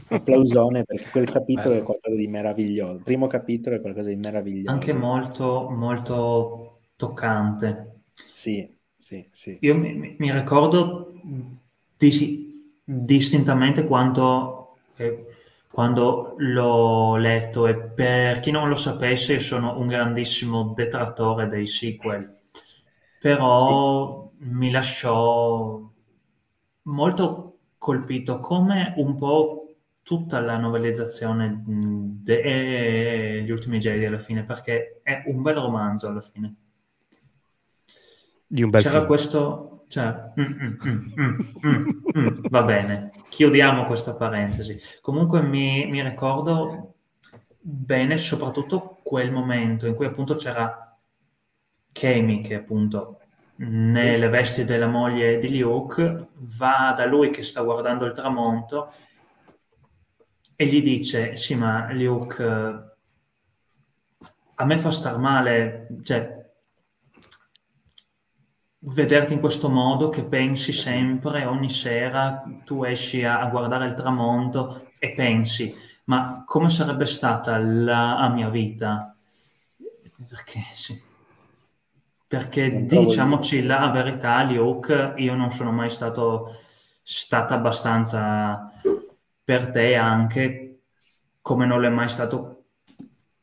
[0.09, 1.81] Applausone perché quel capitolo Bello.
[1.81, 2.97] è qualcosa di meraviglioso.
[2.97, 4.71] Il primo capitolo è qualcosa di meraviglioso.
[4.71, 8.03] Anche molto, molto toccante.
[8.35, 9.57] Sì, sì, sì.
[9.61, 9.81] Io sì.
[9.81, 11.13] Mi, mi ricordo
[11.97, 12.47] dis-
[12.85, 15.27] distintamente quanto, eh,
[15.71, 21.67] quando l'ho letto e per chi non lo sapesse io sono un grandissimo detrattore dei
[21.67, 22.39] sequel,
[23.21, 24.45] però sì.
[24.47, 25.81] mi lasciò
[26.83, 29.68] molto colpito come un po'
[30.09, 36.55] tutta la novellizzazione degli ultimi Jedi alla fine, perché è un bel romanzo alla fine.
[38.47, 39.07] Di un bel C'era film.
[39.07, 41.41] questo, cioè, mm, mm,
[42.17, 44.81] mm, va bene, chiudiamo questa parentesi.
[45.03, 46.95] Comunque mi, mi, ricordo
[47.61, 50.99] bene soprattutto quel momento in cui appunto c'era
[51.93, 53.19] Kemi che appunto
[53.57, 58.91] nelle vesti della moglie di Luke va da lui che sta guardando il tramonto
[60.61, 62.45] e gli dice sì ma Luke
[64.55, 66.39] a me fa star male cioè
[68.81, 73.95] vederti in questo modo che pensi sempre, ogni sera tu esci a, a guardare il
[73.95, 75.75] tramonto e pensi,
[76.05, 79.15] ma come sarebbe stata la, la mia vita?
[80.29, 81.07] Perché sì.
[82.27, 86.55] Perché diciamoci la verità, Luke, io non sono mai stato
[87.03, 88.71] stata abbastanza
[89.49, 90.81] per te anche
[91.41, 92.65] come non è mai stato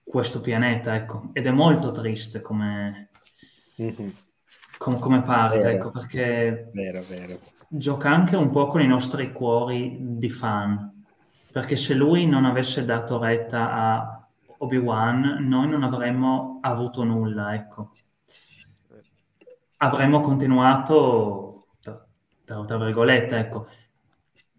[0.04, 1.32] questo pianeta, ecco.
[1.34, 3.10] Ed è molto triste come...
[3.82, 4.10] Mm-hmm
[4.78, 7.40] com- come parte, vero, ecco, perché vero, vero.
[7.68, 11.04] gioca anche un po' con i nostri cuori di fan,
[11.52, 14.28] perché se lui non avesse dato retta a
[14.60, 17.92] Obi-Wan, noi non avremmo avuto nulla, ecco.
[19.78, 23.68] Avremmo continuato, tra, tra virgolette, ecco,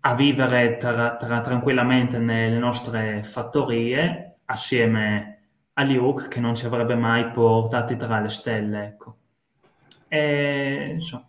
[0.06, 6.94] a vivere tra, tra, tranquillamente nelle nostre fattorie assieme a Luke che non ci avrebbe
[6.94, 9.16] mai portati tra le stelle, ecco.
[10.06, 11.28] E, insomma,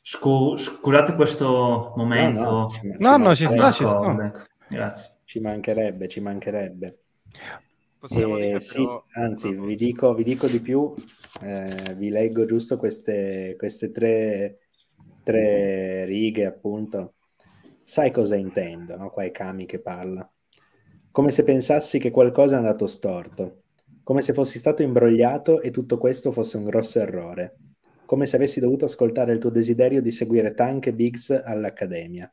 [0.00, 2.40] scu- scusate questo momento.
[2.40, 4.24] No, no, ci, no, no ci sta, ci sta.
[4.24, 5.18] Ecco, grazie.
[5.24, 6.98] Ci mancherebbe, ci mancherebbe.
[8.10, 9.04] Eh, sì, però...
[9.12, 10.94] anzi, vi dico, vi dico, di più,
[11.42, 14.60] eh, vi leggo giusto queste, queste tre,
[15.22, 17.12] tre, righe, appunto.
[17.88, 19.08] Sai cosa intendo, no?
[19.08, 20.30] Qua è Kami che parla.
[21.10, 23.62] come se pensassi che qualcosa è andato storto,
[24.02, 27.56] come se fossi stato imbrogliato e tutto questo fosse un grosso errore,
[28.04, 32.30] come se avessi dovuto ascoltare il tuo desiderio di seguire Tank e Biggs all'Accademia,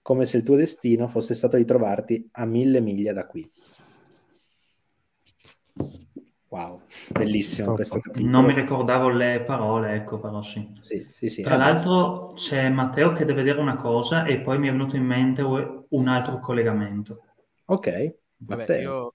[0.00, 3.50] come se il tuo destino fosse stato di trovarti a mille miglia da qui.
[6.54, 8.30] Wow, bellissimo oh, questo capitolo.
[8.30, 10.72] Non mi ricordavo le parole, ecco, però sì.
[10.78, 14.68] sì, sì, sì Tra l'altro c'è Matteo che deve dire una cosa e poi mi
[14.68, 17.24] è venuto in mente un altro collegamento.
[17.64, 19.14] Ok, Vabbè, io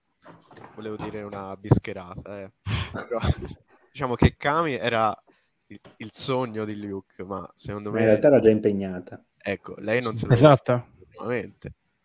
[0.76, 2.52] volevo dire una bischerata, eh.
[2.91, 3.20] Però,
[3.90, 5.18] diciamo che Kami era
[5.68, 7.99] il, il, sogno di Luke, ma secondo me...
[8.02, 9.24] in realtà era già impegnata.
[9.38, 10.88] Ecco, lei non se lo Esatto.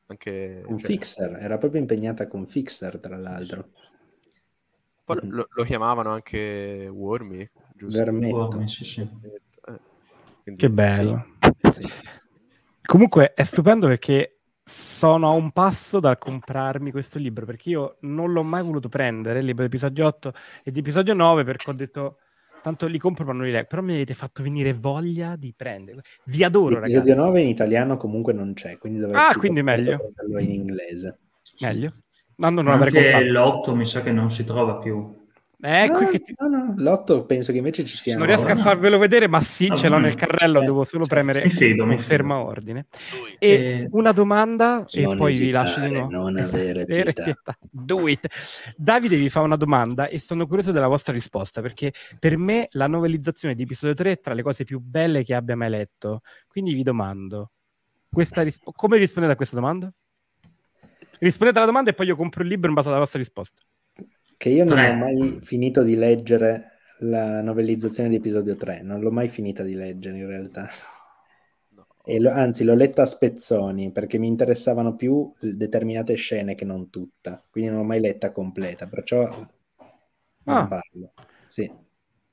[0.07, 0.87] Anche, un cioè...
[0.87, 3.71] fixer, era proprio impegnata con fixer, tra l'altro.
[5.05, 5.31] Poi mm-hmm.
[5.31, 8.03] lo, lo, chiamavano anche Wormy, giusto?
[8.03, 8.37] Vermetto.
[8.37, 9.01] Wormy, sì, sì.
[9.01, 9.81] Eh,
[10.43, 11.27] quindi, che bello.
[11.73, 11.89] Sì.
[12.83, 18.33] Comunque è stupendo perché sono a un passo dal comprarmi questo libro perché io non
[18.33, 20.33] l'ho mai voluto prendere, il libro di episodio 8
[20.65, 22.17] e di episodio 9 perché ho detto
[22.63, 26.01] tanto li compro ma non li leggo, però mi avete fatto venire voglia di prendere.
[26.25, 26.95] Vi adoro ragazzi.
[26.95, 30.13] L'episodio 9 in italiano comunque non c'è, quindi dovresti Ah, quindi meglio.
[30.39, 31.19] in inglese.
[31.61, 31.93] Meglio.
[32.37, 35.23] No, non Anche l'otto mi sa che non si trova più.
[35.67, 36.35] Ecco no, che ti...
[36.37, 38.19] no, no, l'otto penso che invece ci sia.
[38.19, 41.07] Non riesco a farvelo vedere, ma sì, ah, ce l'ho nel carrello, eh, devo solo
[41.07, 42.87] premere mi fido, mi ferma ordine.
[43.39, 46.11] E eh, una domanda, e poi esitare, vi lascio di nuovo.
[46.11, 47.23] Non avere pietà.
[47.23, 47.59] pietà.
[47.71, 48.27] Do it.
[48.77, 52.87] Davide vi fa una domanda e sono curioso della vostra risposta, perché per me la
[52.87, 56.21] novelizzazione di episodio 3 è tra le cose più belle che abbia mai letto.
[56.47, 57.53] Quindi vi domando,
[58.11, 59.91] rispo- come rispondete a questa domanda?
[61.25, 63.63] Rispondete alla domanda e poi io compro il libro in base alla vostra risposta.
[64.37, 64.91] Che io non 3.
[64.91, 66.65] ho mai finito di leggere
[66.99, 70.69] la novellizzazione di episodio 3, non l'ho mai finita di leggere in realtà.
[72.19, 77.43] Lo, anzi, l'ho letta a spezzoni perché mi interessavano più determinate scene che non tutta,
[77.51, 80.67] quindi non l'ho mai letta completa, perciò non ah.
[80.67, 81.15] parlo.
[81.49, 81.73] Sì.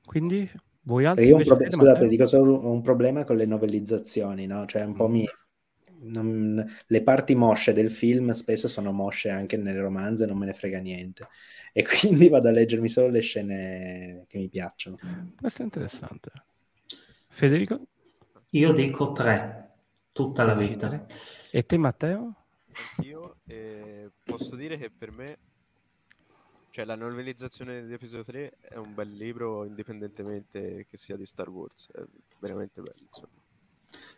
[0.05, 0.51] Quindi
[0.81, 1.27] voi altri?
[1.27, 4.65] Io pro- scusate, dico solo un problema con le novellizzazioni, no?
[4.65, 5.11] Cioè un po' mm.
[5.11, 5.25] mi
[6.03, 10.53] non, le parti mosce del film spesso sono mosce anche nelle romanze, non me ne
[10.53, 11.27] frega niente.
[11.73, 14.97] E quindi vado a leggermi solo le scene che mi piacciono.
[15.39, 16.31] Questo è interessante.
[17.27, 17.87] Federico?
[18.51, 19.71] Io dico tre,
[20.11, 21.05] tutta la vita.
[21.51, 22.35] E te Matteo?
[22.95, 23.37] Anch'io.
[23.47, 25.37] Eh, posso dire che per me
[26.71, 31.49] cioè la novelizzazione di episodio 3 è un bel libro indipendentemente che sia di Star
[31.49, 32.01] Wars, è
[32.39, 33.03] veramente bello.
[33.07, 33.40] Insomma.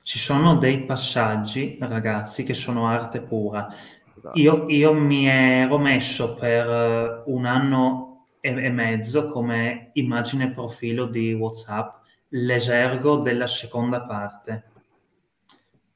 [0.01, 3.73] Ci sono dei passaggi, ragazzi, che sono arte pura.
[4.17, 4.39] Esatto.
[4.39, 11.05] Io, io, mi ero messo per eh, un anno e, e mezzo come immagine profilo
[11.05, 14.63] di WhatsApp l'esergo della seconda parte,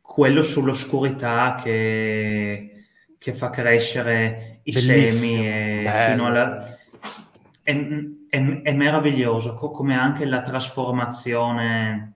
[0.02, 2.86] quello sull'oscurità che,
[3.18, 5.42] che fa crescere i Bellissimo.
[5.42, 6.78] semi fino alla...
[7.62, 7.74] È,
[8.30, 12.16] è, è meraviglioso, come anche la trasformazione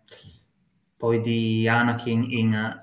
[1.02, 2.82] poi di Anakin in,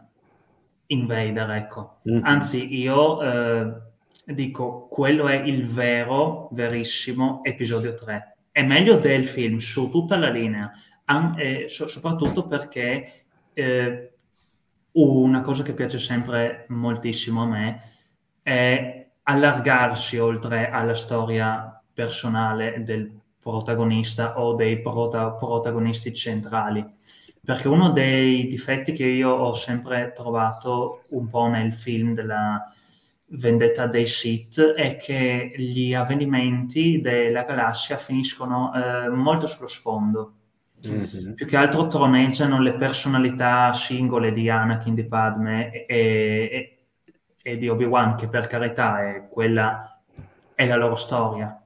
[0.86, 2.01] in Vader, ecco.
[2.11, 2.24] Mm-hmm.
[2.24, 3.73] Anzi, io eh,
[4.24, 8.36] dico, quello è il vero, verissimo episodio 3.
[8.51, 10.69] È meglio del film su tutta la linea,
[11.05, 13.23] an- eh, so- soprattutto perché
[13.53, 14.12] eh,
[14.95, 17.81] una cosa che piace sempre moltissimo a me
[18.43, 26.97] è allargarsi oltre alla storia personale del protagonista o dei prota- protagonisti centrali
[27.48, 32.70] perché uno dei difetti che io ho sempre trovato un po' nel film della
[33.28, 40.32] vendetta dei Sith è che gli avvenimenti della galassia finiscono eh, molto sullo sfondo.
[40.86, 41.32] Mm-hmm.
[41.32, 46.78] Più che altro troneggiano le personalità singole di Anakin, di Padme e, e,
[47.40, 49.98] e di Obi-Wan, che per carità è quella
[50.54, 51.58] è la loro storia.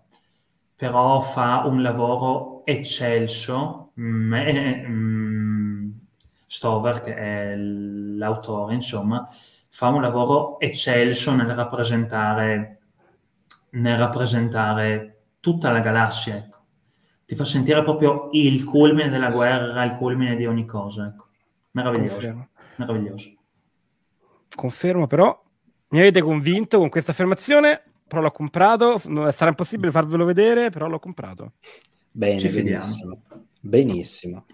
[0.77, 3.91] Però fa un lavoro eccelso.
[4.01, 5.22] Mm, mm,
[6.53, 9.27] Stover, che è l'autore, insomma,
[9.71, 12.81] fa un lavoro eccelso nel rappresentare,
[13.71, 16.59] nel rappresentare tutta la galassia, ecco.
[17.25, 21.29] Ti fa sentire proprio il culmine della guerra, il culmine di ogni cosa, ecco.
[21.71, 22.13] Meraviglioso.
[22.17, 22.49] Confermo.
[22.77, 23.35] Meraviglioso.
[24.55, 25.43] Confermo, però
[25.89, 30.99] mi avete convinto con questa affermazione, però l'ho comprato, sarà impossibile farvelo vedere, però l'ho
[30.99, 31.53] comprato.
[32.11, 33.23] Bene, benissimo.
[33.59, 34.45] Benissimo.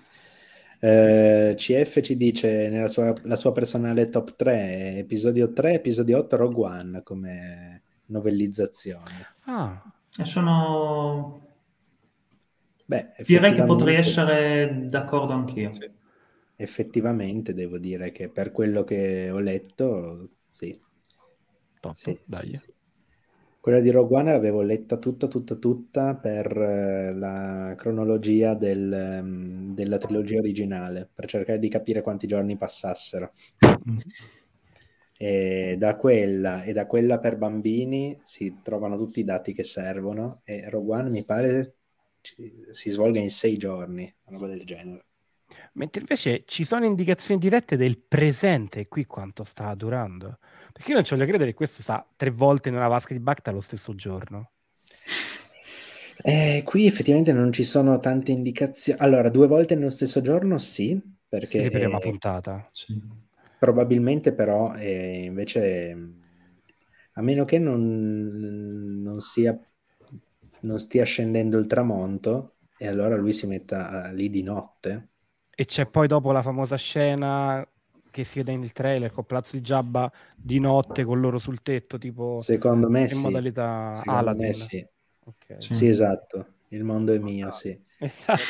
[0.80, 6.36] Uh, CF ci dice nella sua, la sua personale top 3, episodio 3, episodio 8,
[6.36, 9.34] Rogue One come novellizzazione.
[9.44, 9.82] Ah,
[10.16, 11.46] e sono...
[12.84, 15.72] Beh, Direi che potrei essere d'accordo anch'io.
[15.72, 15.90] Sì.
[16.56, 20.74] Effettivamente devo dire che per quello che ho letto, sì.
[21.80, 22.56] Top, sì, dai.
[22.56, 22.72] Sì,
[23.68, 29.74] Quella di Rogue One l'avevo letta tutta, tutta, tutta per eh, la cronologia del, um,
[29.74, 33.32] della trilogia originale, per cercare di capire quanti giorni passassero.
[35.18, 40.40] E da quella e da quella per bambini si trovano tutti i dati che servono
[40.44, 41.74] e Rogue One mi pare
[42.72, 45.04] si svolga in sei giorni, una roba del genere.
[45.74, 50.38] Mentre invece ci sono indicazioni dirette del presente, qui quanto sta durando.
[50.78, 53.18] Perché io non ci voglio credere che questo sta tre volte in una vasca di
[53.18, 54.52] Bacta lo stesso giorno.
[56.22, 58.96] Eh, qui effettivamente non ci sono tante indicazioni.
[59.00, 60.96] Allora, due volte nello stesso giorno sì,
[61.28, 61.64] perché...
[61.64, 62.68] Sì, per una puntata.
[62.70, 62.96] Sì.
[63.58, 65.96] Probabilmente però eh, invece,
[67.14, 69.60] a meno che non, non, sia,
[70.60, 75.08] non stia scendendo il tramonto, e allora lui si metta lì di notte,
[75.60, 77.68] e c'è poi dopo la famosa scena
[78.10, 81.98] che si vede nel trailer con Palazzo di Giabba di notte con loro sul tetto,
[81.98, 83.20] tipo secondo me in sì.
[83.20, 84.46] modalità secondo Aladdin.
[84.46, 84.86] Me sì.
[85.24, 85.60] Okay.
[85.60, 86.54] sì, esatto.
[86.68, 87.78] Il mondo è mio, sì.
[87.98, 88.40] Esatto.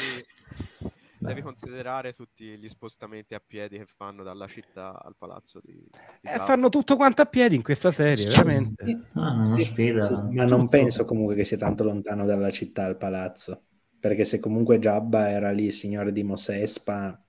[0.78, 5.72] Devi, devi, considerare tutti gli spostamenti a piedi che fanno dalla città al palazzo di,
[5.72, 9.09] di eh, fanno tutto quanto a piedi in questa serie, veramente.
[9.14, 13.62] Ah, sì, sì, ma non penso comunque che sia tanto lontano dalla città al palazzo
[13.98, 17.20] perché se comunque Jabba era lì il signore di Mosespa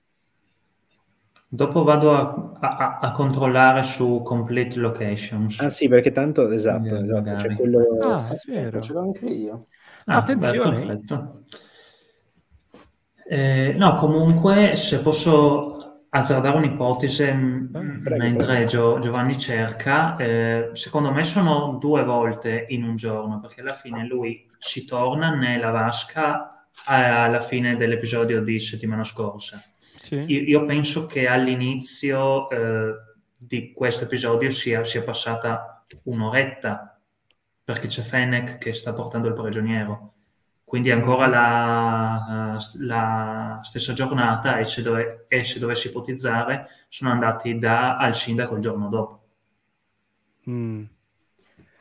[1.52, 5.58] dopo vado a, a, a, controllare su complete locations.
[5.58, 9.66] Ah sì perché tanto esatto, esatto c'è quello ah, Aspetta, ce l'ho anche io.
[10.04, 11.00] Ah, attenzione.
[11.02, 11.28] beh,
[13.26, 17.24] eh, no comunque se posso azzardare un'ipotesi
[17.72, 18.98] prego, mentre prego.
[19.00, 24.48] Giovanni cerca eh, secondo me sono due volte in un giorno perché alla fine lui
[24.56, 29.60] si torna nella vasca alla fine dell'episodio di settimana scorsa.
[30.10, 30.24] Sì.
[30.26, 32.94] Io, io, penso che all'inizio eh,
[33.36, 37.00] di questo episodio sia, sia, passata un'oretta
[37.62, 40.14] perché c'è Fennec che sta portando il prigioniero.
[40.64, 47.56] Quindi ancora la, la stessa giornata e se, dove, e se, dovessi ipotizzare sono andati
[47.56, 49.22] da, al sindaco il giorno dopo.
[50.50, 50.84] Mm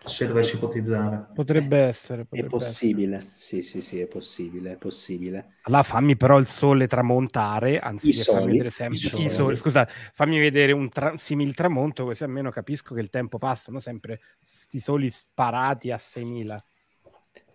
[0.06, 1.28] se dovessi ipotizzare.
[1.34, 2.26] Potrebbe essere.
[2.26, 3.32] Potrebbe è possibile, essere.
[3.36, 5.54] sì, sì, sì, è possibile, è possibile.
[5.64, 9.30] Allora fammi però il sole tramontare, anzi fammi vedere sempre i soli.
[9.30, 9.58] soli.
[9.58, 13.82] Scusa, fammi vedere un tra- simil tramonto, così almeno capisco che il tempo passa, non
[13.82, 16.64] sempre sti soli sparati a 6000.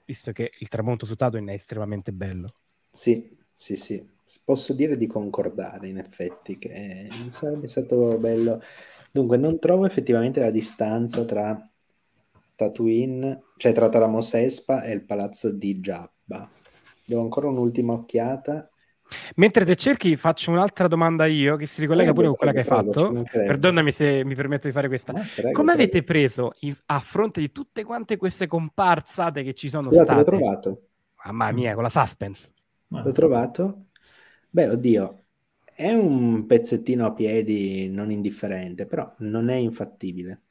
[0.04, 2.48] Visto che il tramonto su Tatooine è estremamente bello.
[2.90, 4.12] Sì, sì, sì.
[4.42, 8.60] Posso dire di concordare, in effetti, che sarebbe stato bello.
[9.10, 11.68] Dunque, non trovo effettivamente la distanza tra
[12.54, 16.50] Tatooine, cioè tra Taramos Espa e il palazzo di Jabba.
[17.06, 18.68] Do ancora un'ultima occhiata.
[19.36, 22.58] Mentre te cerchi, faccio un'altra domanda io che si ricollega eh, pure con quella che
[22.60, 23.12] hai fatto.
[23.44, 25.12] Perdonami se mi permetto di fare questa.
[25.12, 25.82] Ah, prego, Come prego.
[25.82, 26.52] avete preso
[26.86, 30.18] a fronte di tutte quante queste comparsate che ci sono Scusate, state?
[30.18, 30.82] L'ho trovato.
[31.24, 32.52] Mamma mia, con la suspense.
[32.88, 33.88] L'ho trovato.
[34.50, 35.24] Beh, oddio,
[35.64, 40.42] è un pezzettino a piedi non indifferente, però non è infattibile.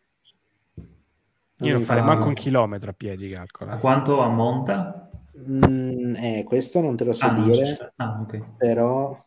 [1.63, 3.73] Io non farei manco un chilometro a piedi, calcola.
[3.73, 5.09] A quanto ammonta?
[5.37, 8.43] Mm, eh, questo non te lo so ah, dire, ah, okay.
[8.55, 9.23] però,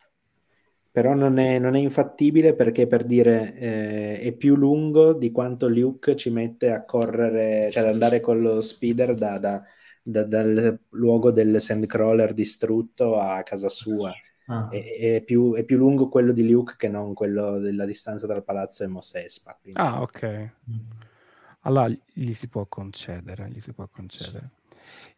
[0.91, 5.69] però non, è, non, è, infattibile perché per dire eh, è più lungo di quanto
[5.69, 9.63] Luke ci mette a correre, cioè ad andare con lo speeder da, da,
[10.03, 14.13] da, dal luogo del sandcrawler distrutto a casa sua.
[14.49, 14.69] Ah.
[14.71, 18.45] È, è, più, è, più, lungo quello di Luke che non quello della distanza dal
[18.45, 19.59] palazzo e Mos Espa.
[19.61, 19.81] Quindi...
[19.81, 20.51] Ah, ok.
[20.71, 21.06] Mm
[21.67, 24.51] allora gli si può concedere, gli si può concedere.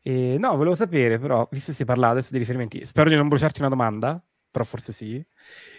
[0.00, 3.28] E, no, volevo sapere però, visto che si parla adesso di riferimenti, spero di non
[3.28, 5.24] bruciarti una domanda, però forse sì.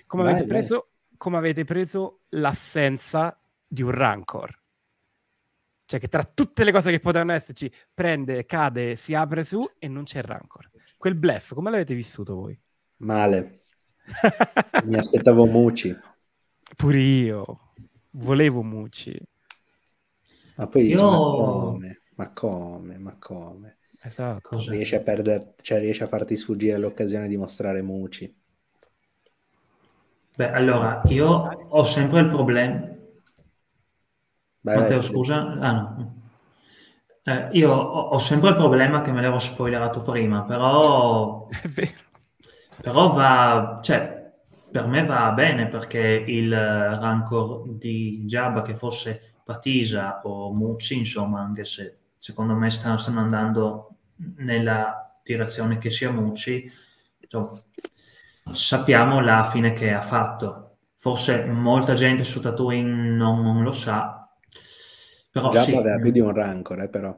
[0.05, 3.37] Come, vai, avete, preso, come avete preso l'assenza
[3.67, 4.57] di un rancor?
[5.85, 9.87] Cioè che tra tutte le cose che potevano esserci, prende, cade, si apre su e
[9.87, 10.69] non c'è rancor.
[10.97, 12.59] Quel bluff, come l'avete vissuto voi?
[12.97, 13.61] Male.
[14.85, 15.97] Mi aspettavo Muci.
[16.75, 17.71] Pure io.
[18.11, 19.19] Volevo Muci.
[20.60, 21.10] Ma poi dici, Io...
[21.10, 22.02] ma come?
[22.15, 22.98] Ma come?
[22.98, 23.77] Ma come?
[24.02, 24.60] Esatto.
[24.68, 28.38] Riesci a, perdere, cioè, riesci a farti sfuggire l'occasione di mostrare Muci.
[30.36, 32.88] Beh, allora, io ho sempre il problema...
[34.61, 35.57] Matteo, scusa?
[35.60, 36.15] Ah, no.
[37.23, 41.48] Eh, io ho, ho, sempre il problema che me l'avevo spoilerato prima, però...
[41.61, 41.91] È vero.
[42.81, 43.80] Però va...
[43.81, 44.34] Cioè,
[44.69, 51.41] per me va bene perché il rancor di Jabba che fosse Patisa o Mucci, insomma,
[51.41, 53.95] anche se secondo me stanno, stanno andando
[54.38, 56.69] nella direzione che sia Mucci,
[57.19, 57.59] insomma,
[58.51, 60.65] sappiamo la fine che ha fatto.
[60.95, 64.30] Forse molta gente su Tatooine non, non lo sa,
[65.31, 65.73] però Già sì.
[65.76, 67.17] aveva più di un rancor, eh, però.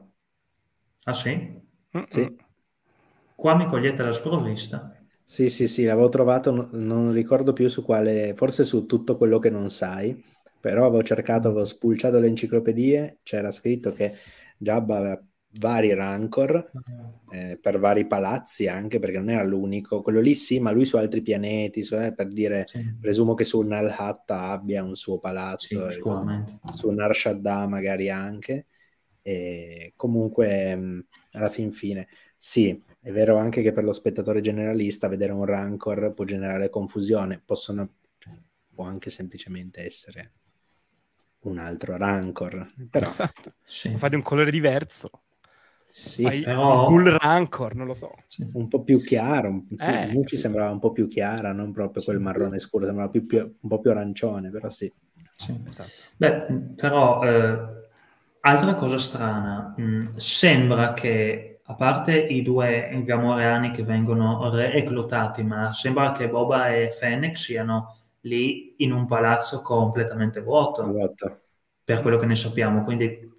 [1.04, 1.60] Ah sì?
[2.10, 2.36] Sì.
[3.34, 4.96] Qua mi cogliete la sprovvista.
[5.24, 9.48] Sì, sì, sì, l'avevo trovato, non ricordo più su quale, forse su tutto quello che
[9.50, 10.22] non sai,
[10.62, 14.14] però avevo cercato, avevo spulciato le enciclopedie, c'era scritto che
[14.56, 15.26] Jabba aveva
[15.58, 16.70] vari rancor
[17.32, 20.02] eh, per vari palazzi anche perché non era l'unico.
[20.02, 22.96] Quello lì sì ma lui su altri pianeti su, eh, per dire sì.
[23.00, 25.74] presumo che su Nalhatta abbia un suo palazzo sì,
[26.72, 28.66] su Nar Shaddaa magari anche.
[29.20, 32.06] E comunque mh, alla fin fine
[32.36, 37.42] sì è vero anche che per lo spettatore generalista vedere un rancor può generare confusione
[37.44, 37.88] possono
[38.74, 40.32] può anche semplicemente essere
[41.42, 43.52] un altro rancor però esatto.
[43.64, 43.96] sì.
[43.96, 45.22] fate un colore diverso
[45.92, 46.88] sì, Fai però...
[46.88, 48.12] Bull Rancor, non lo so.
[48.54, 52.02] Un po' più chiaro, sì, eh, a ci sembrava un po' più chiara, non proprio
[52.02, 54.90] quel marrone scuro, sembrava più, più, un po' più arancione, però sì.
[55.36, 55.54] sì.
[55.66, 55.90] Esatto.
[56.16, 56.46] Beh,
[56.76, 57.58] però, eh,
[58.40, 65.42] altra cosa strana, mh, mm, sembra che, a parte i due gamoreani che vengono reclutati,
[65.42, 70.84] ma sembra che Boba e Fennec siano lì in un palazzo completamente vuoto.
[70.84, 71.40] Vuoto
[71.84, 73.34] per quello che ne sappiamo, quindi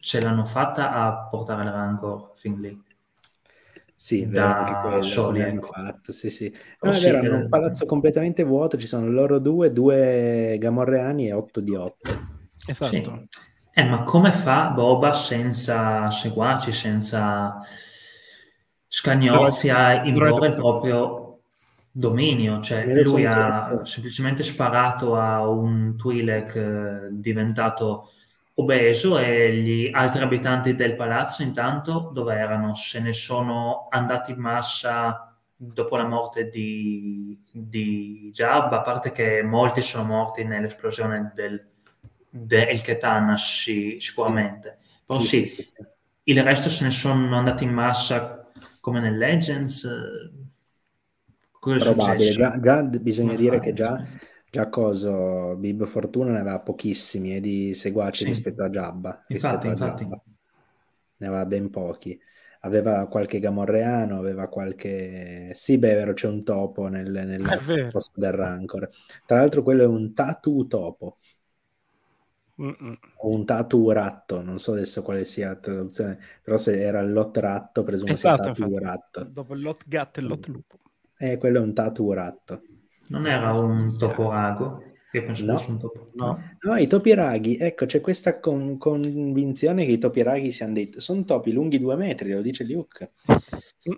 [0.00, 2.82] ce l'hanno fatta a portare il Rancor fin lì.
[3.94, 5.72] Sì, da quello, soli, ecco.
[5.72, 6.54] fatto, sì, sì.
[6.80, 11.32] No, è vero, hanno un palazzo completamente vuoto, ci sono loro due, due gamorreani e
[11.32, 12.08] otto di otto.
[12.64, 12.90] Esatto.
[12.90, 13.28] Sì.
[13.72, 17.58] Eh, ma come fa Boba senza seguaci, senza
[18.86, 21.17] scagnozia in vero proprio
[21.98, 28.12] dominio, cioè lui ha semplicemente sparato a un Twi'lek eh, diventato
[28.54, 32.74] obeso e gli altri abitanti del palazzo intanto dove erano?
[32.74, 39.42] Se ne sono andati in massa dopo la morte di, di Jabba, a parte che
[39.42, 41.66] molti sono morti nell'esplosione del,
[42.30, 44.78] del Ketan sì, sicuramente.
[45.04, 45.74] Però sì, sì, sì,
[46.24, 48.48] il resto se ne sono andati in massa
[48.80, 49.84] come nel Legends
[51.60, 53.66] Probabile, già, già, bisogna Come dire fai?
[53.66, 54.06] che già,
[54.50, 58.30] già coso, Bib Fortuna ne aveva pochissimi eh, di seguaci sì.
[58.30, 59.24] rispetto a Jabba.
[59.28, 60.04] Infatti, infatti.
[60.04, 60.22] Jabba.
[61.16, 62.18] Ne aveva ben pochi.
[62.60, 65.52] Aveva qualche gamorreano, aveva qualche...
[65.54, 68.88] Sì, beh, vero, c'è un topo nel, nel posto del Rancor.
[69.26, 71.18] Tra l'altro quello è un tatu topo.
[72.60, 72.98] Mm-mm.
[73.18, 77.12] O un tatu ratto, non so adesso quale sia la traduzione, però se era il
[77.12, 79.24] lot ratto, presumo esatto, sia tatu ratto.
[79.24, 80.78] Dopo il lot gatto e il lot lupo.
[81.18, 82.62] Eh, quello è un tatu ratto.
[83.08, 84.82] Non era un toporago?
[85.12, 85.56] Io penso no.
[85.56, 86.10] fosse un topo.
[86.14, 86.56] No.
[86.60, 90.92] no, i topi raghi, ecco, c'è questa con- convinzione che i topi raghi siano dei...
[90.96, 93.12] sono topi lunghi due metri, lo dice Luke.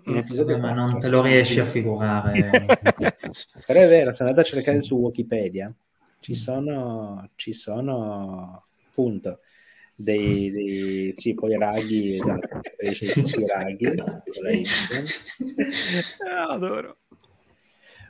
[0.05, 2.65] In episodio ma non te lo riesci a figurare.
[3.67, 5.73] Però è vero, se andate a cercare su Wikipedia,
[6.21, 9.39] ci sono, ci sono appunto
[9.93, 13.85] dei, dei sì, poi raghi, esatto, i raghi.
[16.47, 17.00] Adoro.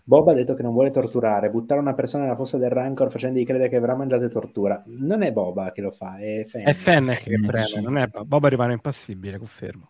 [0.04, 3.46] Bob ha detto che non vuole torturare, buttare una persona nella fossa del Rancor facendogli
[3.46, 4.82] credere che avrà mangiato tortura.
[4.88, 6.70] Non è Boba che lo fa, è Fennec.
[6.70, 9.90] È Fennec che preme, non è Boba rimane impassibile, confermo.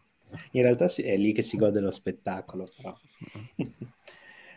[0.51, 2.95] In realtà è lì che si gode lo spettacolo, però.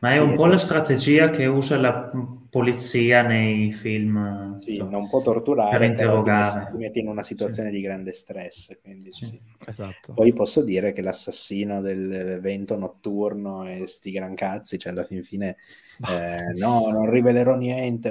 [0.05, 2.11] Ma è sì, un po' la strategia che usa la
[2.51, 4.55] polizia nei film.
[4.59, 6.69] Sì, so, non può torturare, per interrogare.
[6.73, 7.77] Ti metti in una situazione sì.
[7.77, 8.79] di grande stress.
[8.83, 9.25] Quindi sì.
[9.25, 9.41] Sì.
[9.67, 10.13] Esatto.
[10.13, 15.25] Poi posso dire che l'assassino del vento notturno e sti gran cazzi, cioè alla fin
[15.25, 15.57] fine,
[16.07, 18.11] eh, no, non rivelerò niente.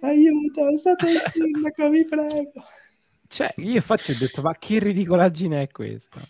[0.00, 2.52] Aiuto, è stato il sindaco, vi prego.
[3.26, 6.20] Cioè, io infatti ho detto, ma che ridicolaggine è questa?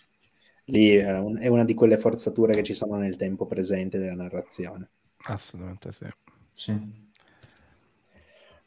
[0.65, 4.15] Lì è, un, è, una di quelle forzature che ci sono nel tempo presente della
[4.15, 4.89] narrazione.
[5.23, 6.05] Assolutamente sì.
[6.53, 7.09] sì.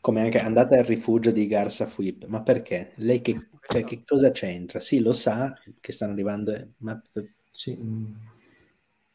[0.01, 2.93] Come anche andate al rifugio di Garza Fuip, ma perché?
[2.97, 4.81] Lei che, cioè, che cosa c'entra?
[4.81, 7.01] Sì, lo sa che stanno arrivando, eh, ma
[7.51, 7.77] sì.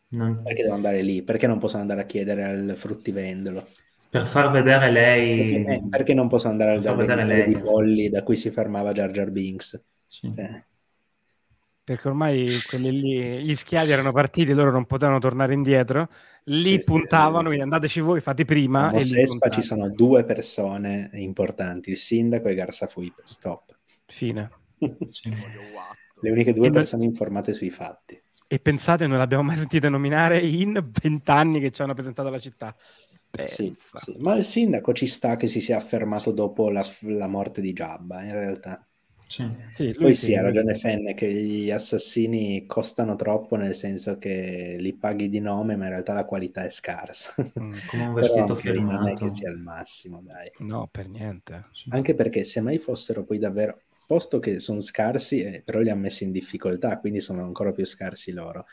[0.10, 0.42] non...
[0.44, 1.22] perché devo andare lì?
[1.22, 3.68] Perché non posso andare a chiedere al fruttivendolo?
[4.10, 5.64] Per far vedere lei...
[5.64, 9.12] Perché, eh, perché non posso andare al venditore di polli da cui si fermava Jar
[9.12, 9.86] Jar Binks?
[10.08, 10.34] Sì.
[10.36, 10.64] Eh
[11.90, 16.08] perché ormai quelli lì, gli schiavi erano partiti, loro non potevano tornare indietro,
[16.44, 17.46] lì sì, puntavano, sì.
[17.46, 18.90] quindi andateci voi, fate prima.
[18.90, 23.76] A Sespa ci sono due persone importanti, il sindaco e Garza Fuip, stop.
[24.06, 24.52] Fine.
[24.78, 27.12] Le uniche due e persone noi...
[27.12, 28.22] informate sui fatti.
[28.48, 32.76] E pensate, non l'abbiamo mai sentito nominare in vent'anni che ci hanno presentato la città.
[33.48, 37.62] Sì, sì, ma il sindaco ci sta che si sia affermato dopo la, la morte
[37.62, 38.84] di Jabba, in realtà.
[39.30, 39.48] Sì.
[39.70, 44.92] Sì, Poi sì, ha ragione Fenne che gli assassini costano troppo nel senso che li
[44.94, 47.36] paghi di nome ma in realtà la qualità è scarsa.
[47.40, 49.04] Mm, come un vestito firmato.
[49.04, 50.52] Non è che sia il massimo, dai.
[50.60, 51.62] No, per niente.
[51.90, 53.80] Anche perché se mai fossero poi davvero...
[54.08, 57.86] posto che sono scarsi, eh, però li ha messi in difficoltà, quindi sono ancora più
[57.86, 58.66] scarsi loro.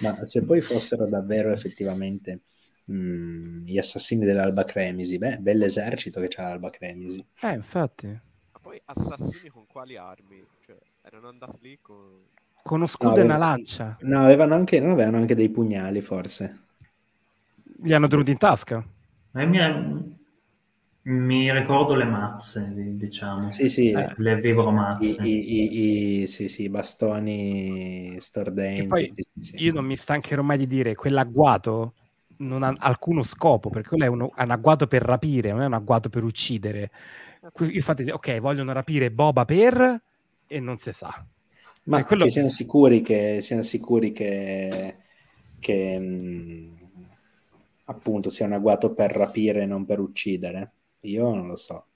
[0.00, 2.40] Ma se poi fossero davvero effettivamente
[2.86, 7.24] mh, mm, gli assassini dell'Alba Cremisi, beh, bell'esercito che c'ha l'Alba Cremisi.
[7.42, 8.28] Eh, infatti.
[8.70, 10.46] Poi assassini con quali armi?
[10.64, 11.96] Cioè, erano andati lì con...
[12.62, 13.96] Con uno scudo no, e una lancia.
[14.02, 16.66] No, avevano anche, no, avevano anche dei pugnali, forse.
[17.82, 18.80] Li hanno tenuti in tasca?
[19.34, 19.58] Eh, mi,
[21.02, 23.50] mi, ricordo le mazze, diciamo.
[23.50, 23.90] Sì, sì.
[23.90, 25.20] Eh, le vibromazze.
[25.26, 28.86] I, i, i, sì, sì, bastoni stordenti.
[28.86, 29.64] poi sì, sì.
[29.64, 31.94] io non mi stancherò mai di dire, quell'agguato
[32.36, 35.66] non ha alcuno scopo, perché quello è, uno, è un agguato per rapire, non è
[35.66, 36.90] un agguato per uccidere.
[37.58, 40.02] Infatti, ok, vogliono rapire Boba per...
[40.46, 41.24] e non si sa.
[41.84, 42.24] Ma quello...
[42.24, 44.96] che siamo sicuri che, siamo sicuri che,
[45.58, 46.74] che mh, mm,
[47.84, 50.72] appunto sia un agguato per rapire e non per uccidere?
[51.00, 51.86] Io non lo so.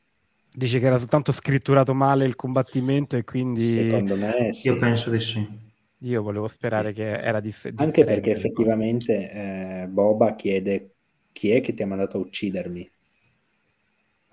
[0.50, 3.60] Dice che era soltanto scritturato male il combattimento e quindi...
[3.60, 4.68] Secondo me sì.
[4.68, 5.62] Io penso di sì.
[5.98, 7.82] Io volevo sperare che era dif- differente.
[7.82, 10.94] Anche perché effettivamente eh, Boba chiede
[11.32, 12.90] chi è che ti ha mandato a uccidermi.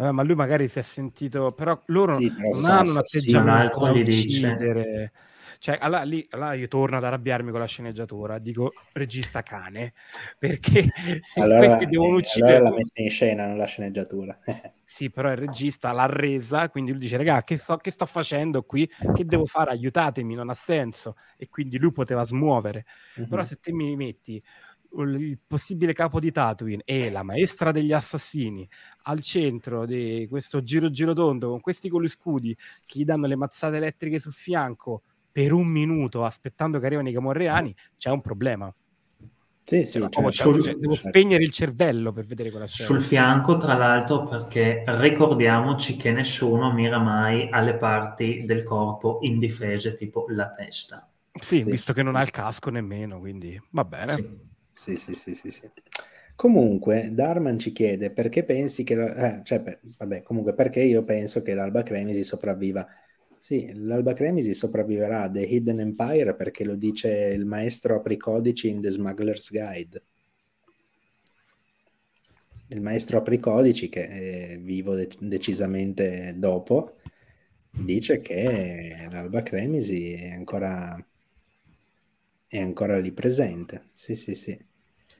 [0.01, 3.79] Eh, ma lui magari si è sentito, però loro sì, però non hanno un atteggiamento
[3.79, 5.11] da uccidere.
[5.59, 9.93] Cioè, allora, lì, allora io torno ad arrabbiarmi con la sceneggiatura, dico regista cane,
[10.39, 10.91] perché
[11.21, 12.55] se allora, questi devono uccidere...
[12.55, 14.39] Allora la messa in scena, non la sceneggiatura.
[14.83, 18.63] sì, però il regista l'ha resa, quindi lui dice, raga, che, so, che sto facendo
[18.63, 18.89] qui?
[19.13, 19.69] Che devo fare?
[19.69, 21.15] Aiutatemi, non ha senso.
[21.37, 22.85] E quindi lui poteva smuovere.
[23.17, 23.27] Uh-huh.
[23.27, 24.43] Però se te mi metti
[24.97, 28.67] il possibile capo di Tatooine e la maestra degli assassini
[29.03, 32.55] al centro di questo giro giro tondo con questi con gli scudi
[32.85, 37.13] che gli danno le mazzate elettriche sul fianco per un minuto aspettando che arrivano i
[37.13, 38.73] camorreani, c'è un problema.
[39.63, 42.89] Sì, sì, cioè, cioè, sul, cioè, devo spegnere il cervello per vedere quella scena.
[42.89, 49.93] Sul fianco, tra l'altro, perché ricordiamoci che nessuno mira mai alle parti del corpo indifese,
[49.93, 51.07] tipo la testa.
[51.39, 51.71] Sì, sì.
[51.71, 54.15] visto che non ha il casco nemmeno, quindi va bene.
[54.15, 54.39] Sì,
[54.95, 55.71] sì, sì, sì, sì.
[56.35, 58.93] Comunque, Darman ci chiede perché pensi che...
[58.95, 62.87] Eh, cioè, per, vabbè, comunque, perché io penso che l'Alba Cremisi sopravviva
[63.37, 68.81] sì, l'Alba Cremisi sopravviverà a The Hidden Empire perché lo dice il maestro apricodici in
[68.81, 70.03] The Smuggler's Guide.
[72.69, 74.07] Il maestro apricodici, che
[74.53, 76.95] è vivo de- decisamente dopo,
[77.69, 80.97] dice che l'Alba Cremisi è ancora,
[82.45, 83.89] è ancora lì presente.
[83.93, 84.55] Sì, sì, sì.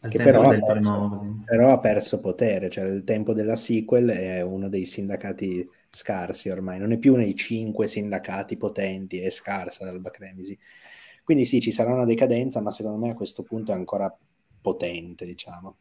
[0.09, 4.67] Che però ha, perso, però ha perso potere, cioè il tempo della sequel è uno
[4.67, 10.57] dei sindacati scarsi ormai, non è più nei cinque sindacati potenti, è scarsa l'Alba Cremisi.
[11.23, 14.15] Quindi sì, ci sarà una decadenza, ma secondo me a questo punto è ancora
[14.59, 15.77] potente, diciamo.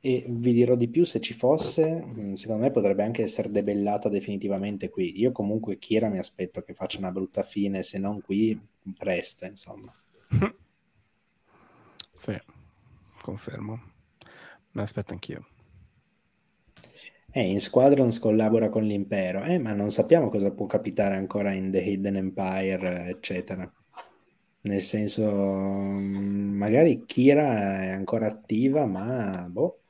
[0.00, 4.08] E vi dirò di più, se ci fosse, mm, secondo me potrebbe anche essere debellata
[4.08, 5.18] definitivamente qui.
[5.20, 8.58] Io comunque Kira mi aspetto che faccia una brutta fine, se non qui,
[8.96, 9.92] presto, insomma.
[12.16, 12.38] sì,
[13.26, 13.80] confermo.
[14.70, 15.48] Me l'aspetto anch'io.
[17.32, 21.70] Eh, in Squadrons collabora con l'impero, eh, ma non sappiamo cosa può capitare ancora in
[21.70, 23.70] The Hidden Empire, eccetera.
[24.62, 29.80] Nel senso, mm, magari Kira è ancora attiva, ma boh,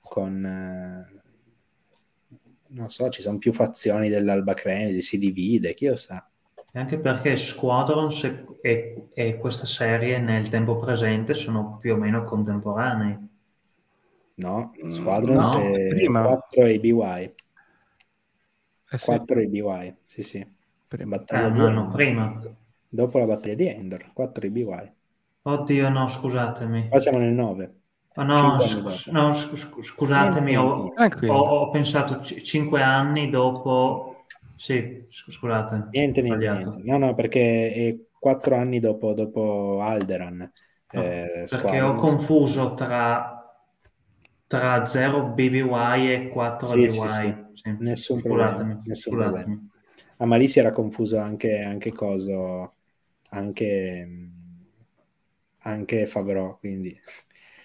[0.00, 0.44] con...
[0.44, 1.14] Eh,
[2.68, 6.26] non so, ci sono più fazioni dell'Alba Cremisi, si divide, chi lo sa.
[6.72, 13.16] Anche perché Squadrons e, e, questa serie nel tempo presente sono più o meno contemporanei.
[14.34, 16.24] No, mm, Squadrons no, è prima.
[16.24, 17.34] 4 ABY.
[18.90, 19.04] Eh sì.
[19.04, 20.54] 4 ABY, sì sì.
[20.88, 21.24] Prima.
[21.24, 22.40] Eh, un anno prima.
[22.88, 24.92] Dopo la battaglia di Endor, 4 ABY.
[25.42, 26.88] Oddio, no, scusatemi.
[26.88, 27.74] Qua siamo nel 9.
[28.16, 30.92] Oh, no, sc- no sc- scusatemi, ho,
[31.28, 34.24] ho, ho, pensato c- 5 anni dopo...
[34.54, 35.88] Sì, scusate.
[35.90, 36.82] Niente, niente, niente.
[36.82, 40.50] No, no, perché è 4 anni dopo, dopo Alderan.
[40.90, 43.36] Eh, perché ho confuso tra
[44.48, 46.88] tra 0 BBY e 4 sì, BBY.
[46.90, 47.34] Sì, sì.
[47.52, 47.76] Sì.
[47.78, 48.80] Nessun problema.
[48.84, 49.60] Nessun problema.
[50.16, 52.74] A Malisi era confuso anche, anche Coso,
[53.30, 54.08] anche,
[55.58, 56.98] anche Favreau, quindi...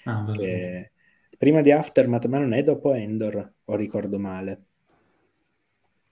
[0.04, 0.92] Ah, che...
[1.40, 4.66] Prima di Aftermath, ma non è dopo Endor, o ricordo male?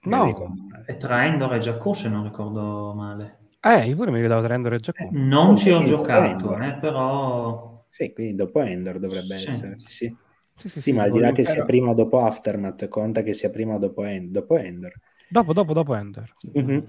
[0.00, 0.84] No, ricordo male.
[0.86, 3.39] è tra Endor e Jakku se non ricordo male.
[3.62, 5.04] Eh, io pure mi ricordavo tra Endor e Jakku.
[5.04, 7.84] Eh, non ci ho giocato, eh, però...
[7.88, 9.46] Sì, quindi dopo Endor dovrebbe sì.
[9.46, 10.16] essere, sì, sì.
[10.56, 13.32] Sì, sì, sì, ma al di là che sia prima o dopo Aftermath, conta che
[13.32, 14.98] sia prima o dopo, End- dopo Ender.
[15.28, 16.34] Dopo, dopo, dopo Ender.
[16.56, 16.80] Mm-hmm.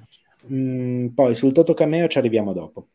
[0.52, 2.88] Mm, poi sul Toto Cameo ci arriviamo dopo.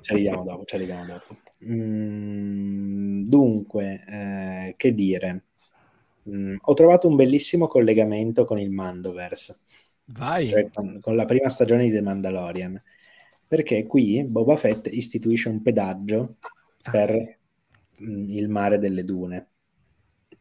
[0.00, 1.36] ci arriviamo dopo, ci arriviamo dopo.
[1.64, 5.44] Mm, dunque, eh, che dire?
[6.28, 9.60] Mm, ho trovato un bellissimo collegamento con il Mandoverse.
[10.06, 10.48] Vai.
[10.48, 12.80] Cioè con, con, la prima stagione di The Mandalorian.
[13.46, 16.36] Perché qui Boba Fett istituisce un pedaggio
[16.82, 16.90] ah.
[16.90, 17.38] per
[17.96, 19.48] mh, mm, il mare delle dune.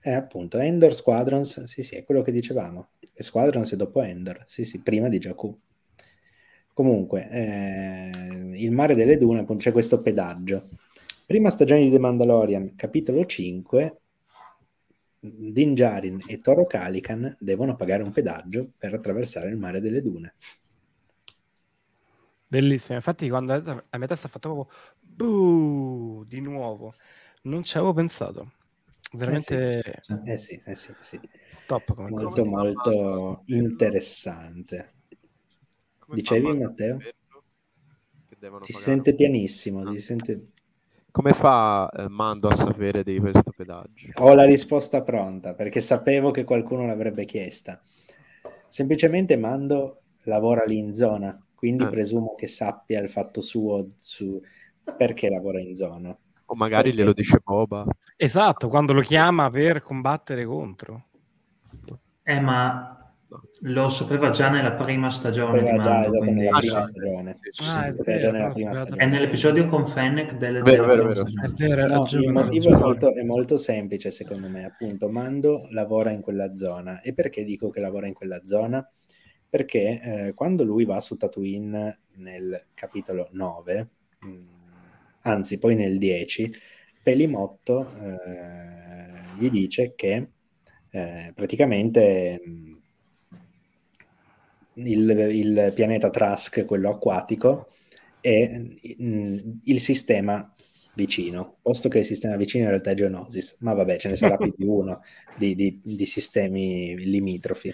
[0.04, 2.90] E appunto Endor Squadrons, sì sì, è quello che dicevamo.
[3.14, 5.56] E Squadrons è dopo Endor, sì sì, prima di Jakku.
[6.74, 8.10] Comunque, eh,
[8.56, 10.68] il mare delle dune, appunto, c'è questo pedaggio.
[11.26, 14.02] Prima stagione di The Mandalorian, capitolo 5,
[15.24, 20.34] Din Djarin e Toro Calican devono pagare un pedaggio per attraversare il mare delle dune.
[22.48, 26.26] Bellissimo, infatti quando a metà sta fatto proprio Buh!
[26.26, 26.96] di nuovo,
[27.44, 28.52] non ci avevo pensato.
[29.14, 29.84] Veramente
[30.26, 31.30] eh sì, eh sì, eh sì, sì.
[31.66, 34.94] top come molto molto interessante.
[36.00, 36.98] Come Dicevi Matteo?
[38.62, 40.48] Ti sente pianissimo, ti sente
[41.12, 44.08] come fa eh, Mando a sapere di questo pedaggio?
[44.16, 47.80] Ho la risposta pronta perché sapevo che qualcuno l'avrebbe chiesta.
[48.68, 51.90] Semplicemente Mando lavora lì in zona, quindi eh.
[51.90, 54.42] presumo che sappia il fatto suo su
[54.98, 56.18] perché lavora in zona.
[56.46, 56.98] O magari perché...
[56.98, 57.86] glielo dice Boba.
[58.16, 61.06] Esatto, quando lo chiama per combattere contro.
[62.24, 63.01] Eh, ma
[63.64, 66.18] lo sapeva già nella prima stagione di Mando.
[66.18, 66.42] Quindi...
[66.42, 67.36] Nella prima stagione.
[68.96, 71.24] È nell'episodio con Fennec delle, vero, vero, vero.
[71.58, 74.66] vero no, il motivo è molto, è molto, semplice secondo me.
[74.66, 77.02] Appunto, Mando lavora in quella zona.
[77.02, 78.88] E perché dico che lavora in quella zona?
[79.48, 83.90] Perché eh, quando lui va su Tatooine nel capitolo 9,
[84.20, 84.48] mh, mm,
[85.22, 86.52] anzi poi nel 10,
[87.04, 90.30] Pelimotto eh, gli dice che
[90.90, 92.42] eh, praticamente...
[92.44, 92.80] Mh, mm,
[94.76, 97.70] il, il pianeta Trask, quello acquatico,
[98.22, 100.54] e mm, il sistema
[100.96, 104.38] vicino, posto che il sistema vicino in realtà è Geonosis, ma vabbè, ce ne sarà
[104.38, 105.02] più di uno
[105.38, 107.74] di, di, di, sistemi limitrofi.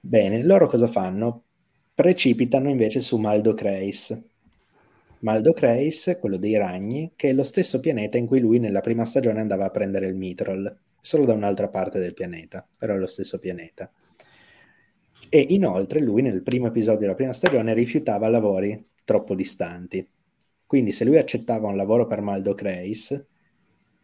[0.00, 1.44] Bene, loro cosa fanno?
[1.94, 4.18] Precipitano invece su Maldo Kreis,
[6.18, 9.66] quello dei ragni, che è lo stesso pianeta in cui lui nella prima stagione andava
[9.66, 13.90] a prendere il Mitrol, solo da un'altra parte del pianeta, però è lo stesso pianeta.
[15.32, 20.04] E inoltre lui nel primo episodio della prima stagione rifiutava lavori troppo distanti.
[20.66, 23.26] Quindi se lui accettava un lavoro per Maldo Kreis,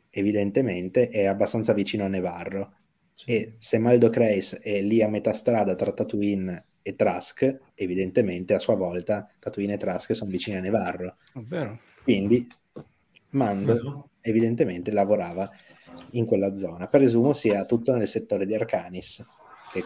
[0.08, 2.74] evidentemente è abbastanza vicino a Nevarro.
[3.12, 3.32] Sì.
[3.32, 8.60] E se Maldo Kreis è lì a metà strada tra Tatooine e Trask, evidentemente a
[8.60, 11.16] sua volta Tatooine e Trask sono vicini a Nevarro.
[12.04, 12.46] Quindi
[13.30, 15.50] Mando evidentemente lavorava
[16.10, 16.86] in quella zona.
[16.86, 19.24] Presumo sia tutto nel settore di Arcanis.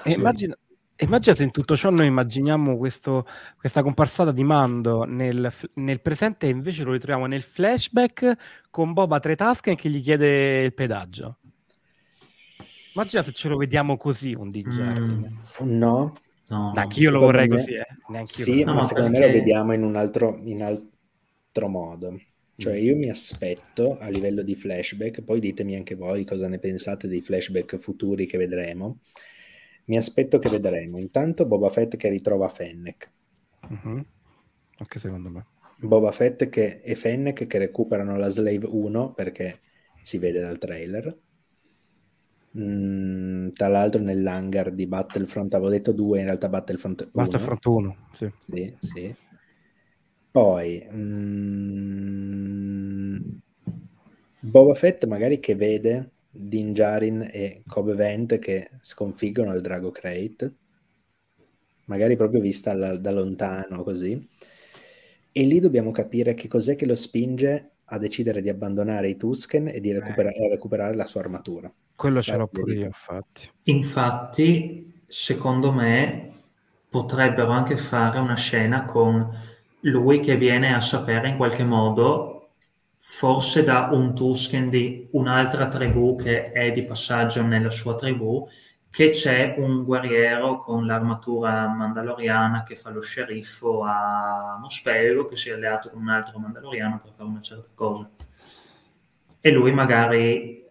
[0.04, 0.54] Immagina,
[1.00, 6.46] Immagina se in tutto ciò noi immaginiamo questo, questa comparsata di Mando nel, nel, presente
[6.46, 8.36] e invece lo ritroviamo nel flashback
[8.70, 11.38] con Boba tre tasche che gli chiede il pedaggio.
[12.94, 14.80] Immagina se ce lo vediamo così un DJ.
[14.80, 15.24] Mm,
[15.78, 16.14] no.
[16.48, 17.86] No, Neanch'io lo vorrei me, così, eh.
[18.24, 19.26] Sì, ma secondo perché...
[19.26, 22.20] me lo vediamo in un altro, in altro modo.
[22.56, 27.08] Cioè io mi aspetto a livello di flashback, poi ditemi anche voi cosa ne pensate
[27.08, 28.98] dei flashback futuri che vedremo
[29.90, 30.98] mi aspetto che vedremo.
[30.98, 33.10] Intanto Boba Fett che ritrova Fennec.
[33.68, 34.04] Uh-huh.
[34.78, 35.46] Anche secondo me.
[35.78, 39.58] Boba Fett che, e Fennec che recuperano la Slave 1 perché
[40.02, 41.18] si vede dal trailer.
[42.56, 47.96] Mm, tra l'altro nell'hangar di Battlefront avevo detto 2 in realtà Battlefront 1 Battlefront 1
[48.10, 48.28] sì.
[48.48, 49.14] sì, sì.
[50.32, 52.20] poi mm,
[54.40, 60.54] Boba Fett magari che vede Din Djarin e Kobe Vent che sconfiggono il Drago Crate,
[61.86, 64.28] magari proprio vista alla, da lontano così.
[65.32, 69.68] E lì dobbiamo capire che cos'è che lo spinge a decidere di abbandonare i Tusken
[69.68, 70.48] e di recupera- eh.
[70.48, 71.72] recuperare la sua armatura.
[71.94, 73.50] Quello ce l'ho pure io, infatti.
[73.64, 76.30] Infatti, secondo me,
[76.88, 79.28] potrebbero anche fare una scena con
[79.82, 82.39] lui che viene a sapere in qualche modo
[83.02, 88.46] forse da un Tusken di un'altra tribù che è di passaggio nella sua tribù,
[88.90, 95.48] che c'è un guerriero con l'armatura mandaloriana che fa lo sceriffo a Mospelgo, che si
[95.48, 98.08] è alleato con un altro mandaloriano per fare una certa cosa.
[99.40, 100.68] E lui magari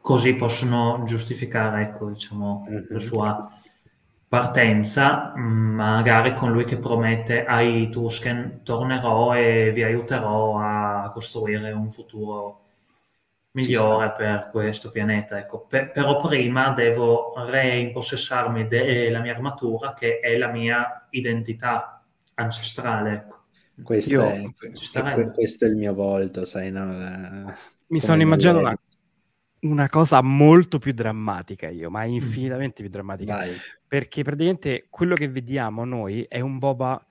[0.00, 2.84] così possono giustificare, ecco, diciamo, mm-hmm.
[2.88, 3.48] la sua
[4.28, 11.90] partenza, magari con lui che promette ai Tusken tornerò e vi aiuterò a costruire un
[11.90, 12.64] futuro
[13.52, 15.38] migliore per questo pianeta.
[15.38, 23.12] Ecco, per, però prima devo reimpossessarmi della mia armatura che è la mia identità ancestrale.
[23.12, 23.36] Ecco.
[23.82, 26.92] Questo, Io, è, è, questo è il mio volto, sai, no?
[26.98, 27.56] La...
[27.86, 28.76] Mi sono immaginando una,
[29.60, 33.36] una cosa molto più drammatica io, ma infinitamente più drammatica.
[33.36, 33.56] Vai
[33.88, 37.02] perché praticamente quello che vediamo noi è un Boba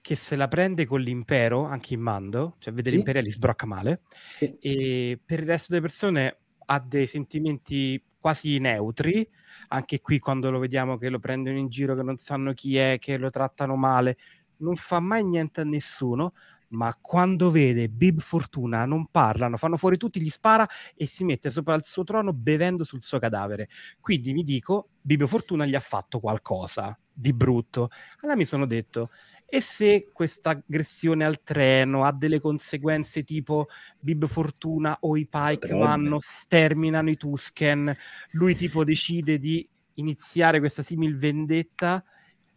[0.00, 2.96] che se la prende con l'impero, anche in mando, cioè vede sì.
[2.96, 4.02] l'impero e li sbrocca male,
[4.36, 4.56] sì.
[4.58, 9.28] e per il resto delle persone ha dei sentimenti quasi neutri,
[9.68, 12.98] anche qui quando lo vediamo che lo prendono in giro, che non sanno chi è,
[12.98, 14.16] che lo trattano male,
[14.58, 16.32] non fa mai niente a nessuno,
[16.68, 21.50] ma quando vede Bib Fortuna non parlano, fanno fuori tutti, gli spara e si mette
[21.50, 23.68] sopra il suo trono bevendo sul suo cadavere.
[24.00, 27.88] Quindi mi dico, Bib Fortuna gli ha fatto qualcosa di brutto.
[28.20, 29.10] Allora mi sono detto,
[29.50, 33.68] e se questa aggressione al treno ha delle conseguenze tipo
[33.98, 37.96] Bib Fortuna o i Pike vanno, sterminano i Tusken,
[38.32, 42.04] lui tipo decide di iniziare questa simil vendetta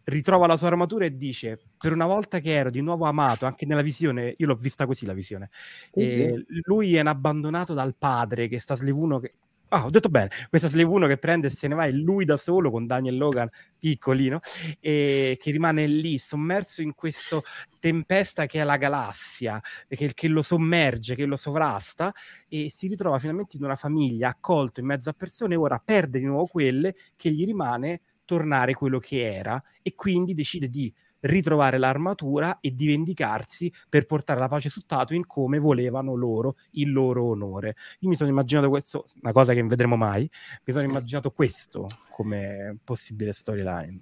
[0.04, 3.66] ritrova la sua armatura e dice per una volta che ero di nuovo amato anche
[3.66, 5.50] nella visione io l'ho vista così la visione
[5.92, 6.44] sì.
[6.64, 9.34] lui è abbandonato dal padre che sta Slevuno che
[9.74, 12.36] Ah, ho detto bene, questa 1 che prende e se ne va è lui da
[12.36, 13.48] solo con Daniel Logan
[13.78, 14.40] piccolino
[14.80, 17.40] e che rimane lì sommerso in questa
[17.78, 22.12] tempesta che è la galassia, che, che, lo sommerge, che lo sovrasta
[22.48, 26.18] e si ritrova finalmente in una famiglia accolto in mezzo a persone e ora perde
[26.18, 30.92] di nuovo quelle che gli rimane tornare quello che era e quindi decide di
[31.22, 36.92] ritrovare l'armatura e di vendicarsi per portare la pace su Tatooine come volevano loro, il
[36.92, 37.76] loro onore.
[38.00, 40.28] Io mi sono immaginato questo, una cosa che non vedremo mai,
[40.64, 44.00] mi sono immaginato questo come possibile storyline.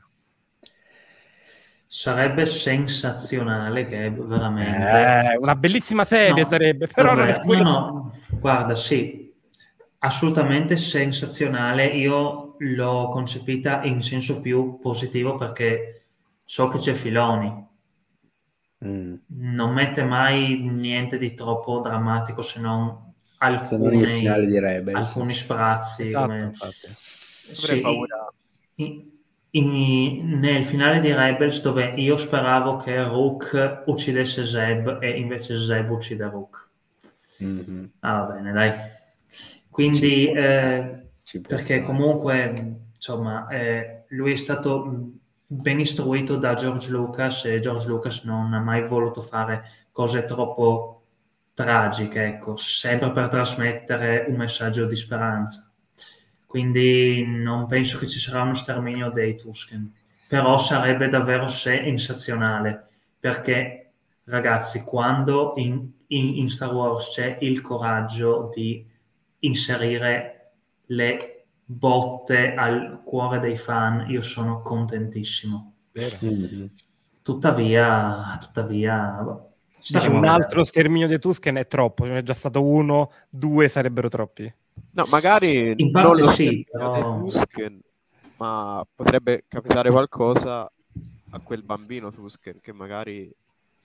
[1.86, 5.32] Sarebbe sensazionale, che veramente...
[5.32, 7.62] Eh, una bellissima serie no, sarebbe, però vabbè, non è quello...
[7.64, 9.34] No, no, guarda, sì,
[9.98, 11.86] assolutamente sensazionale.
[11.86, 16.04] Io l'ho concepita in senso più positivo perché
[16.44, 17.68] so che c'è Filoni.
[18.84, 19.14] Mm.
[19.26, 26.08] Non mette mai niente di troppo drammatico se non alcuni, se non alcuni sprazzi.
[26.08, 26.52] Esatto, come...
[27.50, 27.82] sì,
[28.74, 29.10] in,
[29.50, 35.90] in, nel finale di Rebels dove io speravo che Rook uccidesse Zeb e invece Zeb
[35.90, 36.68] uccide Rook.
[37.42, 37.84] Mm-hmm.
[38.00, 38.72] Ah, va bene, dai.
[39.70, 40.99] Quindi, eh,
[41.38, 45.12] perché comunque, insomma, eh, lui è stato
[45.46, 49.62] ben istruito da George Lucas e George Lucas non ha mai voluto fare
[49.92, 51.02] cose troppo
[51.54, 55.70] tragiche, ecco, sempre per trasmettere un messaggio di speranza.
[56.46, 59.92] Quindi non penso che ci sarà uno sterminio dei Tusken,
[60.26, 62.88] però sarebbe davvero sensazionale,
[63.18, 63.92] perché
[64.24, 68.84] ragazzi, quando in, in, in Star Wars c'è il coraggio di
[69.40, 70.39] inserire
[70.90, 75.74] le botte al cuore dei fan, io sono contentissimo.
[75.98, 76.66] Mm-hmm.
[77.22, 79.50] Tuttavia, tuttavia
[79.88, 84.08] diciamo un altro sterminio di Tusken è troppo, ce n'è già stato uno, due sarebbero
[84.08, 84.52] troppi.
[84.92, 87.18] No, magari in parte non sì, però...
[87.18, 87.80] Tusken,
[88.36, 90.70] ma potrebbe capitare qualcosa
[91.32, 93.32] a quel bambino Tusken che magari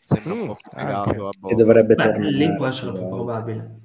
[0.03, 1.30] sembra mm, un po' complicato.
[1.48, 3.84] Che dovrebbe Beh, lì può essere più probabile.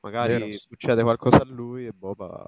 [0.00, 0.52] Magari Vero.
[0.52, 2.46] succede qualcosa a lui e Boba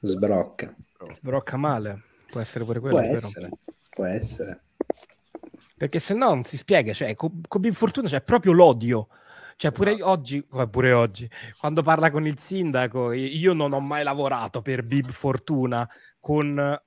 [0.00, 0.74] Sbrocca.
[1.16, 2.02] Sbrocca male.
[2.30, 2.96] Può essere pure quello.
[2.96, 3.50] Può essere.
[3.90, 4.62] Può essere.
[5.76, 6.92] Perché se no non si spiega.
[6.92, 9.08] Cioè, con, con Big Fortuna c'è proprio l'odio.
[9.56, 10.08] Cioè, pure no.
[10.08, 11.28] oggi, pure oggi,
[11.58, 15.86] quando parla con il sindaco, io non ho mai lavorato per Bib Fortuna
[16.18, 16.80] con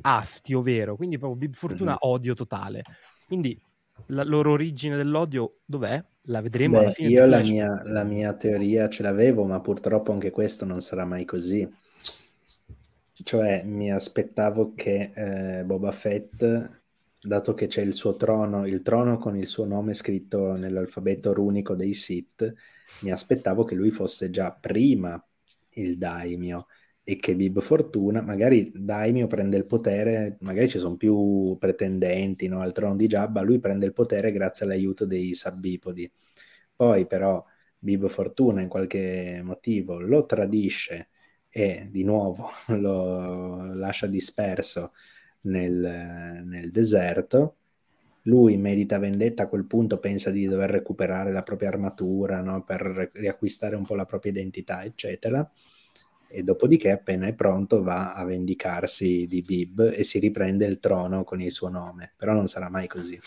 [0.00, 0.96] Astio, vero?
[0.96, 2.10] Quindi proprio Bib Fortuna mm-hmm.
[2.10, 2.82] odio totale.
[3.24, 3.60] Quindi
[4.06, 6.04] la loro origine dell'odio dov'è?
[6.28, 7.08] La vedremo Beh, alla fine.
[7.08, 11.24] Io la mia, la mia, teoria ce l'avevo, ma purtroppo anche questo non sarà mai
[11.24, 11.68] così.
[13.12, 16.70] Cioè, mi aspettavo che eh, Boba Fett,
[17.20, 21.74] dato che c'è il suo trono, il trono con il suo nome scritto nell'alfabeto runico
[21.74, 22.54] dei Sith,
[23.00, 25.22] mi aspettavo che lui fosse già prima
[25.70, 26.66] il daimio
[27.08, 32.60] e che Bib Fortuna, magari Daimio prende il potere, magari ci sono più pretendenti no,
[32.60, 36.10] al trono di Jabba, lui prende il potere grazie all'aiuto dei sabbipodi.
[36.76, 37.42] Poi però
[37.78, 41.08] Bib Fortuna in qualche motivo lo tradisce
[41.48, 44.92] e di nuovo lo lascia disperso
[45.42, 47.56] nel, nel deserto.
[48.24, 52.64] Lui medita vendetta, a quel punto pensa di dover recuperare la propria armatura no?
[52.64, 55.50] per riacquistare un po' la propria identità, eccetera.
[56.30, 61.24] E dopodiché, appena è pronto, va a vendicarsi di Bib e si riprende il trono
[61.24, 62.12] con il suo nome.
[62.16, 63.18] Però non sarà mai così.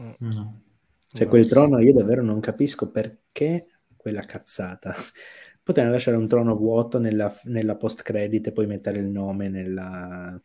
[0.00, 0.10] Mm.
[0.18, 0.62] No.
[1.10, 3.66] Cioè, quel trono io davvero non capisco perché
[3.96, 4.94] quella cazzata
[5.62, 10.40] potevano lasciare un trono vuoto nella, nella post credit e poi mettere il nome nella,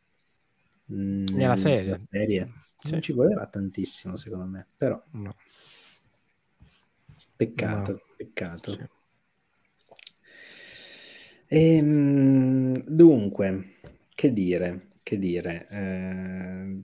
[0.91, 1.84] mm, nella serie.
[1.84, 2.52] Nella serie.
[2.80, 2.91] Sì.
[2.91, 5.36] Non ci voleva tantissimo, secondo me, però no.
[7.36, 7.99] Peccato, no.
[8.18, 8.72] peccato.
[8.72, 8.88] Sì.
[11.56, 13.76] Ehm, dunque,
[14.16, 14.92] che dire?
[15.04, 16.82] che dire, eh,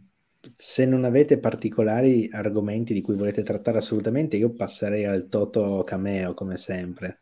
[0.56, 6.34] se non avete particolari argomenti di cui volete trattare assolutamente, io passerei al Toto Cameo
[6.34, 7.20] come sempre.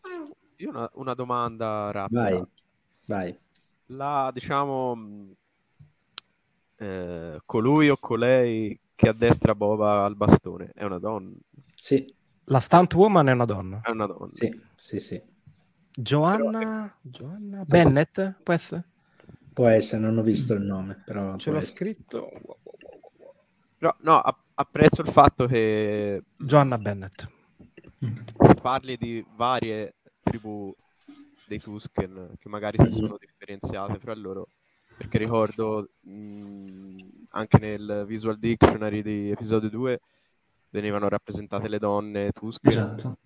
[0.58, 2.22] Io una, una domanda rapida.
[2.22, 2.44] Vai,
[3.06, 3.40] vai.
[3.92, 5.36] La, diciamo,
[6.78, 11.36] eh, colui o colei che addestra Boba al bastone è una donna?
[11.76, 12.04] Sì.
[12.46, 13.82] La stunt woman è una donna?
[13.84, 14.32] È una donna.
[14.34, 15.22] Sì, sì, sì.
[16.00, 18.84] Giovanna, Giovanna Bennett, può essere?
[19.54, 21.72] Può essere, non ho visto il nome, però Ce l'ho essere.
[21.94, 22.30] scritto.
[23.78, 27.28] Però, no, app- apprezzo il fatto che Giovanna Bennett.
[28.40, 30.74] si parli di varie tribù
[31.48, 34.50] dei Tusken che magari si sono differenziate fra loro.
[34.98, 36.96] Perché ricordo mh,
[37.30, 40.00] anche nel Visual Dictionary di episodio 2
[40.70, 42.72] venivano rappresentate le donne Tusken.
[42.72, 43.18] Esatto.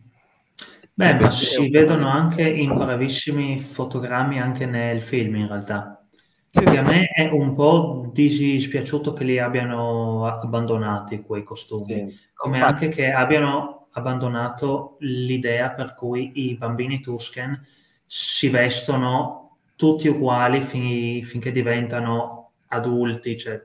[1.02, 6.06] Beh, ma si vedono anche in bravissimi fotogrammi anche nel film in realtà.
[6.50, 12.18] Sì, Che a me è un po' dispiaciuto che li abbiano abbandonati quei costumi, Sì.
[12.36, 12.86] come Infatti.
[12.86, 17.60] anche che abbiano abbandonato l'idea per cui i bambini Tusken
[18.06, 23.60] si vestono tutti uguali fin- finché diventano adulti, cioè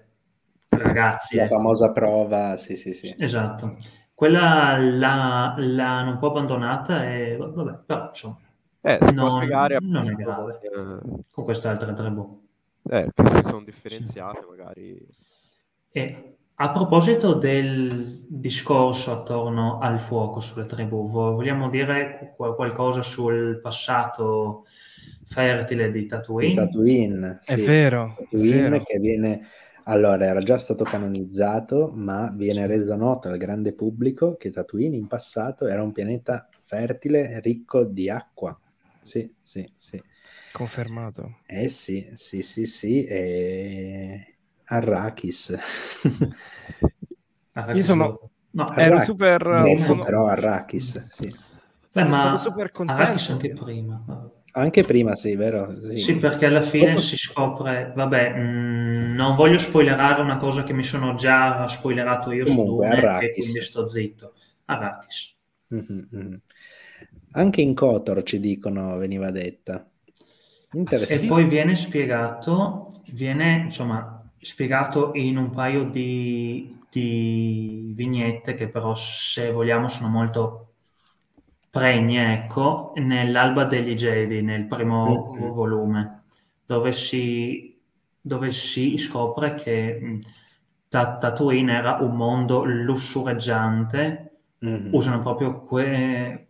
[0.70, 1.36] ragazzi.
[1.36, 1.56] La ecco.
[1.56, 3.14] famosa prova, sì, sì, sì.
[3.18, 3.76] Esatto.
[4.16, 8.38] Quella la- l'hanno un po' abbandonata e vabbè, però insomma,
[8.80, 10.58] Eh, si può non- spiegare non è grave.
[10.62, 12.42] eh, con queste altre tribù.
[12.88, 15.06] eh, che si sono differenziate magari.
[15.90, 23.02] E a proposito del discorso attorno al fuoco sulle tribù, vo- vogliamo dire qu- qualcosa
[23.02, 24.64] sul passato
[25.26, 26.54] fertile di Di Tatooine?
[26.54, 27.64] Tatooine, È sì.
[27.66, 28.82] vero, è Tatooine vero.
[28.82, 29.46] che viene
[29.88, 35.06] allora era già stato canonizzato, ma viene reso noto al grande pubblico che Tatooine in
[35.06, 38.58] passato era un pianeta fertile, ricco di acqua.
[39.00, 40.02] Sì, sì, sì.
[40.52, 41.36] Confermato.
[41.48, 43.04] Eh sì, sì, sì, sì.
[43.04, 44.36] E...
[44.64, 45.54] Arrakis.
[47.54, 49.06] Ah, Io sono- No, Ero Arrakis.
[49.06, 51.28] super- Dopo, sono- però Arrakis, sì.
[51.28, 51.38] beh,
[51.90, 53.02] Sono ma stato super contento.
[53.02, 54.04] Arrakis anche prima.
[54.56, 55.78] Anche prima, sì, vero?
[55.80, 55.98] Sì.
[55.98, 60.72] Sì, perché alla fine Dopo- si scopre, vabbè, mh, non voglio spoilerare una cosa che
[60.72, 64.32] mi sono già spoilerato io su Comunque, Dune e quindi sto zitto.
[64.66, 65.34] Arrakis.
[65.70, 66.42] Mhm, mhm.
[67.32, 69.88] Anche in Kotor ci dicono, veniva detta.
[71.08, 78.94] E poi viene spiegato, viene insomma spiegato in un paio di, di vignette che però
[78.94, 80.65] se vogliamo sono molto
[81.76, 85.50] pregne, ecco, nell'Alba degli Jedi, nel primo Mhm.
[85.50, 86.22] volume,
[86.64, 87.78] dove si,
[88.20, 90.18] dove si scopre che
[90.88, 94.22] Tatooine era un mondo lussureggiante
[94.62, 94.90] Mhm.
[94.94, 96.46] usano proprio que-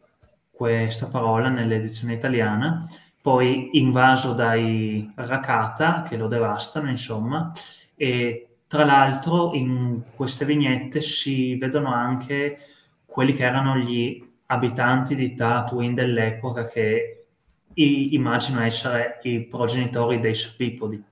[0.50, 2.88] questa parola nell'edizione italiana,
[3.20, 7.50] poi invaso dai Rakata che lo devastano, insomma,
[7.96, 12.58] e tra l'altro in queste vignette si vedono anche
[13.04, 17.26] quelli che erano gli abitanti di Tatooine dell'epoca che
[17.74, 21.02] immagino essere i progenitori dei Sapipodi,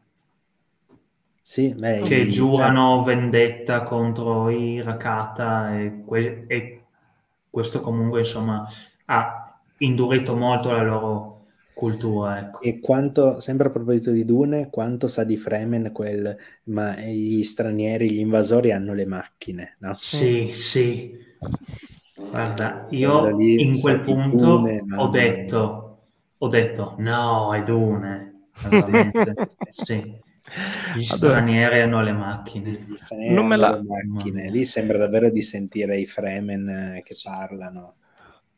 [1.43, 6.85] Sì, beh, che i- giurano vendetta contro i Rakata e, que- e
[7.51, 8.67] questo comunque insomma
[9.07, 12.61] ha indurito molto la loro cultura ecco.
[12.67, 18.11] E quanto, sempre a proposito di Dune, quanto sa di Fremen quel, ma gli stranieri,
[18.11, 20.03] gli invasori hanno le macchine, no?
[20.11, 21.19] sì sì
[22.17, 25.81] guarda io lì, in quel punto Dune, ho detto
[26.39, 28.49] ho detto no è Dune.
[29.73, 30.23] Sì.
[30.95, 32.71] Gli stranieri hanno le macchine.
[32.87, 34.51] Gli stranieri Non me hanno la- le macchine.
[34.51, 37.95] Lì sembra davvero di sentire i Fremen eh, che parlano.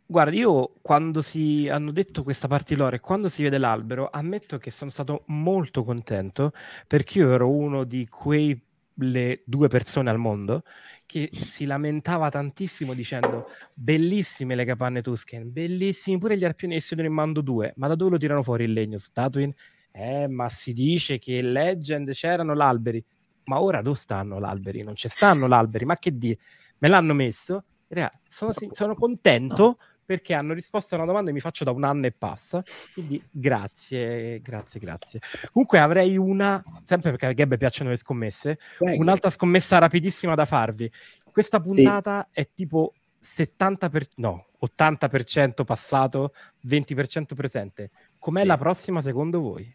[0.04, 4.58] Guarda, io quando si hanno detto questa parte loro e quando si vede l'albero, ammetto
[4.58, 6.52] che sono stato molto contento
[6.86, 10.62] perché io ero uno di quelle due persone al mondo
[11.06, 16.94] che si lamentava tantissimo dicendo bellissime le capanne Tusken, bellissimi pure gli arpioni che si
[16.94, 19.54] vedono in Mando 2, ma da dove lo tirano fuori il legno su Tatooine?
[19.92, 23.02] Eh, ma si dice che in Legend c'erano l'alberi,
[23.44, 24.82] ma ora dove stanno l'alberi?
[24.82, 26.36] Non ci stanno l'alberi, ma che di?
[26.78, 27.64] Me l'hanno messo?
[27.88, 31.84] Raga, sono, sono contento perché hanno risposto a una domanda che mi faccio da un
[31.84, 32.62] anno e passa.
[32.94, 35.20] Quindi grazie, grazie, grazie.
[35.52, 39.02] Comunque avrei una, sempre perché a Gabbe piacciono le scommesse, Prego.
[39.02, 40.90] un'altra scommessa rapidissima da farvi.
[41.30, 46.32] Questa puntata è tipo 70 per, no, 80% passato,
[46.66, 47.90] 20% presente.
[48.18, 48.46] Com'è Sì.
[48.46, 49.74] la prossima secondo voi?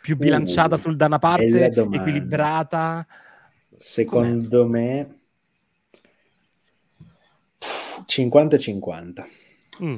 [0.00, 3.06] Più bilanciata Uh, sul da una parte, equilibrata?
[3.76, 5.15] Secondo me
[8.06, 9.26] 50-50.
[9.82, 9.96] Mm.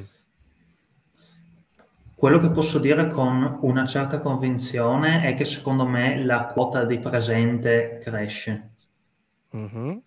[2.15, 6.99] Quello che posso dire con una certa convinzione è che secondo me la quota di
[6.99, 8.71] presente cresce.
[9.55, 9.97] Mm-hmm.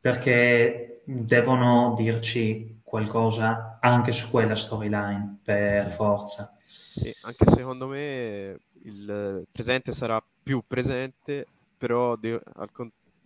[0.00, 6.54] Perché devono dirci qualcosa anche su quella storyline, per forza.
[6.64, 11.46] Sì, anche secondo me il presente sarà più presente,
[11.76, 12.70] però di, al,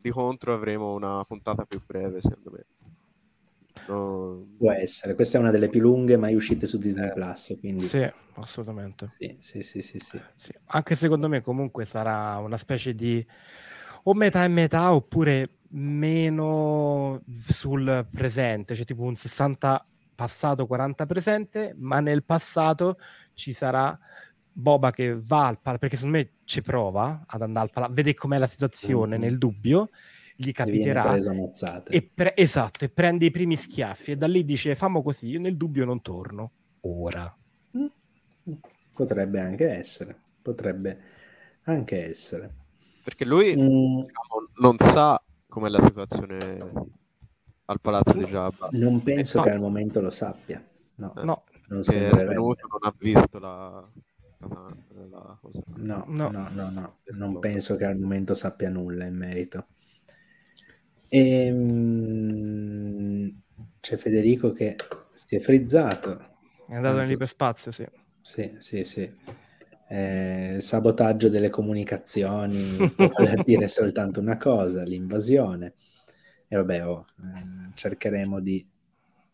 [0.00, 2.64] di contro avremo una puntata più breve, secondo me.
[3.88, 4.46] No.
[4.56, 7.12] Può essere, questa è una delle più lunghe mai uscite su Disney eh.
[7.12, 7.56] Plus.
[7.58, 7.84] Quindi...
[7.84, 9.08] Sì, assolutamente.
[9.18, 10.20] Sì, sì, sì, sì, sì.
[10.36, 10.52] sì.
[10.66, 13.24] Anche secondo me, comunque, sarà una specie di
[14.04, 21.74] o metà e metà oppure meno sul presente, cioè tipo un 60 passato, 40 presente,
[21.78, 22.98] ma nel passato
[23.34, 23.98] ci sarà
[24.54, 28.12] Boba che va al palazzo, perché secondo me ci prova ad andare al palazzo, vede
[28.12, 29.26] com'è la situazione mm-hmm.
[29.26, 29.88] nel dubbio
[30.36, 31.16] gli capiterà
[31.88, 35.40] e pre- esatto, e prende i primi schiaffi e da lì dice fammo così, io
[35.40, 36.50] nel dubbio non torno
[36.80, 37.34] ora.
[37.76, 37.86] Mm.
[38.94, 40.98] Potrebbe anche essere, potrebbe
[41.64, 42.54] anche essere.
[43.02, 44.00] Perché lui mm.
[44.00, 46.58] diciamo, non sa com'è la situazione
[47.66, 48.68] al palazzo di Jabba.
[48.72, 49.44] Non penso no.
[49.44, 50.64] che al momento lo sappia.
[50.96, 51.44] No, eh, no.
[51.68, 53.88] Non è svenuto, non ha visto la...
[54.40, 54.76] la,
[55.10, 55.38] la
[55.76, 56.96] no, no, no, no, no.
[57.16, 59.66] non penso che al momento sappia nulla in merito.
[61.14, 63.02] Ehm,
[63.80, 64.76] c'è Federico che
[65.12, 66.30] si è frizzato.
[66.66, 67.86] È andato nell'iperspazio, sì.
[68.22, 69.14] Sì, sì, sì.
[69.88, 75.74] Eh, sabotaggio delle comunicazioni vuol dire soltanto una cosa, l'invasione.
[76.48, 78.66] E vabbè, oh, eh, cercheremo di...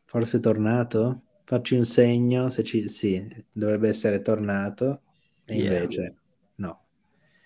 [0.05, 1.23] Forse tornato?
[1.45, 2.89] Facci un segno, se ci...
[2.89, 5.03] sì, dovrebbe essere tornato,
[5.45, 6.15] e invece yeah.
[6.57, 6.87] no.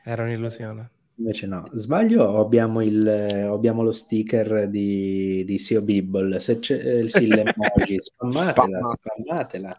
[0.03, 0.91] Era un'illusione.
[1.23, 1.69] Invece no.
[1.71, 6.41] Sbaglio o abbiamo, il, abbiamo lo sticker di, di Sio Bibble?
[6.41, 9.79] Se c'è eh, sì, l'emoji, spammatela, spammatela.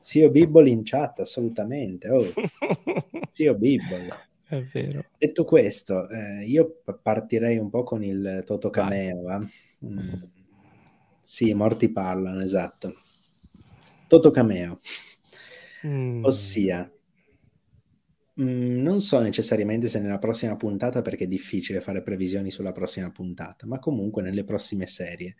[0.00, 2.08] Sio Bibble in chat, assolutamente.
[2.08, 2.24] Oh.
[3.28, 4.08] Sio Bibble.
[4.48, 5.04] È vero.
[5.18, 9.30] Detto questo, eh, io partirei un po' con il Toto Cameo.
[9.30, 9.46] Eh?
[9.84, 10.22] Mm.
[11.22, 12.94] Sì, morti parlano, esatto.
[14.06, 14.80] Toto Cameo.
[15.86, 16.24] Mm.
[16.24, 16.90] Ossia,
[18.40, 23.10] Mm, non so necessariamente se nella prossima puntata, perché è difficile fare previsioni sulla prossima
[23.10, 25.36] puntata, ma comunque nelle prossime serie.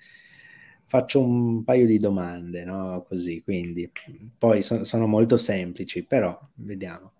[0.84, 3.02] Faccio un paio di domande, no?
[3.08, 3.90] Così, quindi
[4.36, 7.12] poi so- sono molto semplici, però vediamo.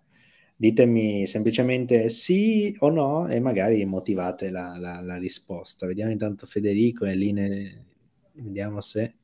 [0.55, 5.87] Ditemi semplicemente sì o no e magari motivate la, la, la risposta.
[5.87, 7.85] Vediamo intanto Federico e lì ne...
[8.33, 9.15] vediamo se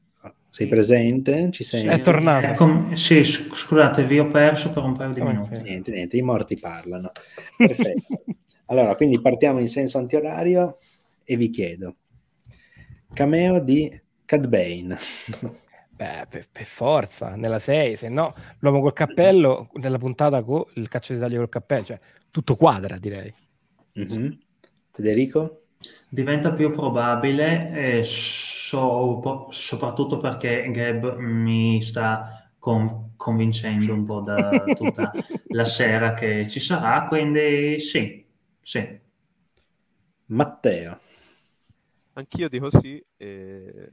[0.49, 1.49] sei presente?
[1.51, 1.85] Ci sei?
[1.85, 2.47] È tornato.
[2.47, 5.33] Ecco, sì, scusate, vi ho perso per un paio di okay.
[5.33, 5.61] minuti.
[5.61, 7.11] Niente, niente, i morti parlano.
[7.55, 8.23] Perfetto.
[8.65, 10.77] allora, quindi partiamo in senso antiorario
[11.23, 11.95] e vi chiedo,
[13.13, 14.97] cameo di Cad Bane.
[15.99, 20.87] Beh, per, per, forza, nella 6, se no l'uomo col cappello, nella puntata con il
[20.87, 21.99] caccio di taglio col cappello, cioè
[22.31, 23.33] tutto quadra direi.
[23.99, 24.31] Mm-hmm.
[24.93, 25.63] Federico?
[26.07, 28.03] Diventa più probabile, eh,
[28.69, 35.11] so, soprattutto perché Gab mi sta con, convincendo un po' da tutta
[35.49, 38.23] la sera che ci sarà, quindi sì,
[38.61, 38.99] sì.
[40.27, 40.99] Matteo.
[42.13, 43.89] Anch'io dico sì, eh,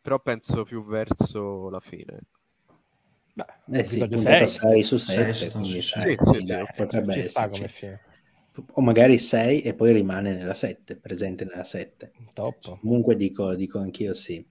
[0.00, 2.20] però penso più verso la fine.
[3.34, 4.06] Beh, eh sì,
[4.46, 7.48] 6 su 7, sì, sì, sì, sì, potrebbe essere.
[7.48, 8.00] come fine
[8.72, 12.12] o magari 6 e poi rimane nella 7, presente nella 7.
[12.34, 12.78] Top.
[12.80, 14.44] Comunque dico, dico anch'io sì.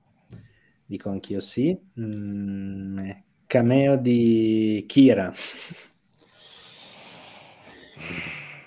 [0.86, 1.78] Dico anch'io sì.
[2.00, 3.10] Mm,
[3.46, 5.34] cameo di Kira.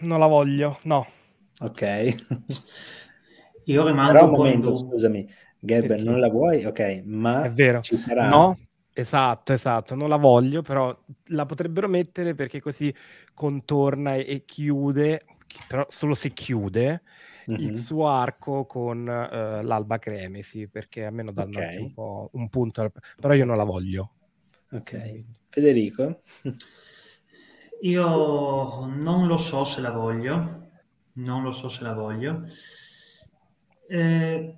[0.01, 1.07] Non la voglio, no.
[1.61, 2.15] Ok.
[3.65, 6.65] Io rimango Però un momento, scusami, Gab, non la vuoi?
[6.65, 7.83] Ok, ma È vero.
[7.83, 8.29] ci sarà...
[8.29, 8.59] No,
[9.01, 10.95] Esatto, esatto, non la voglio, però
[11.29, 12.95] la potrebbero mettere perché così
[13.33, 15.21] contorna e, e chiude,
[15.67, 17.03] però solo se chiude,
[17.51, 17.61] mm-hmm.
[17.61, 21.79] il suo arco con uh, l'Alba Cremesi, perché almeno danno okay.
[21.79, 24.13] un, po' un punto, però io non la voglio.
[24.73, 25.25] Ok.
[25.49, 26.21] Federico?
[27.81, 30.69] Io non lo so se la voglio,
[31.15, 32.43] non lo so se la voglio.
[33.89, 34.55] Eh,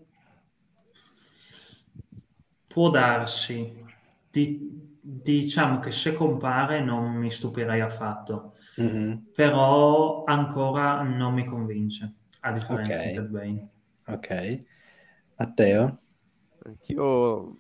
[2.67, 3.82] può darsi,
[4.33, 9.17] di, diciamo che se compare non mi stupirei affatto, mm-hmm.
[9.35, 13.07] però ancora non mi convince, a differenza okay.
[13.09, 13.69] di Ted Bane.
[14.07, 14.63] Ok.
[15.37, 16.01] Matteo?
[16.65, 17.59] Anch'io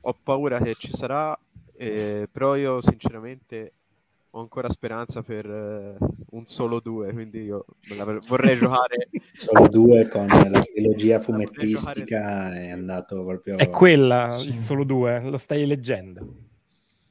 [0.00, 1.38] ho paura che ci sarà,
[1.74, 3.74] eh, però io sinceramente
[4.36, 5.96] ho ancora speranza per uh,
[6.32, 7.64] un solo due, quindi io
[8.28, 14.84] vorrei giocare solo due con la trilogia fumettistica è andato proprio è quella il solo
[14.84, 16.34] due, lo stai leggendo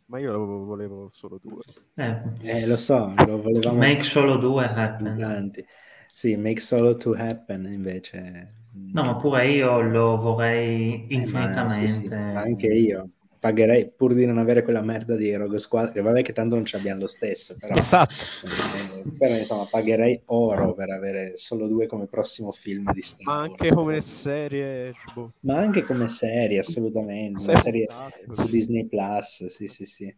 [0.06, 1.62] Ma io lo volevo solo due.
[1.96, 3.80] Eh, eh lo so, lo volevamo...
[3.80, 5.18] Make solo due happen.
[5.18, 5.66] Tanti.
[6.14, 8.62] Sì, make solo to happen invece...
[8.94, 11.84] No, ma pure io lo vorrei infinitamente.
[11.84, 12.14] Eh, sì, sì.
[12.14, 13.10] Anche io
[13.46, 16.66] pagherei pur di non avere quella merda di Rogue Squadron, che vabbè che tanto non
[16.66, 18.12] ce l'abbiamo lo stesso, però, esatto.
[18.44, 23.42] eh, però insomma pagherei oro per avere solo due come prossimo film di Star Ma
[23.42, 25.34] anche come serie, boh.
[25.42, 27.88] ma anche come serie, assolutamente, una serie
[28.34, 30.16] su Disney Plus, sì sì sì.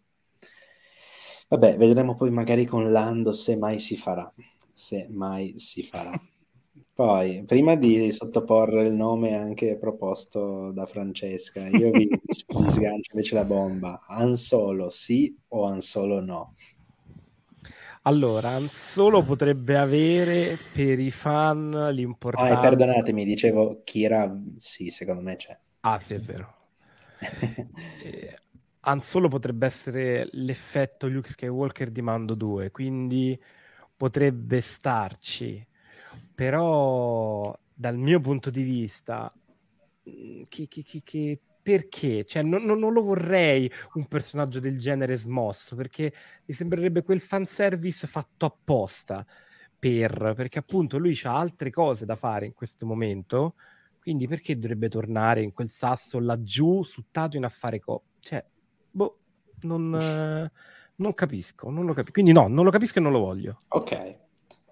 [1.49, 4.31] Vabbè, vedremo poi magari con Lando se mai si farà,
[4.71, 6.17] se mai si farà.
[6.97, 12.09] Poi, prima di sottoporre il nome anche proposto da Francesca, io vi,
[12.71, 14.03] sgancio invece la bomba.
[14.07, 16.55] Ansolo sì o Ansolo no?
[18.01, 22.57] Allora, Ansolo potrebbe avere per i fan l'importanza...
[22.57, 25.55] Ah, perdonatemi, dicevo Kira, sì, secondo me c'è.
[25.81, 26.51] Ah, sì, è vero.
[28.05, 28.35] eh,
[28.79, 33.39] Ansolo potrebbe essere l'effetto Luke Skywalker di Mando 2, quindi
[33.95, 35.66] potrebbe starci
[36.37, 39.33] però dal mio punto di vista,
[40.03, 42.25] mhmm, che, che, che, che perché?
[42.25, 46.13] Cioè, non, non, lo vorrei un personaggio del genere smosso, perché
[46.45, 49.25] mi sembrerebbe quel fanservice fatto apposta,
[49.79, 53.55] per, perché appunto lui ha altre cose da fare in questo momento,
[53.99, 58.03] quindi perché dovrebbe tornare in quel sasso laggiù, su Tatooine a fare co...
[58.19, 58.45] Cioè,
[58.91, 59.19] boh,
[59.61, 60.51] non,
[60.97, 62.13] non capisco, non lo capisco.
[62.13, 63.63] Quindi no, non lo capisco e non lo voglio.
[63.69, 64.17] Ok.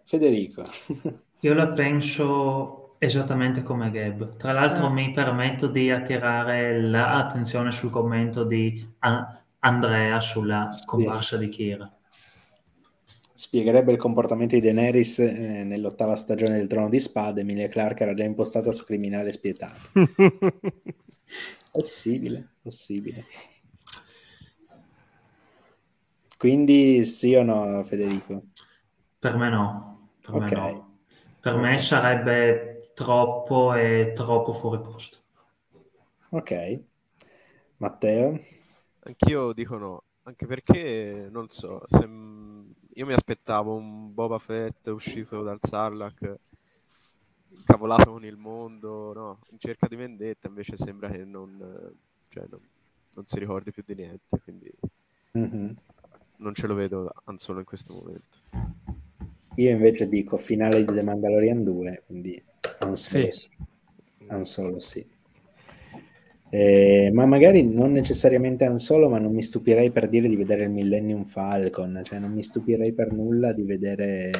[0.03, 0.63] Federico.
[1.41, 4.37] Io la penso esattamente come Gab.
[4.37, 4.91] Tra l'altro, eh.
[4.91, 11.91] mi permetto di attirare l'attenzione sul commento di A- Andrea sulla comparsa di Kira.
[13.33, 17.41] Spiegherebbe il comportamento di Daenerys eh, nell'ottava stagione del Trono di Spade.
[17.41, 19.79] Emilia Clark era già impostata su criminale spietato.
[21.71, 23.25] possibile, possibile.
[26.37, 28.45] Quindi sì o no, Federico?
[29.19, 30.09] Per me no.
[30.21, 30.49] Per okay.
[30.49, 30.84] me no
[31.45, 35.17] per me sarebbe troppo e troppo fuori posto.
[36.29, 36.79] Ok.
[37.77, 38.39] Matteo?
[39.01, 41.99] Anch'io dico no, anche perché, non so, se...
[41.99, 46.35] io mi aspettavo un Boba Fett uscito dal Sarlacc
[47.49, 51.95] incavolato con il mondo, no, in cerca di vendetta, invece sembra che non,
[52.27, 52.59] cioè, non,
[53.13, 54.73] non si ricordi più di niente, quindi
[55.37, 55.71] mm-hmm.
[56.37, 58.64] non ce lo vedo solo in questo momento.
[59.55, 62.41] Io invece dico finale di The Mandalorian 2, quindi
[62.81, 63.39] non solo sì.
[63.49, 63.49] sì.
[64.27, 65.05] Han Solo sì.
[66.49, 70.63] Eh, ma magari non necessariamente Han Solo, ma non mi stupirei per dire di vedere
[70.63, 74.31] il Millennium Falcon, cioè non mi stupirei per nulla di vedere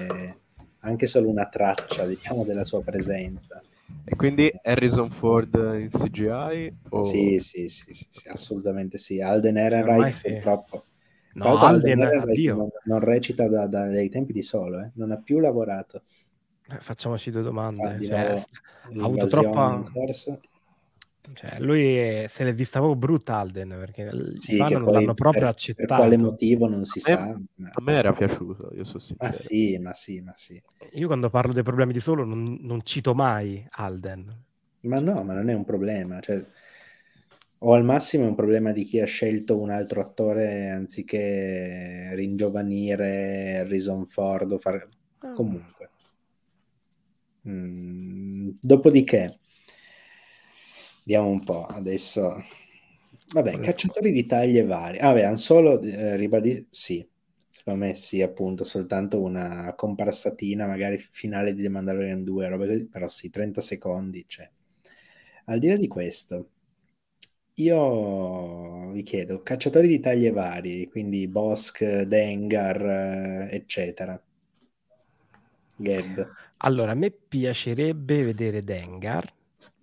[0.79, 3.61] anche solo una traccia, diciamo, della sua presenza.
[4.03, 6.77] E quindi Harrison Ford in CGI?
[6.89, 7.03] O...
[7.03, 9.21] Sì, sì, sì, sì, sì, assolutamente sì.
[9.21, 10.83] Alden Ehrenreich sì, purtroppo
[11.35, 12.55] No, Alden, addio.
[12.55, 14.91] Non, non recita da, da, dai tempi di solo, eh?
[14.95, 16.03] non ha più lavorato.
[16.67, 17.83] Eh, facciamoci due domande.
[17.83, 18.43] Ah, cioè,
[18.99, 19.83] ha avuto troppa...
[21.33, 22.25] Cioè, lui è...
[22.27, 25.87] se l'è vista proprio brutta Alden perché sì, i fan non l'hanno proprio per, accettato.
[25.87, 27.25] Per quale motivo non si a sa.
[27.55, 29.31] Me, a me era piaciuto, io sono sincero.
[29.31, 30.61] Ma sì, ma sì, ma sì.
[30.91, 34.43] Io quando parlo dei problemi di solo non, non cito mai Alden.
[34.81, 36.19] Ma no, ma non è un problema.
[36.19, 36.45] Cioè,
[37.59, 43.57] o al massimo è un problema di chi ha scelto un altro attore anziché ringiovanire
[43.59, 44.87] Harrison Ford o fare...
[45.21, 45.33] Oh.
[45.33, 45.89] Comunque.
[47.47, 49.39] Mm, dopodiché,
[51.05, 52.43] vediamo un po' adesso.
[53.33, 54.99] Vabbè, cacciatori di taglie varie.
[54.99, 57.07] Ah, beh, solo eh, ribadì sì.
[57.49, 62.85] Secondo me sì, appunto, soltanto una comparsatina, magari finale di The Mandalorian 2, roba così,
[62.87, 64.49] però sì, 30 secondi c'è.
[65.45, 66.49] Al di là di questo,
[67.55, 74.21] io vi chiedo, cacciatori di taglie varie, quindi Bosk, Dengar, eccetera.
[75.77, 76.31] Gab.
[76.57, 79.31] Allora, a me piacerebbe vedere Dengar,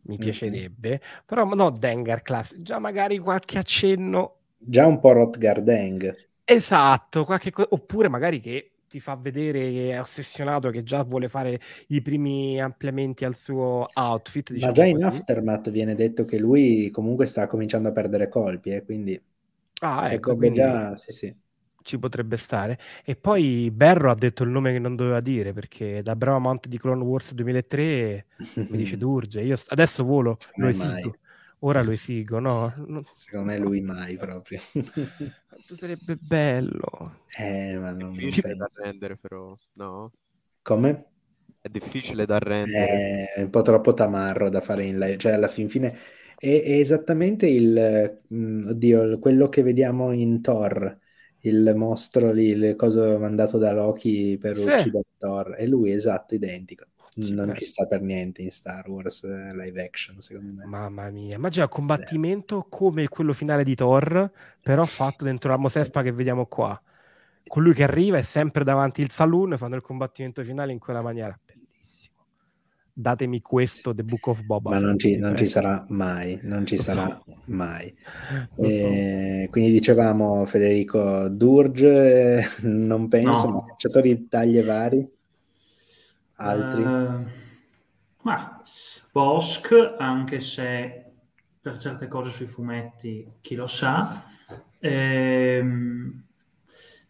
[0.02, 1.24] mi piacerebbe, mm-hmm.
[1.26, 4.36] però no Dengar classico, già magari qualche accenno.
[4.58, 6.16] Già un po' Rotgar Deng.
[6.44, 11.26] Esatto, qualche co- oppure magari che ti fa vedere che è ossessionato, che già vuole
[11.26, 11.58] fare
[11.88, 14.52] i primi ampliamenti al suo outfit.
[14.52, 15.02] Diciamo Ma già così.
[15.02, 19.18] in Aftermath viene detto che lui comunque sta cominciando a perdere colpi, eh, quindi...
[19.80, 21.34] Ah, ecco, quindi già, sì, sì.
[21.80, 22.78] ci potrebbe stare.
[23.02, 26.68] E poi Berro ha detto il nome che non doveva dire, perché da bravo amante
[26.68, 28.26] di Clone Wars 2003
[28.68, 31.16] mi dice Durge, io adesso volo, lo esigo.
[31.60, 32.68] Ora lo esigo, no?
[33.12, 34.60] Secondo me lui mai proprio.
[35.76, 37.26] sarebbe bello.
[37.38, 40.12] Eh, ma non difficile da rendere, però, no?
[40.62, 41.06] Come?
[41.60, 43.06] È difficile da rendere.
[43.34, 45.96] È un po' troppo tamarro da fare in live, cioè alla fin fine
[46.36, 50.98] È, è esattamente il, mm, oddio, quello che vediamo in Thor,
[51.40, 54.68] il mostro lì, il coso mandato da Loki per sì.
[54.68, 55.54] uccidere Thor.
[55.54, 56.86] È lui, esatto, identico.
[57.14, 60.64] Ci non ci sta per niente in Star Wars eh, live action, secondo me.
[60.64, 64.30] Mamma mia, immagina il combattimento come quello finale di Thor,
[64.62, 66.80] però fatto dentro la Mosespa che vediamo qua.
[67.46, 71.02] Colui che arriva è sempre davanti il saloon e fanno il combattimento finale in quella
[71.02, 71.38] maniera.
[71.44, 72.16] Bellissimo.
[72.94, 74.70] Datemi questo, The Book of Boba.
[74.70, 77.36] Ma non ci, non ci sarà mai, non ci sarà so.
[77.46, 77.94] mai.
[78.56, 83.52] E, quindi dicevamo, Federico, Durge, non penso, no.
[83.52, 85.20] ma cacciatori di taglie vari
[86.36, 86.82] altri?
[86.82, 87.24] Uh,
[88.22, 88.62] ma
[89.10, 91.04] Bosch, anche se
[91.60, 94.24] per certe cose sui fumetti chi lo sa,
[94.80, 96.24] ehm,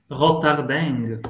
[0.09, 1.21] Rotterdam.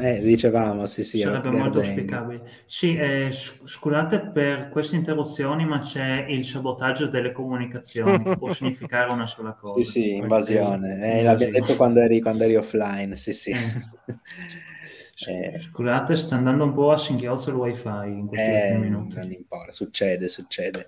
[0.00, 1.18] Eh, dicevamo, sì, sì.
[1.18, 2.48] Sarebbe molto auspicabile.
[2.66, 9.12] Sì, eh, scusate per queste interruzioni, ma c'è il sabotaggio delle comunicazioni, che può significare
[9.12, 9.74] una sola cosa.
[9.82, 11.18] Sì, sì, invasione.
[11.18, 13.52] Eh, l'abbiamo detto quando eri, quando eri offline, sì, sì.
[15.26, 15.54] Eh.
[15.54, 19.16] Eh, Scusate, sta andando un po' a singhiozzo il wifi in questi eh, ultimi minuti.
[19.16, 20.86] Non importa, succede, succede.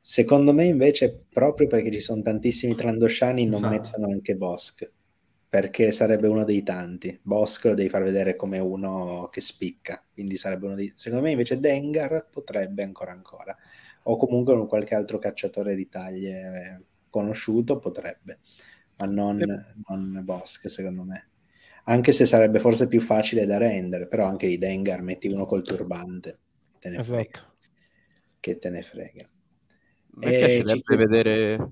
[0.00, 3.90] Secondo me invece, proprio perché ci sono tantissimi trandosciani, non Infatti.
[3.90, 4.90] mettono anche Bosk,
[5.48, 7.18] perché sarebbe uno dei tanti.
[7.22, 10.92] Bosk lo devi far vedere come uno che spicca, quindi sarebbe uno dei...
[10.94, 13.56] Secondo me invece Dengar potrebbe ancora ancora,
[14.04, 18.38] o comunque un qualche altro cacciatore di taglie conosciuto potrebbe,
[18.98, 19.38] ma non,
[19.86, 21.31] non Bosk secondo me
[21.84, 25.62] anche se sarebbe forse più facile da rendere, però anche di Dengar metti uno col
[25.62, 26.38] turbante,
[26.78, 27.14] te ne esatto.
[27.14, 27.54] frega.
[28.40, 29.28] Che te ne frega.
[30.14, 30.96] Me piacerebbe ci...
[30.96, 31.70] vedere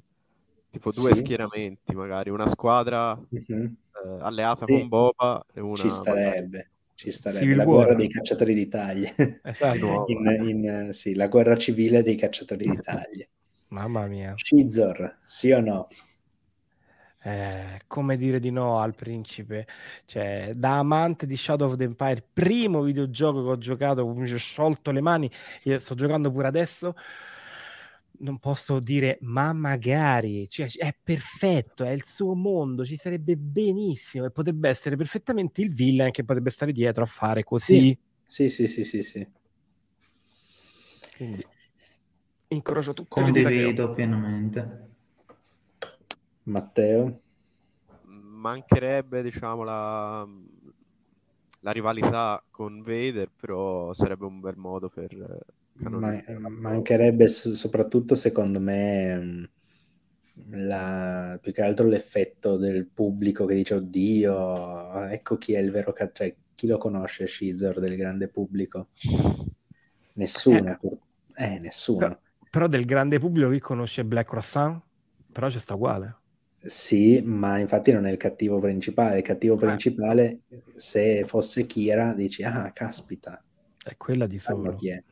[0.70, 1.19] tipo due sì.
[1.19, 3.55] schieramenti, magari una squadra uh-huh.
[3.55, 4.73] eh, alleata sì.
[4.73, 5.77] con Boba e una...
[5.77, 6.57] Ci starebbe.
[6.57, 6.69] Magari...
[7.01, 7.74] Ci starebbe Civil la War.
[7.77, 9.15] guerra dei cacciatori d'Italia.
[9.43, 10.05] Esatto.
[10.09, 13.27] in, in, sì, la guerra civile dei cacciatori d'Italia.
[13.69, 14.35] Mamma mia.
[14.37, 15.89] Shizor, sì o no?
[17.23, 19.67] Eh, come dire di no al principe?
[20.07, 24.37] Cioè, da amante di Shadow of the Empire, primo videogioco che ho giocato, mi ho
[24.37, 25.31] sciolto le mani,
[25.65, 26.95] io sto giocando pure adesso.
[28.23, 34.27] Non posso dire, ma magari cioè, è perfetto, è il suo mondo, ci sarebbe benissimo
[34.27, 37.99] e potrebbe essere perfettamente il villain che potrebbe stare dietro a fare così.
[38.23, 39.27] Sì, sì, sì, sì, sì.
[41.16, 41.47] Quindi
[42.49, 43.23] incrocio tutto.
[43.23, 44.89] Condivido pienamente.
[46.44, 47.20] Matteo?
[48.04, 50.27] Mancherebbe, diciamo, la,
[51.60, 55.44] la rivalità con Vader, però sarebbe un bel modo per...
[55.74, 59.44] Ma, mancherebbe soprattutto, secondo me, mm,
[60.51, 65.94] la, più che altro l'effetto del pubblico che dice oddio, ecco chi è il vero
[66.12, 68.88] cioè chi lo conosce Shizor del grande pubblico?
[70.14, 70.78] Nessuno,
[71.35, 71.98] eh, eh nessuno.
[71.98, 72.19] Però,
[72.51, 74.82] però, del grande pubblico chi conosce Black Croissant?
[75.32, 76.20] Però c'è sta uguale.
[76.63, 79.19] Sì, ma infatti non è il cattivo principale.
[79.19, 79.59] Il cattivo ah.
[79.59, 80.40] principale,
[80.74, 83.43] se fosse Kira, dici, ah, caspita.
[83.82, 84.77] È quella di sanno solo.
[84.77, 85.03] Chi è.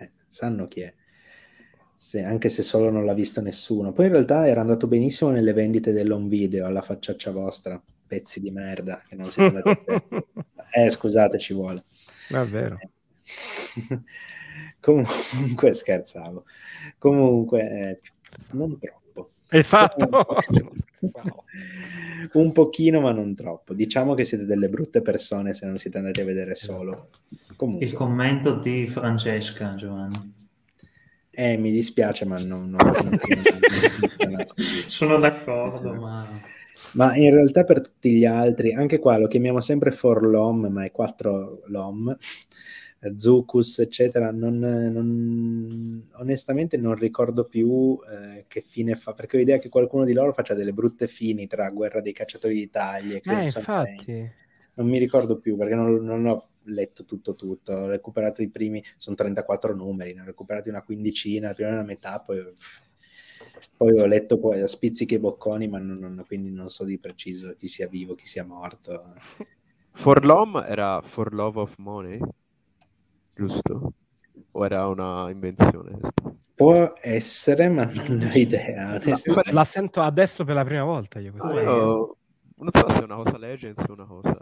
[0.00, 0.94] Eh, sanno chi è.
[1.94, 3.92] Se, anche se solo non l'ha visto nessuno.
[3.92, 7.80] Poi in realtà era andato benissimo nelle vendite dell'home video, alla facciaccia vostra.
[8.06, 9.62] Pezzi di merda, che non siete
[10.72, 11.84] Eh, scusate, ci vuole.
[12.28, 12.78] Davvero.
[14.80, 16.44] Comunque, scherzavo.
[16.96, 18.00] Comunque, eh,
[18.52, 18.99] non troppo.
[19.50, 20.08] Esatto.
[22.32, 23.74] un pochino, ma non troppo.
[23.74, 27.08] Diciamo che siete delle brutte persone se non siete andati a vedere solo.
[27.56, 27.86] Comunque.
[27.86, 30.34] Il commento di Francesca, Giovanni.
[31.30, 33.42] Eh, mi dispiace, ma non, non funziona.
[34.86, 36.26] Sono d'accordo, ma...
[36.92, 37.16] ma...
[37.16, 40.90] in realtà per tutti gli altri, anche qua lo chiamiamo sempre for l'om, ma è
[40.90, 42.16] 4 l'om.
[43.16, 49.58] Zucus, eccetera, non, non, onestamente non ricordo più eh, che fine fa, perché ho idea
[49.58, 53.42] che qualcuno di loro faccia delle brutte fini tra Guerra dei Cacciatori d'Italia e eh,
[53.44, 54.38] infatti.
[54.74, 58.84] Non mi ricordo più perché non, non, ho letto tutto tutto, ho recuperato i primi,
[58.98, 62.52] sono 34 numeri, ne ho recuperati una quindicina, prima e la metà, poi,
[63.76, 67.54] poi ho letto poi a spizzichi e bocconi, ma non, quindi non so di preciso
[67.58, 69.14] chi sia vivo, chi sia morto.
[69.92, 72.20] For Lom era For Love of Money?
[73.34, 73.92] Giusto?
[74.52, 75.98] O era una invenzione?
[76.54, 79.00] Può essere, ma non ho idea.
[79.02, 81.18] La, la sento adesso per la prima volta.
[81.18, 82.16] Io, ah, io
[82.56, 84.36] non so se è una cosa Legends o una cosa...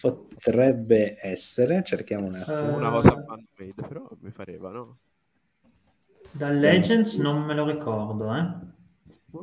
[0.00, 2.76] Potrebbe essere, cerchiamo un attimo.
[2.76, 4.98] Una cosa fan-made, però mi pareva, no?
[6.30, 8.72] Da Legends non me lo ricordo, eh?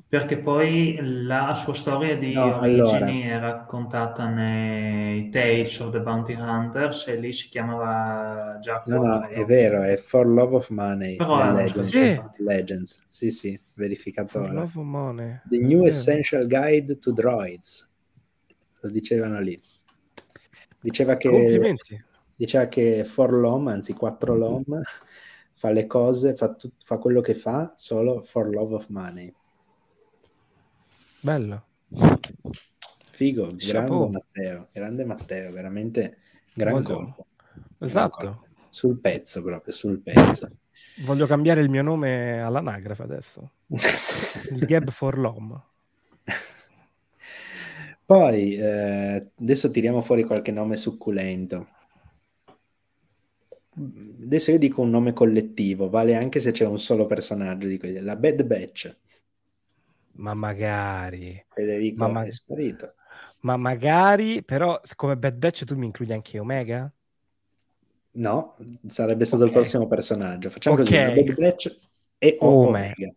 [0.08, 3.36] Perché poi la sua storia di No, origini allora.
[3.36, 9.26] è raccontata nei Tales of the Bounty Hunters e lì si chiamava già No, no,
[9.28, 9.46] è nomi.
[9.46, 11.18] vero, è For Love of Money.
[11.18, 11.70] Però Legends.
[11.88, 12.44] specificato.
[12.44, 13.02] Legends.
[13.10, 14.52] Sì, sì, verificato For ora.
[14.54, 15.42] love of money.
[15.50, 15.86] The New È vero.
[15.88, 17.90] Essential Guide to Droids.
[18.80, 19.60] Lo dicevano lì.
[20.80, 22.04] Diceva che, Complimenti.
[22.36, 24.82] diceva che For Lom, anzi 4 Lom,
[25.54, 29.32] fa le cose, fa, tut- fa quello che fa solo for love of money.
[31.22, 31.64] Bello.
[33.12, 34.10] Figo, grande.
[34.10, 36.18] Matteo, grande Matteo, veramente
[36.54, 37.28] gran Voglio- colpo.
[37.80, 38.18] Esatto.
[38.18, 38.50] Gran.
[38.70, 40.50] Sul pezzo proprio, sul pezzo.
[41.04, 43.52] Voglio cambiare il mio nome all'anagrafe adesso.
[44.52, 45.62] Il Gab for Lom.
[48.06, 51.68] Poi, eh, adesso tiriamo fuori qualche nome succulento.
[54.24, 58.00] Adesso io dico un nome collettivo, vale anche se c'è un solo personaggio di quelli.
[58.02, 58.98] La Bad Batch.
[60.14, 61.44] Ma magari.
[61.54, 62.96] Federico Ma ma- è sparito.
[63.42, 66.92] Ma magari, però, come Bad Batch tu mi includi anche Omega?
[68.14, 68.56] No,
[68.88, 69.46] sarebbe stato Ok.
[69.46, 70.50] il prossimo personaggio.
[70.50, 70.98] Facciamo così, Ok.
[70.98, 71.76] la Bad Batch
[72.18, 73.08] e Oh, Omega.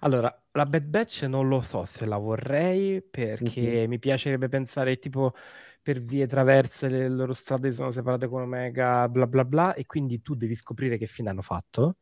[0.00, 3.88] Allora, la Bad Batch non lo so se la vorrei perché Mhm.
[3.88, 5.34] mi piacerebbe pensare tipo
[5.82, 10.22] per vie traverse le loro strade sono separate con Omega, bla bla bla, e quindi
[10.22, 11.98] tu devi scoprire che fine hanno fatto.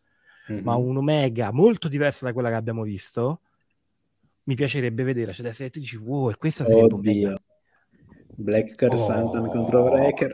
[0.48, 0.60] Mhm.
[0.60, 3.42] Ma un Omega molto diversa da quella che abbiamo visto,
[4.50, 5.32] mi piacerebbe vedere.
[5.32, 7.28] Cioè, se tu dici, wow, e questa sarebbe Omega.
[7.28, 7.42] Oddio.
[8.34, 8.96] Black Car Oh.
[8.96, 10.32] Santan contro Wrecker.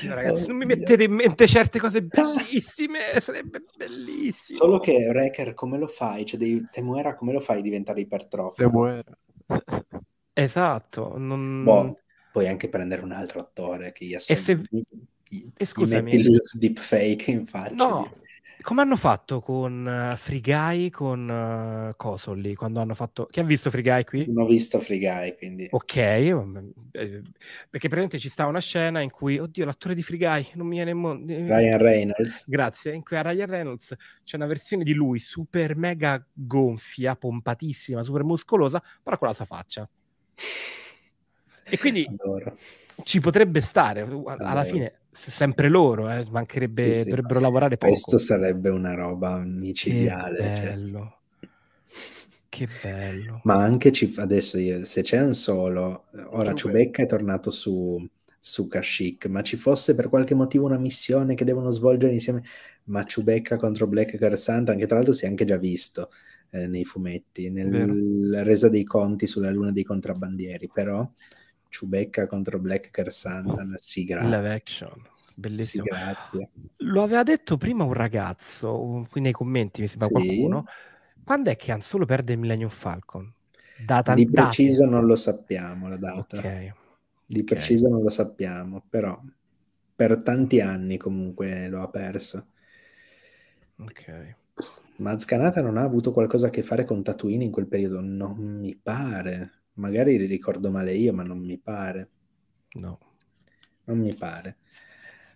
[0.00, 4.56] Dio, ragazzi, non mi mettete in mente certe cose bellissime, sarebbe bellissimo.
[4.58, 6.24] Solo che Wrecker come lo fai?
[6.24, 9.02] Cioè, devi, Temuera come lo fai a diventare ipertrofico?
[10.32, 11.64] Esatto, non...
[11.64, 11.98] Boh,
[12.32, 14.42] puoi anche prendere un altro attore che gli assomigli.
[14.42, 14.82] se-
[15.28, 16.12] gli- e scusami.
[16.12, 17.74] metti il deepfake in faccia.
[17.74, 18.10] No,
[18.64, 23.26] come hanno fatto con uh, Free Guy, con uh, Coso lì, quando hanno fatto...
[23.26, 24.24] Chi ha visto Free Guy qui?
[24.26, 25.68] Non ho visto Free Guy, quindi...
[25.70, 26.32] Ok, eh,
[26.90, 27.22] perché
[27.70, 30.92] praticamente ci sta una scena in cui, oddio, l'attore di Free Guy, non mi viene
[30.92, 32.48] in mo- eh, Ryan Reynolds.
[32.48, 33.94] Grazie, in cui a Ryan Reynolds
[34.24, 39.44] c'è una versione di lui super mega gonfia, pompatissima, super muscolosa, però con la sua
[39.44, 39.86] faccia.
[41.64, 42.56] E quindi Adoro.
[43.02, 44.64] Ci potrebbe stare, alla Allora.
[44.64, 47.08] fine se- sempre loro, eh, mancherebbe, Sì, sì.
[47.08, 47.92] dovrebbero lavorare poco.
[47.92, 50.38] Questo sarebbe una roba Che micidiale.
[50.38, 50.60] cioè.
[50.62, 51.18] bello.
[52.48, 53.40] Che bello.
[53.44, 56.52] Ma anche ci, adesso io- se c'è un solo, ora.
[56.52, 58.04] Chewbacca è tornato su,
[58.38, 62.42] su Kashyyyk, ma ci fosse per qualche motivo una missione che devono svolgere insieme,
[62.84, 66.10] ma Chewbacca contro Black Carsanta, che tra l'altro si è anche già visto
[66.50, 71.08] eh, nei fumetti, nel resa dei conti sulla luna dei contrabbandieri, però
[71.78, 74.52] Chewbacca contro Black Carsanta, sì Live grazie.
[74.52, 75.02] action,
[75.52, 75.86] Sì, bellissimo.
[75.86, 76.50] grazie.
[76.78, 80.12] Lo aveva detto prima un ragazzo, qui nei commenti mi sembra Sì.
[80.12, 80.64] qualcuno.
[81.24, 83.32] Quando è che Han Solo perde il Millennium Falcon?
[83.74, 86.36] Data Di preciso non lo sappiamo la data.
[86.36, 86.74] Ok.
[87.26, 87.44] Di ok.
[87.44, 89.20] preciso non lo sappiamo, però
[89.96, 92.48] per tanti anni comunque lo ha perso.
[93.78, 94.36] Ok.
[94.96, 98.00] Ma Scanata non ha avuto qualcosa a che fare con Tatooine in quel periodo?
[98.00, 99.63] Non mi pare.
[99.74, 102.08] Magari li ricordo male io, ma non mi pare.
[102.76, 102.98] No.
[103.84, 104.56] Non mi pare.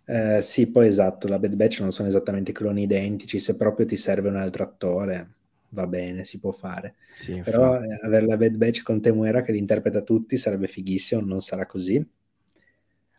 [0.05, 3.39] Eh, sì, poi esatto, la Bad Batch non sono esattamente cloni identici.
[3.39, 5.35] Se proprio ti serve un altro attore,
[5.71, 6.97] va bene, si può fare.
[7.15, 7.43] Sì.
[7.43, 11.43] Però eh, avere la Bad Batch con Temuera che li interpreta tutti sarebbe fighissimo, non
[11.43, 12.05] sarà così.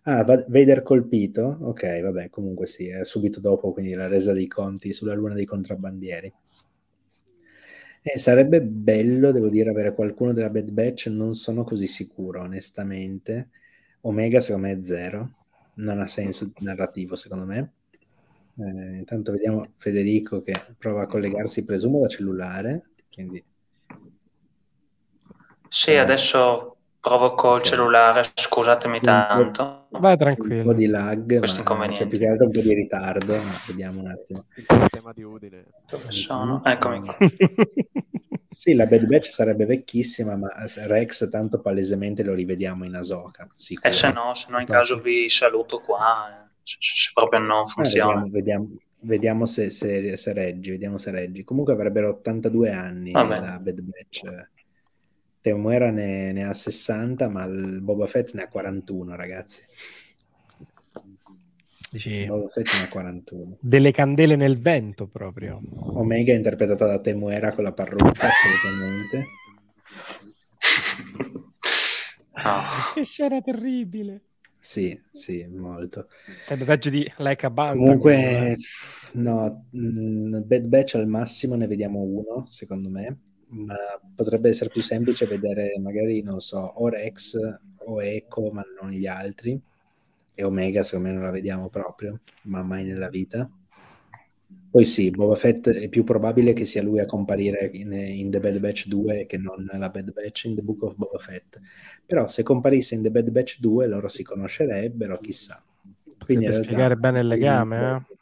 [0.03, 1.57] Ah, Va- Vader colpito?
[1.61, 5.45] Ok, vabbè, comunque sì, è subito dopo, quindi la resa dei conti sulla luna dei
[5.45, 6.33] contrabbandieri.
[8.01, 13.49] Eh, sarebbe bello, devo dire, avere qualcuno della Bad Batch, non sono così sicuro, onestamente.
[14.01, 15.33] Omega secondo me è zero,
[15.75, 17.73] non ha senso narrativo secondo me.
[18.57, 23.43] Eh, intanto vediamo Federico che prova a collegarsi, presumo, da cellulare, quindi
[25.69, 25.97] Sì, Eh.
[25.97, 29.87] adesso provo col cellulare, scusatemi Un tanto.
[29.91, 30.63] Vai un tranquillo.
[30.63, 32.07] po' di lag, Questi ma c'è inconvenienti.
[32.07, 34.45] più che altro un po' di ritardo, ma vediamo un attimo.
[34.55, 35.65] Il sistema di Udine.
[35.89, 36.63] Dove sono?
[36.63, 37.15] Eccomi qua.
[38.51, 40.47] Sì, la Bad Batch sarebbe vecchissima, ma
[40.87, 43.77] Rex tanto palesemente lo rivediamo in Ahsoka, E.
[43.89, 44.65] Eh, se no, se no in Infatti.
[44.65, 48.23] caso vi saluto qua, eh, se, se proprio non funziona.
[48.27, 48.67] vediamo, vediamo,
[49.01, 51.43] vediamo se, se- se reggi, vediamo se reggi.
[51.43, 53.39] Comunque avrebbero 82 anni Vabbè.
[53.39, 54.21] la Bad Batch.
[55.41, 59.63] Temuera ne, ne ha 60, ma il Boba Fett ne ha 41, ragazzi.
[61.91, 63.57] Dici, Boba Fett ne ha 41.
[63.59, 65.61] delle candele nel vento proprio.
[65.95, 69.25] Omega interpretata da Temuera con la parrucca, assolutamente.
[72.33, 74.21] Ah, Che scena terribile.
[74.59, 76.07] Sì, sì, molto.
[76.45, 77.77] Sarebbe peggio di Like a Banda.
[77.79, 78.57] Comunque,
[79.13, 83.17] no, mh, Bad Batch al massimo ne vediamo uno, secondo me.
[83.49, 83.75] Ma
[84.15, 87.37] potrebbe essere più semplice vedere magari, non so, o Rex
[87.77, 89.59] o Echo, ma non gli altri.
[90.33, 93.49] E Omega, secondo me, non la vediamo proprio, ma mai nella vita.
[94.71, 98.39] Poi sì, Boba Fett è più probabile che sia lui a comparire in, in, The
[98.39, 101.59] Bad Batch 2 che non la Bad Batch in The Book of Boba Fett.
[102.05, 105.61] Però se comparisse in The Bad Batch 2 loro si conoscerebbero, chissà.
[106.23, 108.17] Quindi per spiegare bene il legame, eh?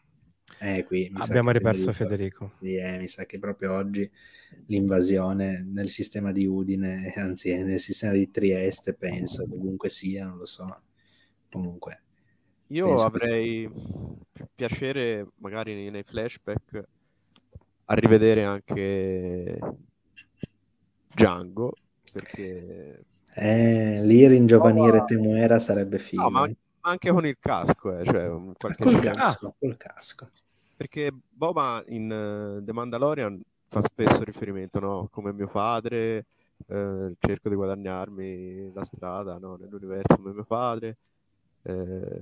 [0.59, 2.51] Eh, qui, abbiamo riperso Federico.
[2.51, 2.51] Federico.
[2.59, 4.09] Sì, eh, mi sa che proprio oggi
[4.67, 10.45] l'invasione nel sistema di Udine, anzi nel sistema di Trieste, penso, dovunque sia, non lo
[10.45, 10.67] so.
[11.49, 12.01] Comunque,
[12.67, 13.69] io avrei
[14.33, 14.47] che...
[14.53, 16.83] piacere, magari nei flashback,
[17.85, 19.59] a rivedere anche
[21.09, 21.73] Django,
[22.11, 23.03] perché...
[23.39, 26.23] Eh, lì ringiovanire oh, Temuera sarebbe figo.
[26.23, 26.49] No, ma
[26.81, 30.29] anche con il casco, eh, cioè qualche col, casco, col casco.
[30.77, 35.09] Perché Boba in uh, The Mandalorian fa spesso riferimento, no?
[35.11, 36.25] Come mio padre,
[36.67, 39.57] eh, cerco di guadagnarmi la strada no?
[39.59, 40.97] nell'universo come mio padre.
[41.63, 42.21] Eh,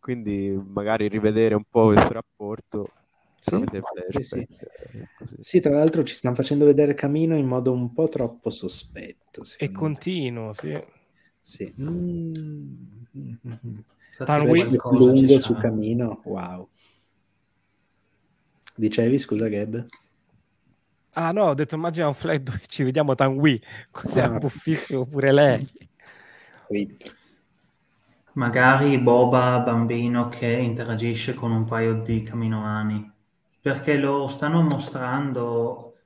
[0.00, 2.88] quindi magari rivedere un po' questo rapporto
[3.40, 3.64] sì,
[4.10, 4.46] sì, sì.
[5.40, 9.42] sì, tra l'altro ci stanno facendo vedere Camino in modo un po' troppo sospetto.
[9.58, 10.78] E continuo, sì.
[11.40, 11.72] sì.
[11.80, 12.72] Mm-hmm.
[14.90, 16.68] lungo su Camino, wow.
[18.80, 19.86] Dicevi, scusa Gab?
[21.12, 23.60] Ah no, ho detto immagina un flag dove ci vediamo Tanwi,
[23.92, 24.30] così ah.
[24.30, 25.68] buffissimo pure lei.
[26.68, 27.18] Rip
[28.34, 33.12] magari Boba bambino che interagisce con un paio di caminoani,
[33.60, 35.96] perché lo stanno mostrando,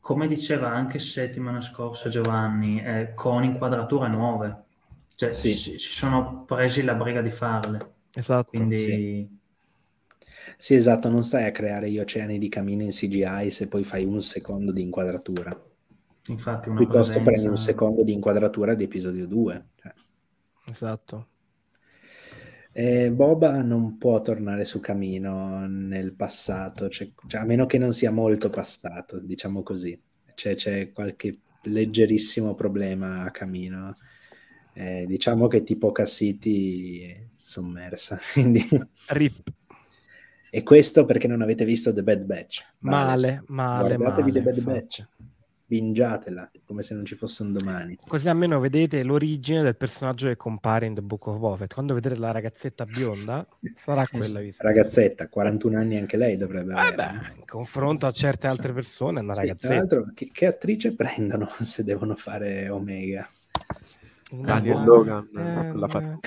[0.00, 4.64] come diceva anche settimana scorsa Giovanni, eh, con inquadrature nuove.
[5.14, 5.52] Cioè, sì.
[5.52, 7.94] si, si, sono presi la briga di farle.
[8.12, 8.50] Esatto.
[8.50, 8.76] Quindi...
[8.76, 9.36] Sì.
[10.56, 10.74] Sì.
[10.74, 14.22] esatto, non stai a creare gli oceani di camino in CGI se poi fai un
[14.22, 15.50] secondo di inquadratura.
[16.28, 17.30] Infatti, una Piuttosto presenza...
[17.30, 19.66] prendi un secondo di inquadratura di episodio 2.
[19.76, 19.92] Cioè.
[20.66, 21.28] Esatto.
[22.72, 27.92] Eh, Boba non può tornare su cammino nel passato, cioè, cioè, a meno che non
[27.92, 30.00] sia molto passato, diciamo così.
[30.34, 33.96] C'è, c'è qualche leggerissimo problema a cammino.
[34.74, 38.18] Eh, diciamo che tipo Cassiti è sommersa.
[38.32, 38.64] Quindi...
[39.08, 39.52] Rip.
[40.50, 42.64] E questo perché non avete visto The Bad Batch.
[42.78, 43.06] Vale.
[43.06, 44.52] Male, male, Guardatevi male.
[44.52, 45.06] The Bad Batch
[45.68, 47.98] bingiatela come se non ci fosse un domani.
[48.06, 51.74] Così almeno vedete l'origine del personaggio che compare in The Book of Buffett.
[51.74, 53.46] Quando vedrete la ragazzetta bionda,
[53.76, 54.64] sarà quella vista.
[54.64, 56.94] Ragazzetta, 41 anni anche lei dovrebbe eh avere.
[56.94, 59.66] Beh, in confronto a certe altre persone è una sì, ragazzetta.
[59.66, 63.28] Tra l'altro, che, che, attrice prendono se devono fare Omega?
[64.30, 66.18] Daniel Logan eh, con la fa...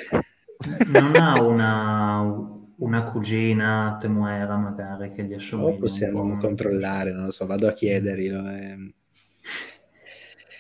[0.85, 5.75] Non ha una una cugina temuera magari che gli assomiglia.
[5.75, 8.49] O possiamo controllare, non lo so, vado a chiederglielo.
[8.49, 8.93] Eh.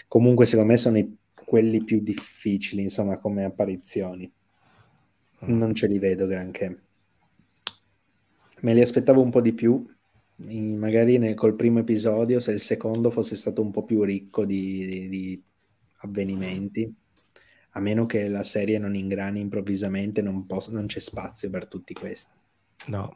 [0.07, 4.31] Comunque, secondo me, sono i, quelli più difficili, insomma, come apparizioni.
[5.39, 6.81] Non ce li vedo granché.
[8.59, 9.83] Me li aspettavo un po' di più,
[10.35, 14.85] magari nel, col primo episodio, se il secondo fosse stato un po' più ricco di,
[14.85, 15.43] di, di
[16.01, 16.93] avvenimenti,
[17.71, 21.93] a meno che la serie non ingrani improvvisamente, non, posso, non c'è spazio per tutti
[21.93, 22.33] questi.
[22.87, 23.15] No,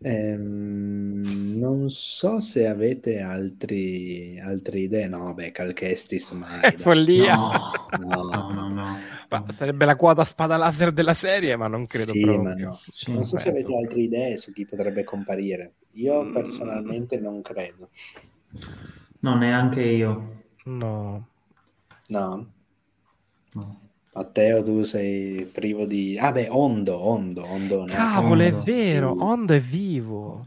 [0.00, 5.08] Ehm, non so se avete altri, altre idee.
[5.08, 6.60] No, beh, Calchestis mai.
[6.60, 7.36] È follia.
[7.36, 8.96] No, no, no, no.
[9.28, 12.42] Ma sarebbe la quota spada laser della serie, ma non credo sì, proprio.
[12.42, 12.78] Ma no.
[12.90, 15.74] Sì, non so se avete altre idee su chi potrebbe comparire.
[15.92, 16.32] Io mm.
[16.32, 17.90] personalmente non credo.
[19.20, 20.42] No, neanche io.
[20.64, 21.26] No.
[22.08, 22.52] No.
[23.54, 23.80] no.
[24.12, 26.18] Matteo, tu sei privo di...
[26.18, 27.84] Ah beh, Ondo, Ondo, Ondo.
[27.84, 28.58] Cavolo, Ondo.
[28.58, 30.46] è vero, Ondo è vivo.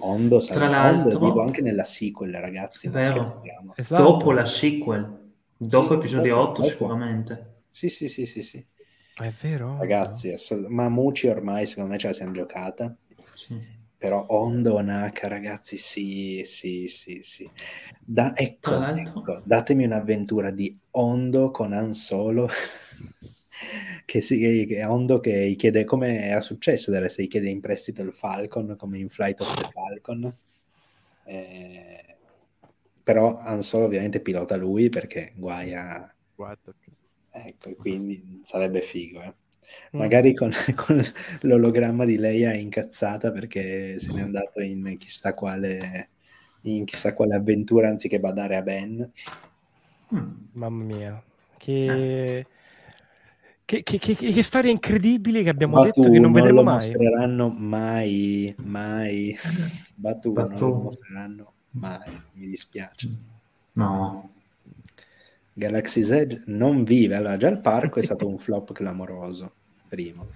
[0.00, 2.88] Ondo, sarà, Tra l'altro, Ondo è vivo anche nella sequel, ragazzi.
[2.88, 3.30] Vero.
[3.76, 4.02] Esatto.
[4.02, 6.72] Dopo la sequel, dopo sì, episodio dopo, 8 dopo.
[6.72, 7.62] sicuramente.
[7.70, 8.66] Sì, sì, sì, sì, sì.
[9.14, 9.76] È vero.
[9.78, 10.34] Ragazzi,
[10.68, 12.96] ma Muci ormai secondo me ce la siamo giocata.
[13.34, 13.77] Sì.
[13.98, 17.50] Però Ondo Naka, ragazzi, sì, sì, sì, sì.
[17.98, 22.48] Da, ecco, ecco, datemi un'avventura di Ondo con Han Solo.
[24.04, 28.14] che, si, che Ondo che chiede come era successo deve essere chiede in prestito il
[28.14, 30.32] Falcon come in Flight of the Falcon
[31.24, 32.16] eh,
[33.02, 36.14] però Han Solo ovviamente pilota lui perché guai a
[37.30, 39.34] ecco quindi sarebbe figo eh.
[39.94, 39.98] Mm.
[39.98, 41.02] magari con, con,
[41.40, 46.08] l'ologramma di Leia incazzata perché se n'è andato in chissà quale
[46.62, 49.10] in chissà quale avventura anziché badare a Ben
[50.14, 50.30] mm.
[50.52, 51.22] mamma mia
[51.56, 52.38] che...
[52.38, 52.46] Eh.
[53.68, 56.90] Che, che, che, che, storie incredibili che abbiamo Batu, detto che non vedremo non mai.
[56.90, 59.36] Non mostreranno mai, mai.
[59.94, 60.64] Batu, Batu.
[60.64, 63.08] non lo mostreranno mai, mi dispiace.
[63.72, 64.30] No.
[65.52, 69.52] Galaxy's Edge non vive, allora già il parco è stato un flop clamoroso,
[69.88, 70.28] primo,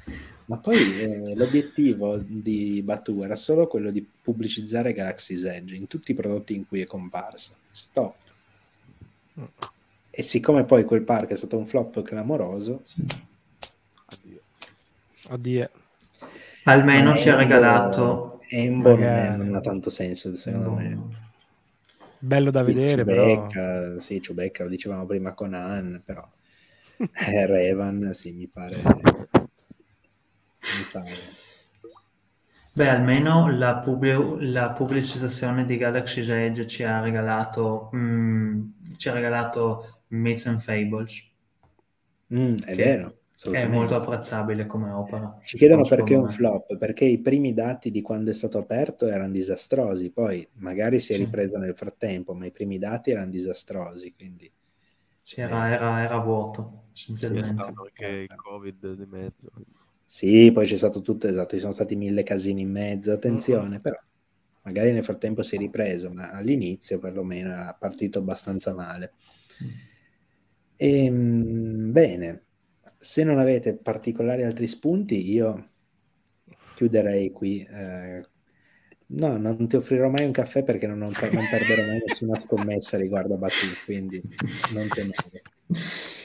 [0.47, 6.13] ma poi eh, l'obiettivo di Batu era solo quello di pubblicizzare Galaxy's Edge in tutti
[6.13, 7.55] i prodotti in cui è comparsa.
[7.71, 8.15] Stop.
[10.11, 13.05] E siccome poi quel parco è stato un flop clamoroso, sì.
[14.07, 14.41] Addio.
[15.29, 15.71] Addio.
[16.65, 18.31] Almeno ci ha regalato...
[18.55, 20.75] Embo non ha tanto senso, secondo no.
[20.75, 20.99] me.
[22.19, 24.01] Bello da vedere, Ciubecca, però.
[24.01, 26.25] Sì, Ciubecca, lo dicevamo prima con Ann, però
[26.99, 28.77] eh, Revan, sì, mi pare...
[32.74, 38.62] Beh, almeno la, pubblic- la, pubblicizzazione di Galaxy's Edge ci ha regalato, mm,
[38.97, 41.23] ci ha regalato Myths and Fables.
[42.32, 43.16] Mm, è vero.
[43.50, 45.36] È molto apprezzabile come opera.
[45.42, 49.08] Ci chiedono perché è un flop, perché i primi dati di quando è stato aperto
[49.08, 54.15] erano disastrosi, poi magari si è ripreso nel frattempo, ma i primi dati erano disastrosi,
[54.15, 54.50] quindi...
[55.20, 57.49] Sì, era, era, era vuoto, essenzialmente.
[57.49, 59.50] Stato anche il Covid di mezzo.
[60.12, 63.81] Sì, poi c'è stato tutto, esatto, ci sono stati mille casini in mezzo, attenzione, mm-hmm.
[63.81, 63.99] però
[64.65, 69.15] magari nel frattempo si è ripreso, ma all'inizio perlomeno era partito abbastanza male.
[69.65, 69.68] Mm.
[70.76, 72.44] E, ehm, bene,
[72.99, 75.70] se non avete particolari altri spunti, io
[76.76, 77.62] chiuderei qui.
[77.62, 78.23] Eh,
[79.07, 82.99] no, non ti offrirò mai un caffè perché non, non, non perderò mai nessuna scommessa
[82.99, 84.20] riguardo a Batu, quindi
[84.74, 85.42] non temere.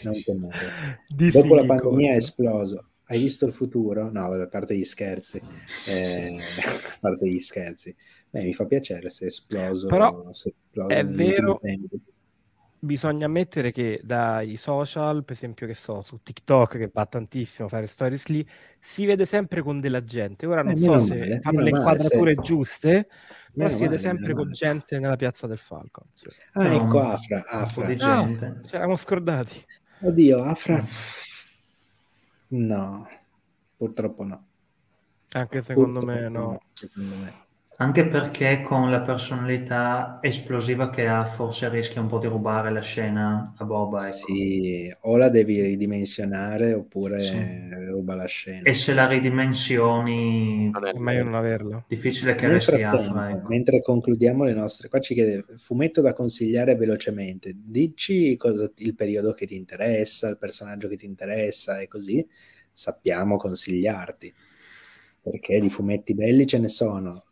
[0.04, 1.06] Non temere.
[1.32, 2.90] Dopo la pandemia è esploso.
[3.08, 4.12] Hai visto il futuro?
[4.12, 5.42] No, a parte gli scherzi.
[5.90, 6.36] Eh,
[6.96, 7.96] a parte gli scherzi.
[8.30, 9.88] Beh, mi fa piacere se è esploso.
[9.88, 11.60] Però se è, esploso è vero
[12.80, 17.70] bisogna ammettere che dai social, per esempio, che so, su TikTok che va tantissimo a
[17.70, 18.48] fare stories lì,
[18.80, 20.46] si vede sempre con della gente.
[20.46, 23.08] Ora non eh, so se male, fanno le inquadrature male, giuste,
[23.54, 26.08] però si vede sempre con gente nella piazza del Falcon.
[26.14, 26.28] Sì.
[26.54, 27.86] Ah, no, ecco Afra, Afra.
[27.86, 28.46] Di gente.
[28.46, 29.66] Ah, ci eravamo scordati.
[30.02, 30.84] Oddio, Afra.
[32.50, 33.08] No,
[33.76, 34.48] purtroppo no.
[35.34, 36.62] Anche secondo purtroppo me no.
[36.74, 37.47] Secondo me.
[37.80, 42.82] Anche perché con la personalità esplosiva che ha, forse rischia un po' di rubare la
[42.82, 44.08] scena a Boba.
[44.08, 44.16] Ecco.
[44.16, 47.38] Sì, o la devi ridimensionare oppure sì.
[47.86, 48.64] ruba la scena.
[48.64, 51.86] E se la ridimensioni, è meglio non averla.
[51.88, 53.30] Difficile che resti Afra.
[53.30, 53.50] Ecco.
[53.50, 57.54] Mentre concludiamo le nostre, qua ci chiede fumetto da consigliare velocemente.
[57.56, 62.28] Dici cosa, il periodo che ti interessa, il personaggio che ti interessa e così
[62.72, 64.34] sappiamo consigliarti.
[65.22, 67.27] Perché di fumetti belli ce ne sono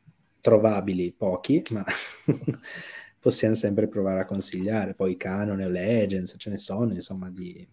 [0.45, 1.83] trovabili pochi, ma
[3.19, 4.93] possiamo sempre provare a consigliare.
[4.93, 7.67] Poi canone o legends, ce ne sono, insomma, di...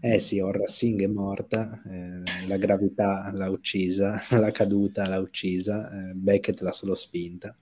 [0.00, 5.90] Eh sì, Orra Singh è morta, eh, la gravità l'ha uccisa, la caduta l'ha uccisa,
[5.90, 7.54] eh, Beckett l'ha solo spinta.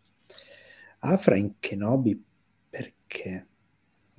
[1.00, 2.24] Afra in Kenobi
[2.70, 3.46] perché?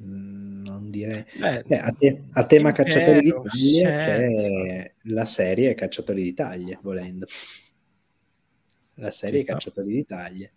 [0.04, 1.24] Mm, non direi...
[1.40, 6.80] Beh, Beh, a, te, a, tema Cacciatori di taglie c'è la serie Cacciatori di taglie,
[6.82, 7.26] volendo
[9.00, 10.54] la serie Cacciatori di taglie.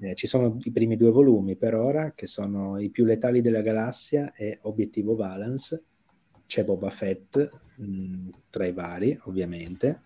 [0.00, 3.62] Eh, ci sono i primi due volumi per ora, che sono I più letali della
[3.62, 5.82] galassia e Obiettivo Balance.
[6.46, 10.02] C'è Boba Fett mh, mm, tra i vari, ovviamente.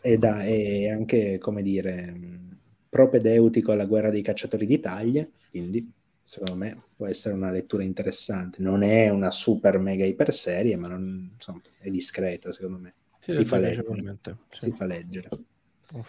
[0.00, 2.50] E da, è anche, come dire, mh, mm,
[2.88, 5.90] propedeutico alla guerra dei cacciatori di taglie, quindi
[6.22, 8.62] secondo me può essere una lettura interessante.
[8.62, 12.94] Non è una super mega iper serie, ma non, insomma, è discreta, secondo me.
[13.18, 14.18] Sì, si, fa leggere.
[14.50, 15.28] si fa leggere.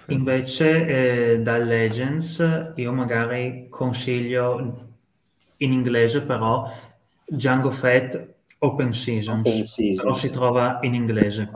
[0.08, 4.96] Invece eh, da Legends io magari consiglio
[5.58, 6.72] in inglese però
[7.26, 10.02] Django Fett Open Seasons, Open Seasons.
[10.02, 11.52] però si trova in inglese.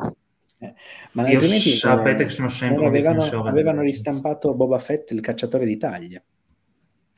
[0.59, 0.73] Eh,
[1.13, 6.21] ma io sapete che sono sempre un avevano, avevano ristampato Boba Fett il cacciatore d'Italia.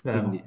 [0.01, 0.43] Quindi,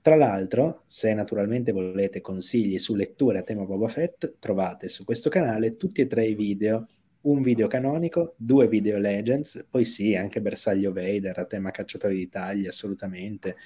[0.00, 5.28] tra l'altro, se naturalmente volete consigli su letture a tema Boba Fett, trovate su questo
[5.28, 6.86] canale tutti e tre i video
[7.24, 12.70] un video canonico, due video Legends, poi sì, anche Bersaglio Vader a tema cacciatori d'Italia,
[12.70, 13.56] assolutamente,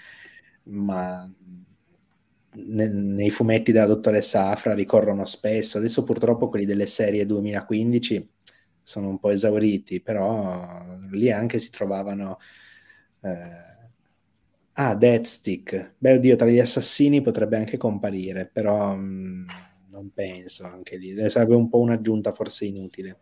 [0.65, 1.31] ma
[2.53, 8.31] ne, nei fumetti della dottoressa Afra ricorrono spesso, adesso purtroppo quelli delle serie 2015
[8.83, 12.39] sono un po' esauriti, però lì anche si trovavano...
[13.21, 13.77] Eh,
[14.75, 18.95] ah, Deathstick, beh oddio, tra gli assassini potrebbe anche comparire, però...
[18.95, 19.49] Mh, mm,
[19.91, 23.19] non penso anche lì, sarebbe un po' un'aggiunta forse inutile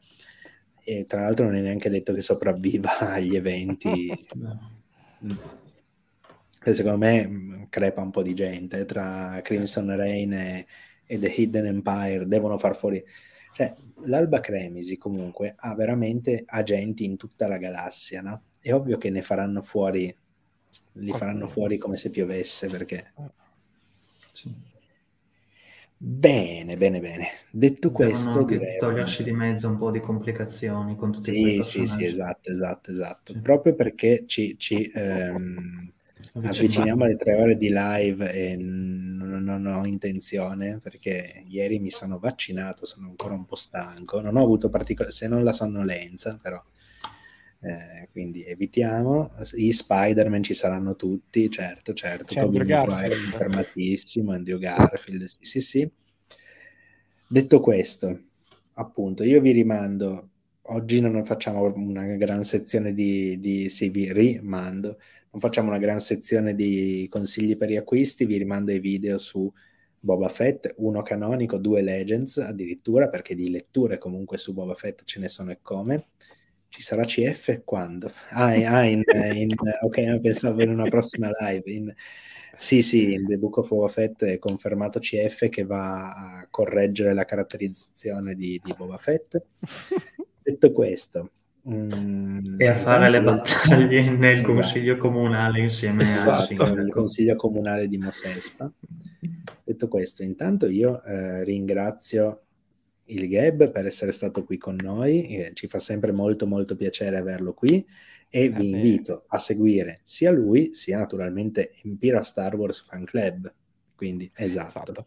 [0.88, 4.08] e tra l'altro non è neanche detto che sopravviva agli eventi.
[6.64, 10.66] e secondo me mm, crepa un po' di gente tra Crimson Rain e,
[11.04, 13.02] e The Hidden Empire devono far fuori
[13.54, 13.74] cioè
[14.04, 18.42] l'Alba Cremisi comunque ha veramente agenti in tutta la galassia no?
[18.60, 20.14] è ovvio che ne faranno fuori
[20.92, 23.12] li faranno fuori come se piovesse perché...
[24.32, 24.74] Sì.
[25.98, 27.26] Bene, bene, bene.
[27.50, 28.78] Detto Devono questo, direi...
[28.78, 31.90] togliersi di mezzo un po' di complicazioni con tutti sì, quei personaggi.
[31.90, 33.32] Sì, sì, esatto, esatto, esatto.
[33.32, 33.40] Sì.
[33.40, 35.90] Proprio perché ci, ci ehm,
[36.34, 42.18] avviciniamo alle tre ore di live e non, non, ho intenzione, perché ieri mi sono
[42.18, 46.62] vaccinato, sono ancora un po' stanco, non ho avuto particolare, se non la sonnolenza, però
[47.60, 49.32] eh, quindi evitiamo.
[49.54, 52.34] I Spider-Man ci saranno tutti, certo, certo.
[52.34, 53.12] C'è Andrew Garfield.
[53.12, 55.90] È confermatissimo, Andrew Garfield, sì, sì, sì.
[57.28, 58.20] Detto questo,
[58.74, 60.30] appunto, io vi rimando,
[60.62, 64.98] oggi non facciamo una gran sezione di, di sì, vi rimando,
[65.32, 69.52] non facciamo una gran sezione di consigli per gli acquisti, vi rimando i video su
[69.98, 75.18] Boba Fett, uno canonico, due Legends addirittura, perché di letture comunque su Boba Fett ce
[75.18, 76.10] ne sono e come.
[76.76, 78.12] Ci sarà CF quando?
[78.28, 79.48] Ah, ah in, in,
[79.80, 81.70] ok, no, pensavo in una prossima live.
[81.70, 81.94] In,
[82.54, 87.14] sì, sì, in The Book of Boba Fett è confermato CF che va a correggere
[87.14, 89.42] la caratterizzazione di, di Boba Fett.
[90.42, 91.30] Detto questo,
[91.66, 94.52] mm, e a fare le battaglie nel esatto.
[94.52, 98.70] consiglio comunale insieme esatto, a nel consiglio comunale di Mosespa.
[99.64, 102.45] Detto questo, intanto io eh, ringrazio
[103.06, 107.52] il Gab per essere stato qui con noi, ci fa sempre molto molto piacere averlo
[107.54, 107.84] qui
[108.28, 113.52] e vi invito a seguire sia lui sia naturalmente Impira Star Wars Fan Club.
[113.96, 114.92] Quindi esatto.
[114.92, 115.06] esatto.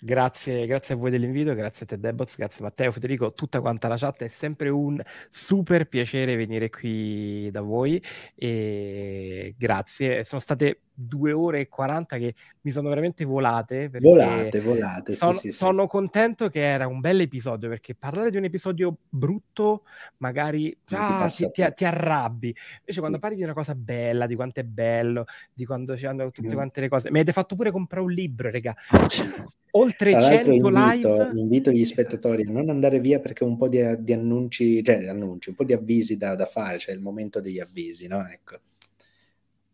[0.00, 3.96] Grazie, grazie a voi dell'invito, grazie a te Debots, grazie Matteo, Federico, tutta quanta la
[3.96, 8.00] chat, è sempre un super piacere venire qui da voi
[8.36, 13.88] e grazie, sono state due ore e 40 che mi sono veramente volate.
[14.00, 15.14] Volate, volate.
[15.14, 15.88] Sono, sì, sì, sono sì.
[15.88, 19.84] contento che era un bel episodio perché parlare di un episodio brutto
[20.18, 22.54] magari ah, ti, ti, ti, arrabbi.
[22.80, 26.30] Invece quando parli di una cosa bella, di quanto è bello, di quando ci hanno
[26.32, 26.56] tutte mm.
[26.56, 28.74] quante le cose, mi avete fatto pure comprare un libro, raga.
[29.72, 31.30] Oltre 100 invito, live.
[31.34, 35.50] Invito gli spettatori a non andare via perché un po' di, di annunci, cioè annunci,
[35.50, 38.26] un po' di avvisi da, da fare, cioè il momento degli avvisi, no?
[38.26, 38.58] Ecco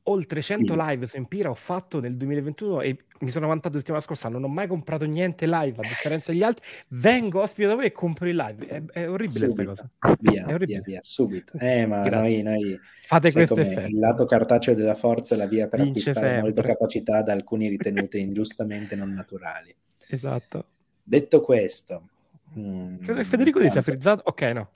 [0.05, 4.29] oltre 100 live su Empira ho fatto nel 2021 e mi sono vantato settimana scorsa,
[4.29, 7.93] non ho mai comprato niente live a differenza degli altri, vengo ospite da voi e
[7.93, 8.67] compro il live.
[8.67, 9.91] È, è orribile questa cosa.
[10.21, 10.81] Via, è orribile.
[10.81, 11.53] Via, via, subito.
[11.65, 13.89] Eh, ma noi, noi fate questo effetto.
[13.89, 16.43] Il lato cartaceo della forza è la via per Vince acquistare sempre.
[16.43, 19.75] molte capacità da alcuni ritenute ingiustamente non naturali.
[20.09, 20.67] Esatto.
[21.03, 22.09] Detto questo,
[22.53, 24.23] mh, Federico ti sia frizzato?
[24.27, 24.71] Ok, no.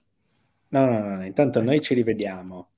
[0.70, 2.68] No, no, no, intanto noi ci rivediamo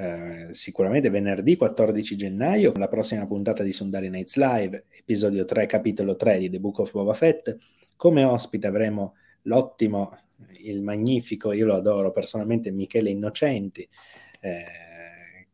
[0.00, 6.16] eh, sicuramente venerdì 14 gennaio, la prossima puntata di Sundari Nights Live, episodio 3, capitolo
[6.16, 7.54] 3 di The Book of Boba Fett.
[7.96, 10.16] Come ospite avremo l'ottimo,
[10.64, 13.86] il magnifico, io lo adoro personalmente, Michele Innocenti,
[14.40, 14.64] eh,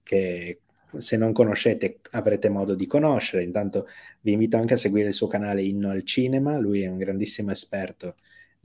[0.04, 0.60] che
[0.96, 3.42] se non conoscete avrete modo di conoscere.
[3.42, 3.88] Intanto
[4.20, 7.50] vi invito anche a seguire il suo canale Inno al Cinema, lui è un grandissimo
[7.50, 8.14] esperto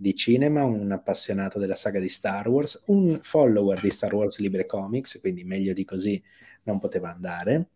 [0.01, 4.65] di cinema, un appassionato della saga di Star Wars, un follower di Star Wars Libre
[4.65, 6.21] Comics, quindi meglio di così
[6.63, 7.67] non poteva andare.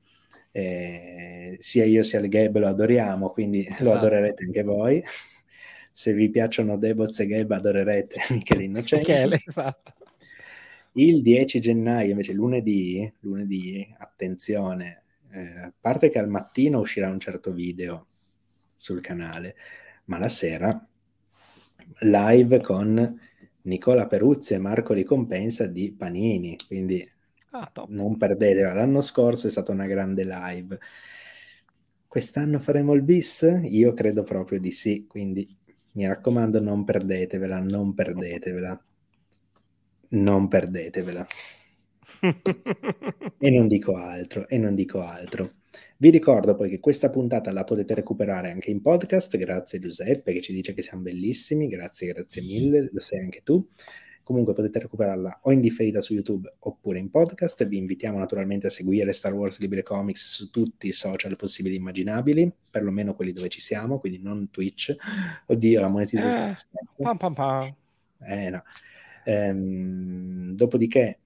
[0.51, 3.83] Eh, sia io sia il Gab lo adoriamo, quindi esatto.
[3.83, 5.03] lo adorerete anche voi.
[5.91, 9.11] Se vi piacciono Deboz e Gab adorerete Michele Innocenti.
[9.11, 9.93] Michele, esatto.
[10.93, 17.19] Il 10 gennaio, invece lunedì, lunedì attenzione, eh, a parte che al mattino uscirà un
[17.19, 18.07] certo video
[18.75, 19.55] sul canale,
[20.05, 20.87] ma la sera
[21.99, 23.19] live con
[23.63, 27.07] Nicola Peruzzi e Marco Ricompensa di Panini, quindi
[27.51, 28.73] ah, non perdetela.
[28.73, 30.79] L'anno scorso è stata una grande live.
[32.07, 33.59] Quest'anno faremo il bis?
[33.63, 35.47] Io credo proprio di sì, quindi
[35.93, 38.81] mi raccomando non perdetevela, non perdetevela.
[40.09, 41.25] Non perdetevela.
[43.37, 45.51] e non dico altro, e non dico altro.
[45.97, 50.41] Vi ricordo poi che questa puntata la potete recuperare anche in podcast, grazie Giuseppe che
[50.41, 53.65] ci dice che siamo bellissimi, grazie, grazie mille, lo sei anche tu.
[54.21, 57.65] Comunque potete recuperarla o in differita su YouTube oppure in podcast.
[57.65, 61.77] Vi invitiamo naturalmente a seguire Star Wars Libre Comics su tutti i social possibili e
[61.77, 64.93] immaginabili, perlomeno quelli dove ci siamo, quindi non Twitch.
[65.45, 66.51] Oddio, la monetizzazione.
[66.51, 67.75] Eh, pam pam pam.
[68.27, 68.63] Eh no.
[69.23, 71.19] Ehm, dopodiché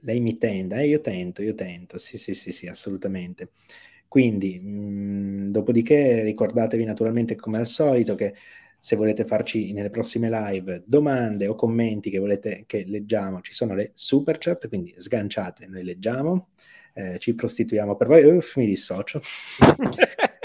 [0.00, 3.50] lei mi tenda, eh, io tento, io tento, sì, sì, sì, sì, assolutamente.
[4.08, 8.34] Quindi, mh, mm, dopodiché ricordatevi naturalmente come al solito che
[8.78, 13.74] se volete farci nelle prossime live domande o commenti che volete che leggiamo, ci sono
[13.74, 16.48] le super chat, quindi sganciate, noi leggiamo,
[16.94, 19.20] eh, ci prostituiamo per voi, Uff, mi dissocio.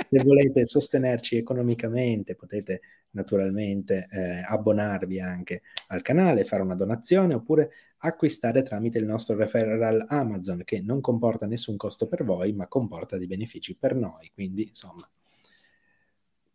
[0.09, 7.71] se volete sostenerci economicamente potete naturalmente eh, abbonarvi anche al canale, fare una donazione oppure
[8.05, 13.17] acquistare tramite il nostro referral Amazon che non comporta nessun costo per voi ma comporta
[13.17, 14.31] dei benefici per noi.
[14.33, 15.09] Quindi insomma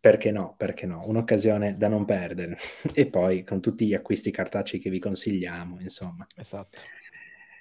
[0.01, 2.57] perché no, perché no, un'occasione da non perdere.
[2.95, 6.25] e poi con tutti gli acquisti cartacei che vi consigliamo, insomma.
[6.35, 6.77] Esatto.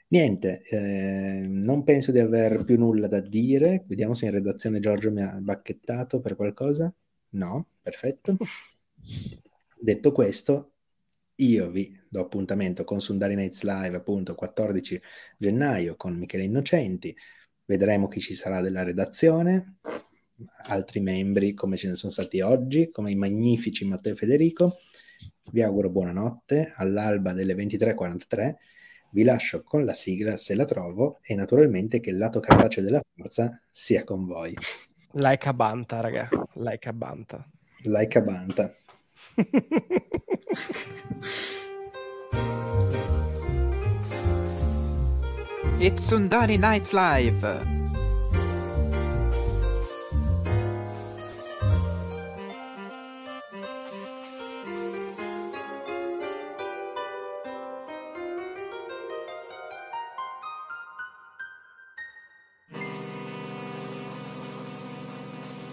[0.09, 3.85] Niente, eh, non penso di aver più nulla da dire.
[3.87, 6.93] Vediamo se in redazione Giorgio mi ha bacchettato per qualcosa.
[7.31, 8.37] No, perfetto.
[9.79, 10.73] Detto questo,
[11.37, 15.01] io vi do appuntamento con Sundari Nights Live appunto 14
[15.39, 17.17] gennaio con Michele Innocenti.
[17.65, 19.77] Vedremo chi ci sarà della redazione
[20.65, 24.79] altri membri come ce ne sono stati oggi, come i magnifici Matteo e Federico.
[25.53, 28.55] Vi auguro buonanotte, all'alba delle 23.43
[29.13, 33.01] vi lascio con la sigla se la trovo e naturalmente che il lato cartaceo della
[33.17, 34.55] forza sia con voi.
[35.13, 37.45] Like a banta, raga, like a banta.
[37.83, 38.73] Like a banta.
[45.83, 47.80] It's Sundari Nights Live!